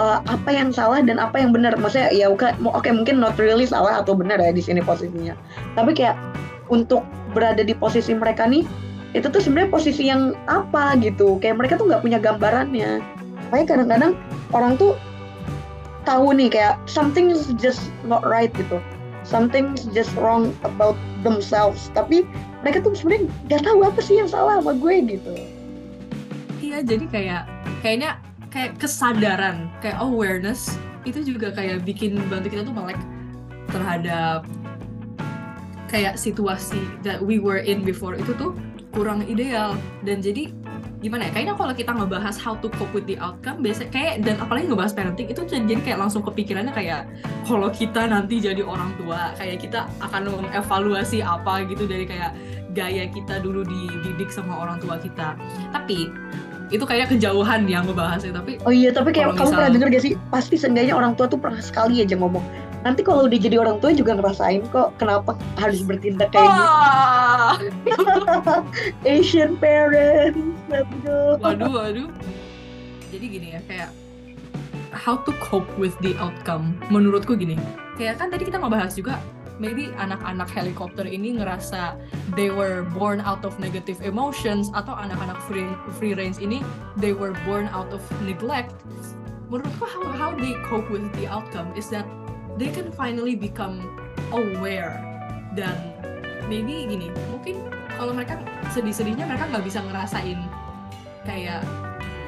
uh, 0.00 0.18
apa 0.24 0.50
yang 0.52 0.72
salah 0.72 1.00
dan 1.04 1.20
apa 1.20 1.40
yang 1.40 1.52
benar. 1.52 1.76
Maksudnya 1.76 2.12
ya 2.12 2.32
oke 2.32 2.52
okay, 2.60 2.92
mungkin 2.92 3.20
not 3.20 3.36
really 3.36 3.68
salah 3.68 4.00
atau 4.00 4.16
benar 4.16 4.40
ya 4.40 4.52
di 4.52 4.64
sini 4.64 4.80
posisinya. 4.80 5.36
Tapi 5.76 5.92
kayak 5.92 6.16
untuk 6.72 7.04
berada 7.36 7.60
di 7.60 7.76
posisi 7.76 8.16
mereka 8.16 8.48
nih 8.48 8.64
itu 9.16 9.32
tuh 9.32 9.40
sebenarnya 9.40 9.72
posisi 9.72 10.12
yang 10.12 10.36
apa 10.44 10.92
gitu. 11.00 11.40
Kayak 11.40 11.56
mereka 11.64 11.80
tuh 11.80 11.88
nggak 11.88 12.04
punya 12.04 12.20
gambarannya. 12.20 13.00
Makanya 13.48 13.66
kadang-kadang 13.66 14.12
orang 14.52 14.76
tuh 14.76 14.92
tahu 16.04 16.36
nih 16.36 16.52
kayak 16.52 16.76
something 16.84 17.32
is 17.32 17.48
just 17.56 17.88
not 18.04 18.20
right 18.28 18.52
gitu. 18.52 18.76
Something 19.24 19.74
is 19.74 19.88
just 19.96 20.12
wrong 20.20 20.52
about 20.62 20.94
themselves. 21.24 21.88
Tapi 21.96 22.28
mereka 22.60 22.84
tuh 22.84 22.92
sebenarnya 22.92 23.32
nggak 23.48 23.62
tahu 23.64 23.80
apa 23.88 24.00
sih 24.04 24.20
yang 24.20 24.28
salah 24.28 24.60
sama 24.60 24.76
gue 24.76 24.94
gitu. 25.16 25.34
Iya 26.60 26.84
jadi 26.84 27.04
kayak 27.08 27.42
kayaknya 27.80 28.20
kayak 28.52 28.76
kesadaran 28.76 29.72
kayak 29.80 29.96
awareness 29.98 30.76
itu 31.08 31.24
juga 31.24 31.54
kayak 31.54 31.86
bikin 31.88 32.20
bantu 32.28 32.52
kita 32.52 32.68
tuh 32.68 32.74
melek 32.74 32.98
terhadap 33.70 34.44
kayak 35.86 36.18
situasi 36.18 36.82
that 37.06 37.22
we 37.22 37.38
were 37.38 37.62
in 37.62 37.86
before. 37.86 38.14
Itu 38.18 38.34
tuh 38.34 38.52
kurang 38.96 39.20
ideal. 39.28 39.76
Dan 40.00 40.24
jadi 40.24 40.48
gimana 41.04 41.28
ya 41.28 41.30
kayaknya 41.36 41.54
kalau 41.60 41.74
kita 41.76 41.92
ngebahas 41.92 42.36
how 42.40 42.56
to 42.56 42.72
cope 42.80 42.88
with 42.96 43.04
the 43.04 43.20
outcome 43.20 43.60
biasa 43.60 43.84
kayak 43.92 44.24
dan 44.24 44.40
apalagi 44.40 44.72
ngebahas 44.72 44.96
parenting 44.96 45.28
itu 45.28 45.44
jadi 45.44 45.76
kayak 45.84 46.00
langsung 46.00 46.24
kepikirannya 46.24 46.72
kayak 46.72 47.04
kalau 47.44 47.68
kita 47.68 48.08
nanti 48.08 48.40
jadi 48.40 48.64
orang 48.64 48.96
tua 48.96 49.36
kayak 49.36 49.60
kita 49.60 49.84
akan 50.00 50.40
mengevaluasi 50.40 51.20
apa 51.20 51.68
gitu 51.68 51.84
dari 51.84 52.08
kayak 52.08 52.32
gaya 52.72 53.04
kita 53.12 53.44
dulu 53.44 53.60
dididik 53.68 54.32
sama 54.32 54.56
orang 54.56 54.80
tua 54.80 54.96
kita. 54.96 55.36
Tapi 55.70 56.08
itu 56.74 56.82
kayak 56.82 57.14
kejauhan 57.14 57.70
yang 57.70 57.86
ngebahasnya 57.86 58.34
tapi 58.34 58.58
oh 58.66 58.74
iya 58.74 58.90
tapi 58.90 59.14
kayak 59.14 59.38
kamu 59.38 59.46
misal... 59.46 59.54
pernah 59.54 59.70
denger 59.70 59.88
gak 59.94 60.02
sih? 60.02 60.12
Pasti 60.34 60.56
seenggaknya 60.58 60.98
orang 60.98 61.14
tua 61.14 61.30
tuh 61.30 61.38
pernah 61.38 61.62
sekali 61.62 62.02
aja 62.02 62.18
ngomong 62.18 62.42
nanti 62.86 63.02
kalau 63.02 63.26
udah 63.26 63.34
jadi 63.34 63.58
orang 63.58 63.82
tua 63.82 63.90
juga 63.90 64.14
ngerasain 64.14 64.62
kok 64.70 64.94
kenapa 64.94 65.34
harus 65.58 65.82
bertindak 65.82 66.30
kayak 66.30 66.46
gitu. 67.82 68.06
Asian 69.18 69.58
parents 69.58 70.38
waduh 70.70 71.34
waduh 71.42 71.70
waduh. 71.74 72.08
Jadi 73.10 73.24
gini 73.26 73.58
ya 73.58 73.60
kayak 73.66 73.90
how 74.94 75.18
to 75.26 75.34
cope 75.42 75.66
with 75.74 75.98
the 75.98 76.14
outcome. 76.22 76.78
Menurutku 76.94 77.34
gini 77.34 77.58
kayak 77.98 78.22
kan 78.22 78.30
tadi 78.30 78.46
kita 78.46 78.62
ngebahas 78.62 78.94
juga 78.94 79.18
maybe 79.58 79.90
anak-anak 79.98 80.46
helikopter 80.52 81.08
ini 81.08 81.42
ngerasa 81.42 81.98
they 82.38 82.54
were 82.54 82.86
born 82.94 83.18
out 83.24 83.42
of 83.42 83.58
negative 83.58 83.98
emotions 84.04 84.68
atau 84.76 84.94
anak-anak 84.94 85.40
free, 85.48 85.66
free 85.98 86.14
range 86.14 86.38
ini 86.38 86.62
they 86.94 87.10
were 87.10 87.34
born 87.42 87.66
out 87.74 87.90
of 87.90 88.04
neglect. 88.22 88.78
Menurutku 89.50 89.86
how, 89.90 90.04
how 90.14 90.30
they 90.38 90.54
cope 90.66 90.86
with 90.90 91.06
the 91.18 91.26
outcome 91.26 91.70
is 91.74 91.90
that 91.90 92.04
they 92.56 92.72
can 92.72 92.88
finally 92.92 93.36
become 93.36 93.84
aware 94.32 94.96
dan 95.54 95.76
maybe 96.50 96.88
gini 96.88 97.08
mungkin 97.32 97.60
kalau 97.96 98.12
mereka 98.12 98.40
sedih-sedihnya 98.72 99.24
mereka 99.24 99.48
nggak 99.48 99.64
bisa 99.64 99.80
ngerasain 99.84 100.40
kayak 101.24 101.64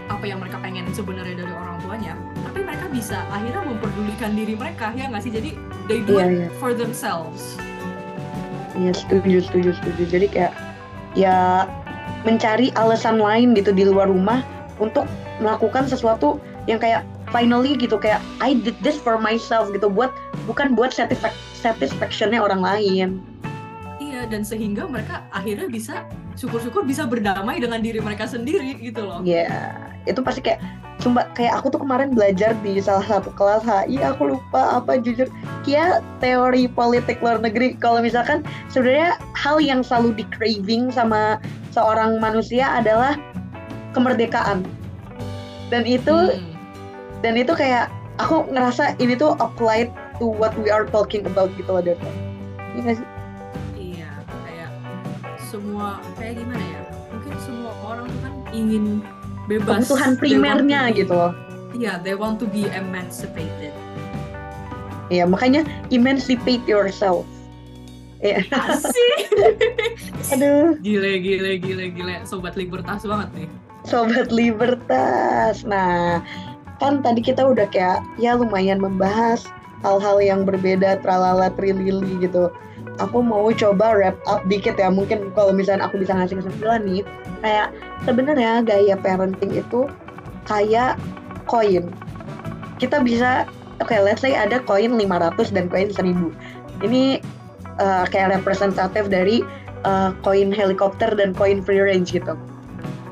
apa 0.08 0.24
yang 0.24 0.40
mereka 0.40 0.56
pengen 0.64 0.88
sebenarnya 0.96 1.44
dari 1.44 1.52
orang 1.52 1.76
tuanya 1.84 2.16
tapi 2.48 2.64
mereka 2.64 2.88
bisa 2.88 3.18
akhirnya 3.28 3.62
memperdulikan 3.62 4.32
diri 4.32 4.54
mereka 4.56 4.90
ya 4.96 5.12
nggak 5.12 5.22
sih? 5.22 5.32
Jadi 5.32 5.50
they 5.86 6.00
do 6.00 6.16
yeah, 6.16 6.26
it 6.26 6.48
yeah. 6.48 6.52
for 6.56 6.72
themselves. 6.72 7.60
Iya 8.72 8.96
setuju 8.96 9.44
setuju 9.44 9.70
setuju. 9.76 10.02
Jadi 10.08 10.26
kayak 10.32 10.52
ya 11.12 11.68
mencari 12.24 12.72
alasan 12.74 13.20
lain 13.20 13.52
gitu 13.52 13.70
di 13.76 13.84
luar 13.84 14.08
rumah 14.08 14.40
untuk 14.80 15.04
melakukan 15.38 15.86
sesuatu 15.86 16.40
yang 16.64 16.80
kayak 16.80 17.04
finally 17.30 17.76
gitu 17.76 17.96
kayak 18.00 18.20
I 18.40 18.56
did 18.56 18.76
this 18.80 18.96
for 18.96 19.20
myself 19.20 19.70
gitu 19.72 19.88
buat 19.88 20.12
bukan 20.48 20.72
buat 20.72 20.92
satisfac 20.92 21.32
satisfactionnya 21.56 22.40
orang 22.40 22.64
lain. 22.64 23.08
Iya 23.98 24.30
dan 24.30 24.46
sehingga 24.46 24.86
mereka 24.86 25.26
akhirnya 25.34 25.66
bisa 25.66 26.06
syukur-syukur 26.38 26.86
bisa 26.86 27.02
berdamai 27.04 27.58
dengan 27.58 27.82
diri 27.82 27.98
mereka 27.98 28.30
sendiri 28.30 28.78
gitu 28.78 29.04
loh. 29.04 29.20
Iya 29.26 29.50
yeah, 29.50 29.68
itu 30.06 30.22
pasti 30.22 30.40
kayak 30.40 30.62
cuma 30.98 31.30
kayak 31.38 31.62
aku 31.62 31.70
tuh 31.70 31.78
kemarin 31.78 32.10
belajar 32.10 32.58
di 32.66 32.82
salah 32.82 33.06
satu 33.06 33.30
kelas 33.38 33.62
HI 33.62 34.02
aku 34.02 34.34
lupa 34.34 34.82
apa 34.82 34.98
jujur. 34.98 35.26
Kia 35.62 36.02
teori 36.22 36.70
politik 36.70 37.22
luar 37.22 37.38
negeri. 37.42 37.74
Kalau 37.78 38.02
misalkan 38.02 38.42
sebenarnya 38.70 39.18
hal 39.34 39.62
yang 39.62 39.82
selalu 39.82 40.22
di 40.22 40.24
craving 40.34 40.90
sama 40.90 41.38
seorang 41.74 42.18
manusia 42.18 42.66
adalah 42.78 43.14
kemerdekaan. 43.94 44.62
Dan 45.68 45.84
itu 45.84 46.14
hmm 46.14 46.57
dan 47.22 47.34
itu 47.34 47.52
kayak 47.54 47.90
aku 48.18 48.46
ngerasa 48.50 48.98
ini 48.98 49.14
tuh 49.14 49.34
applied 49.38 49.90
to 50.18 50.26
what 50.26 50.54
we 50.58 50.70
are 50.70 50.86
talking 50.90 51.22
about 51.26 51.50
gitu 51.54 51.70
loh 51.70 51.82
Dota 51.82 52.10
iya 52.78 52.92
sih 52.98 53.08
iya 53.78 54.10
kayak 54.46 54.70
semua 55.38 56.02
kayak 56.18 56.42
gimana 56.42 56.62
ya 56.62 56.80
mungkin 57.14 57.34
semua 57.42 57.72
orang 57.86 58.06
tuh 58.10 58.20
kan 58.22 58.34
ingin 58.54 58.84
bebas 59.46 59.86
kebutuhan 59.86 60.12
primernya 60.18 60.80
be, 60.90 61.02
gitu 61.02 61.14
loh 61.14 61.32
iya 61.74 61.98
they 62.02 62.14
want 62.14 62.38
to 62.42 62.46
be 62.50 62.66
emancipated 62.74 63.74
iya 65.10 65.24
makanya 65.26 65.66
emancipate 65.90 66.62
yourself 66.66 67.26
Iya. 68.18 68.42
Asik. 68.50 69.30
Aduh. 70.34 70.74
Gile, 70.82 71.22
gile, 71.22 71.54
gile, 71.62 71.86
gile. 71.94 72.14
Sobat 72.26 72.58
Libertas 72.58 73.06
banget 73.06 73.30
nih. 73.30 73.48
Sobat 73.86 74.34
Libertas. 74.34 75.62
Nah, 75.62 76.18
kan 76.78 77.02
tadi 77.02 77.20
kita 77.22 77.42
udah 77.42 77.66
kayak 77.70 78.02
ya 78.22 78.38
lumayan 78.38 78.78
membahas 78.78 79.46
hal-hal 79.82 80.18
yang 80.22 80.42
berbeda 80.42 81.02
tralala 81.02 81.50
trilili 81.54 82.22
gitu. 82.22 82.50
Aku 82.98 83.22
mau 83.22 83.46
coba 83.54 83.94
wrap 83.94 84.18
up 84.26 84.42
dikit 84.50 84.74
ya. 84.74 84.90
Mungkin 84.90 85.30
kalau 85.34 85.54
misalnya 85.54 85.86
aku 85.86 86.02
bisa 86.02 86.14
ngasih 86.14 86.42
kesimpulan 86.42 86.82
nih 86.82 87.02
kayak 87.42 87.70
sebenarnya 88.02 88.62
gaya 88.66 88.94
parenting 88.98 89.54
itu 89.54 89.86
kayak 90.46 90.98
koin. 91.46 91.90
Kita 92.82 93.02
bisa 93.02 93.46
oke 93.78 93.90
okay, 93.90 94.02
let's 94.02 94.22
say 94.22 94.34
ada 94.34 94.58
koin 94.66 94.98
500 94.98 95.54
dan 95.54 95.70
koin 95.70 95.90
1000 95.94 96.34
ini 96.82 97.22
uh, 97.78 98.06
kayak 98.10 98.38
representatif 98.38 99.06
dari 99.06 99.42
uh, 99.86 100.10
koin 100.26 100.50
helikopter 100.50 101.14
dan 101.14 101.34
koin 101.34 101.62
free 101.62 101.82
range 101.82 102.14
gitu. 102.14 102.34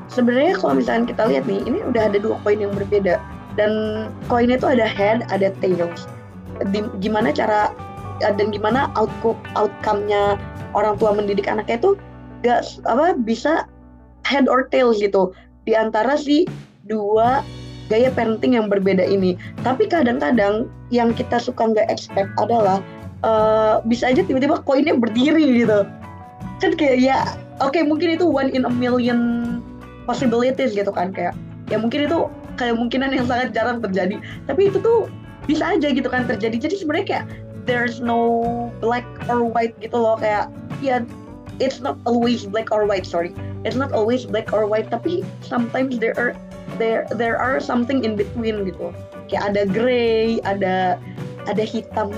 Sebenarnya 0.07 0.55
kalau 0.59 0.79
misalnya 0.79 1.11
kita 1.11 1.23
lihat 1.27 1.45
nih 1.47 1.63
ini 1.67 1.79
udah 1.83 2.11
ada 2.11 2.17
dua 2.19 2.35
koin 2.43 2.59
yang 2.59 2.71
berbeda 2.75 3.19
dan 3.57 3.71
koin 4.29 4.53
itu 4.53 4.63
ada 4.63 4.85
head 4.85 5.25
ada 5.33 5.51
tails 5.59 6.05
Di, 6.73 6.81
gimana 7.01 7.33
cara 7.33 7.73
dan 8.21 8.49
gimana 8.49 8.89
outcome 8.97 9.37
outcome-nya 9.53 10.41
orang 10.73 10.97
tua 10.97 11.13
mendidik 11.13 11.45
anaknya 11.45 11.77
itu 11.77 11.91
gak 12.41 12.65
apa 12.89 13.17
bisa 13.17 13.65
head 14.25 14.49
or 14.49 14.65
tails 14.69 14.97
gitu. 14.97 15.33
Di 15.69 15.77
antara 15.77 16.17
si 16.17 16.49
dua 16.87 17.45
gaya 17.87 18.11
parenting 18.11 18.55
yang 18.57 18.67
berbeda 18.67 19.03
ini. 19.03 19.39
Tapi 19.63 19.87
kadang-kadang 19.87 20.67
yang 20.91 21.15
kita 21.15 21.39
suka 21.39 21.71
nggak 21.71 21.87
expect 21.87 22.27
adalah 22.39 22.83
uh, 23.23 23.79
bisa 23.87 24.11
aja 24.11 24.23
tiba-tiba 24.23 24.59
koinnya 24.67 24.95
berdiri 24.95 25.63
gitu. 25.63 25.87
Kan 26.59 26.71
kayak 26.75 26.97
ya 26.99 27.17
oke 27.63 27.73
okay, 27.73 27.83
mungkin 27.85 28.17
itu 28.17 28.27
one 28.27 28.51
in 28.51 28.67
a 28.67 28.71
million 28.71 29.19
possibilities 30.09 30.75
gitu 30.75 30.89
kan 30.91 31.11
kayak 31.11 31.35
ya 31.67 31.77
mungkin 31.79 32.07
itu 32.07 32.27
kemungkinan 32.57 33.13
yang 33.13 33.25
sangat 33.29 33.53
jarang 33.53 33.79
terjadi. 33.79 34.19
Tapi 34.49 34.73
itu 34.73 34.81
tuh 34.81 35.07
bisa 35.45 35.77
aja 35.77 35.87
gitu 35.93 36.09
kan 36.09 36.27
terjadi. 36.27 36.57
Jadi 36.57 36.75
sebenarnya 36.81 37.07
kayak 37.07 37.25
there's 37.69 38.01
no 38.03 38.19
black 38.83 39.05
or 39.31 39.45
white 39.45 39.77
gitu 39.79 39.95
loh. 39.95 40.17
Kayak 40.19 40.51
ya 40.83 41.05
it's 41.61 41.79
not 41.79 41.95
always 42.03 42.43
black 42.43 42.73
or 42.73 42.83
white 42.89 43.05
sorry. 43.05 43.31
It's 43.63 43.77
not 43.77 43.93
always 43.93 44.25
black 44.25 44.51
or 44.51 44.65
white 44.65 44.89
tapi 44.89 45.23
sometimes 45.45 45.97
there 46.01 46.17
are 46.17 46.33
there 46.81 47.07
there 47.15 47.37
are 47.37 47.61
something 47.61 48.03
in 48.03 48.17
between 48.17 48.67
gitu. 48.67 48.91
Kayak 49.29 49.55
ada 49.55 49.61
gray 49.69 50.43
ada 50.43 50.97
ada 51.47 51.63
hitam 51.63 52.11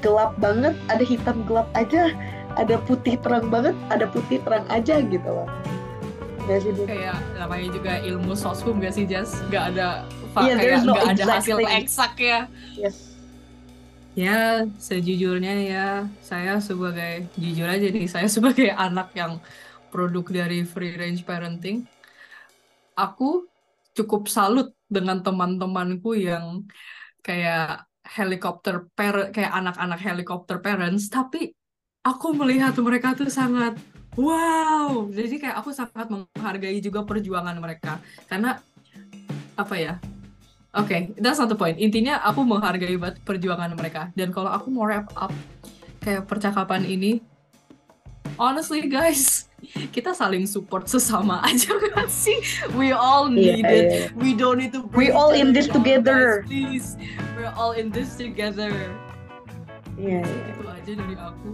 gelap 0.00 0.34
banget 0.38 0.74
ada 0.88 1.02
hitam 1.02 1.42
gelap 1.44 1.66
aja 1.74 2.14
ada 2.58 2.78
putih 2.86 3.18
terang 3.22 3.50
banget 3.50 3.74
ada 3.90 4.06
putih 4.10 4.42
terang 4.42 4.66
aja 4.70 5.02
gitu 5.02 5.28
loh 5.28 5.46
gak 6.48 6.64
sih 6.64 6.72
kayak 6.88 7.20
namanya 7.36 7.68
juga 7.68 7.92
ilmu 8.00 8.32
sosum 8.32 8.80
gak 8.80 8.96
sih 8.96 9.04
Jas 9.04 9.36
gak 9.52 9.76
ada 9.76 10.08
yeah, 10.48 10.56
kayak 10.56 10.80
no 10.80 10.96
gak 10.96 11.12
ada 11.12 11.24
hasil 11.36 11.60
eksak 11.60 12.14
ya. 12.16 12.48
Yes. 12.72 13.12
Ya 14.16 14.64
sejujurnya 14.80 15.54
ya 15.68 15.86
saya 16.24 16.56
sebagai 16.64 17.28
jujur 17.36 17.68
aja 17.68 17.86
nih 17.92 18.08
saya 18.08 18.32
sebagai 18.36 18.72
anak 18.72 19.12
yang 19.12 19.44
produk 19.92 20.24
dari 20.24 20.64
free 20.64 20.96
range 20.96 21.28
parenting 21.28 21.84
aku 22.96 23.44
cukup 23.92 24.32
salut 24.32 24.72
dengan 24.88 25.20
teman-temanku 25.20 26.16
yang 26.16 26.64
kayak 27.20 27.84
helikopter 28.08 28.88
parent 28.96 29.36
kayak 29.36 29.52
anak-anak 29.52 30.00
helikopter 30.00 30.64
parents 30.64 31.12
tapi 31.12 31.52
aku 32.00 32.32
melihat 32.32 32.72
mereka 32.80 33.12
tuh 33.12 33.28
sangat 33.28 33.76
Wow, 34.18 35.06
jadi 35.08 35.38
kayak 35.38 35.56
aku 35.56 35.70
sangat 35.70 36.10
menghargai 36.10 36.82
juga 36.82 37.06
perjuangan 37.06 37.54
mereka 37.54 38.02
karena 38.26 38.58
apa 39.54 39.74
ya? 39.78 39.94
Oke, 40.74 41.14
that's 41.16 41.38
not 41.38 41.46
the 41.46 41.54
point. 41.54 41.78
Intinya 41.78 42.18
aku 42.20 42.42
menghargai 42.42 42.98
banget 42.98 43.22
perjuangan 43.22 43.72
mereka. 43.72 44.10
Dan 44.12 44.30
kalau 44.30 44.50
aku 44.50 44.68
mau 44.68 44.84
wrap 44.84 45.06
up 45.14 45.30
kayak 45.98 46.26
percakapan 46.26 46.82
ini, 46.82 47.22
honestly 48.36 48.84
guys, 48.84 49.46
kita 49.94 50.12
saling 50.12 50.44
support 50.44 50.86
sesama 50.86 51.38
aja 51.48 51.72
kan 51.94 52.06
sih? 52.06 52.42
We 52.74 52.90
all 52.90 53.30
Iya, 53.30 53.38
need 53.54 53.64
it. 53.64 53.86
iya. 53.86 54.02
We 54.14 54.34
don't 54.34 54.58
need 54.58 54.74
to 54.74 54.82
We 54.92 55.08
all 55.08 55.30
in 55.30 55.54
this 55.54 55.70
down, 55.70 55.78
together. 55.78 56.42
guys. 56.42 56.50
Please, 56.50 56.88
we're 57.34 57.54
all 57.54 57.70
in 57.72 57.88
this 57.88 58.18
together. 58.18 58.74
Iya, 59.94 60.20
iya. 60.20 60.42
Itu 60.52 60.62
aja 60.66 60.90
dari 60.90 61.14
aku. 61.14 61.50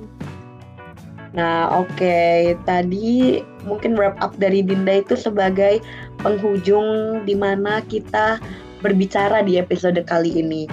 Nah, 1.35 1.66
oke. 1.82 2.55
Tadi 2.62 3.43
mungkin 3.66 3.99
wrap 3.99 4.14
up 4.22 4.39
dari 4.39 4.62
Dinda 4.62 5.03
itu 5.03 5.18
sebagai 5.18 5.82
penghujung 6.22 7.20
di 7.26 7.35
mana 7.35 7.82
kita 7.91 8.39
berbicara 8.80 9.43
di 9.43 9.59
episode 9.59 9.99
kali 10.07 10.30
ini. 10.39 10.70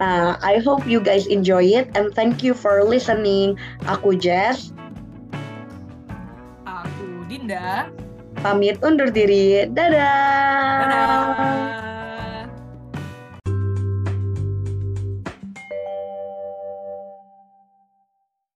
Nah, 0.00 0.40
I 0.42 0.58
hope 0.58 0.82
you 0.88 0.98
guys 0.98 1.28
enjoy 1.28 1.62
it 1.62 1.92
and 1.94 2.10
thank 2.16 2.40
you 2.42 2.56
for 2.56 2.82
listening. 2.82 3.54
Aku 3.86 4.18
Jess, 4.18 4.72
Aku 6.66 7.28
Dinda. 7.30 7.92
pamit 8.40 8.80
undur 8.82 9.12
diri. 9.12 9.68
Dadah. 9.70 10.88
Dadah. 10.88 11.91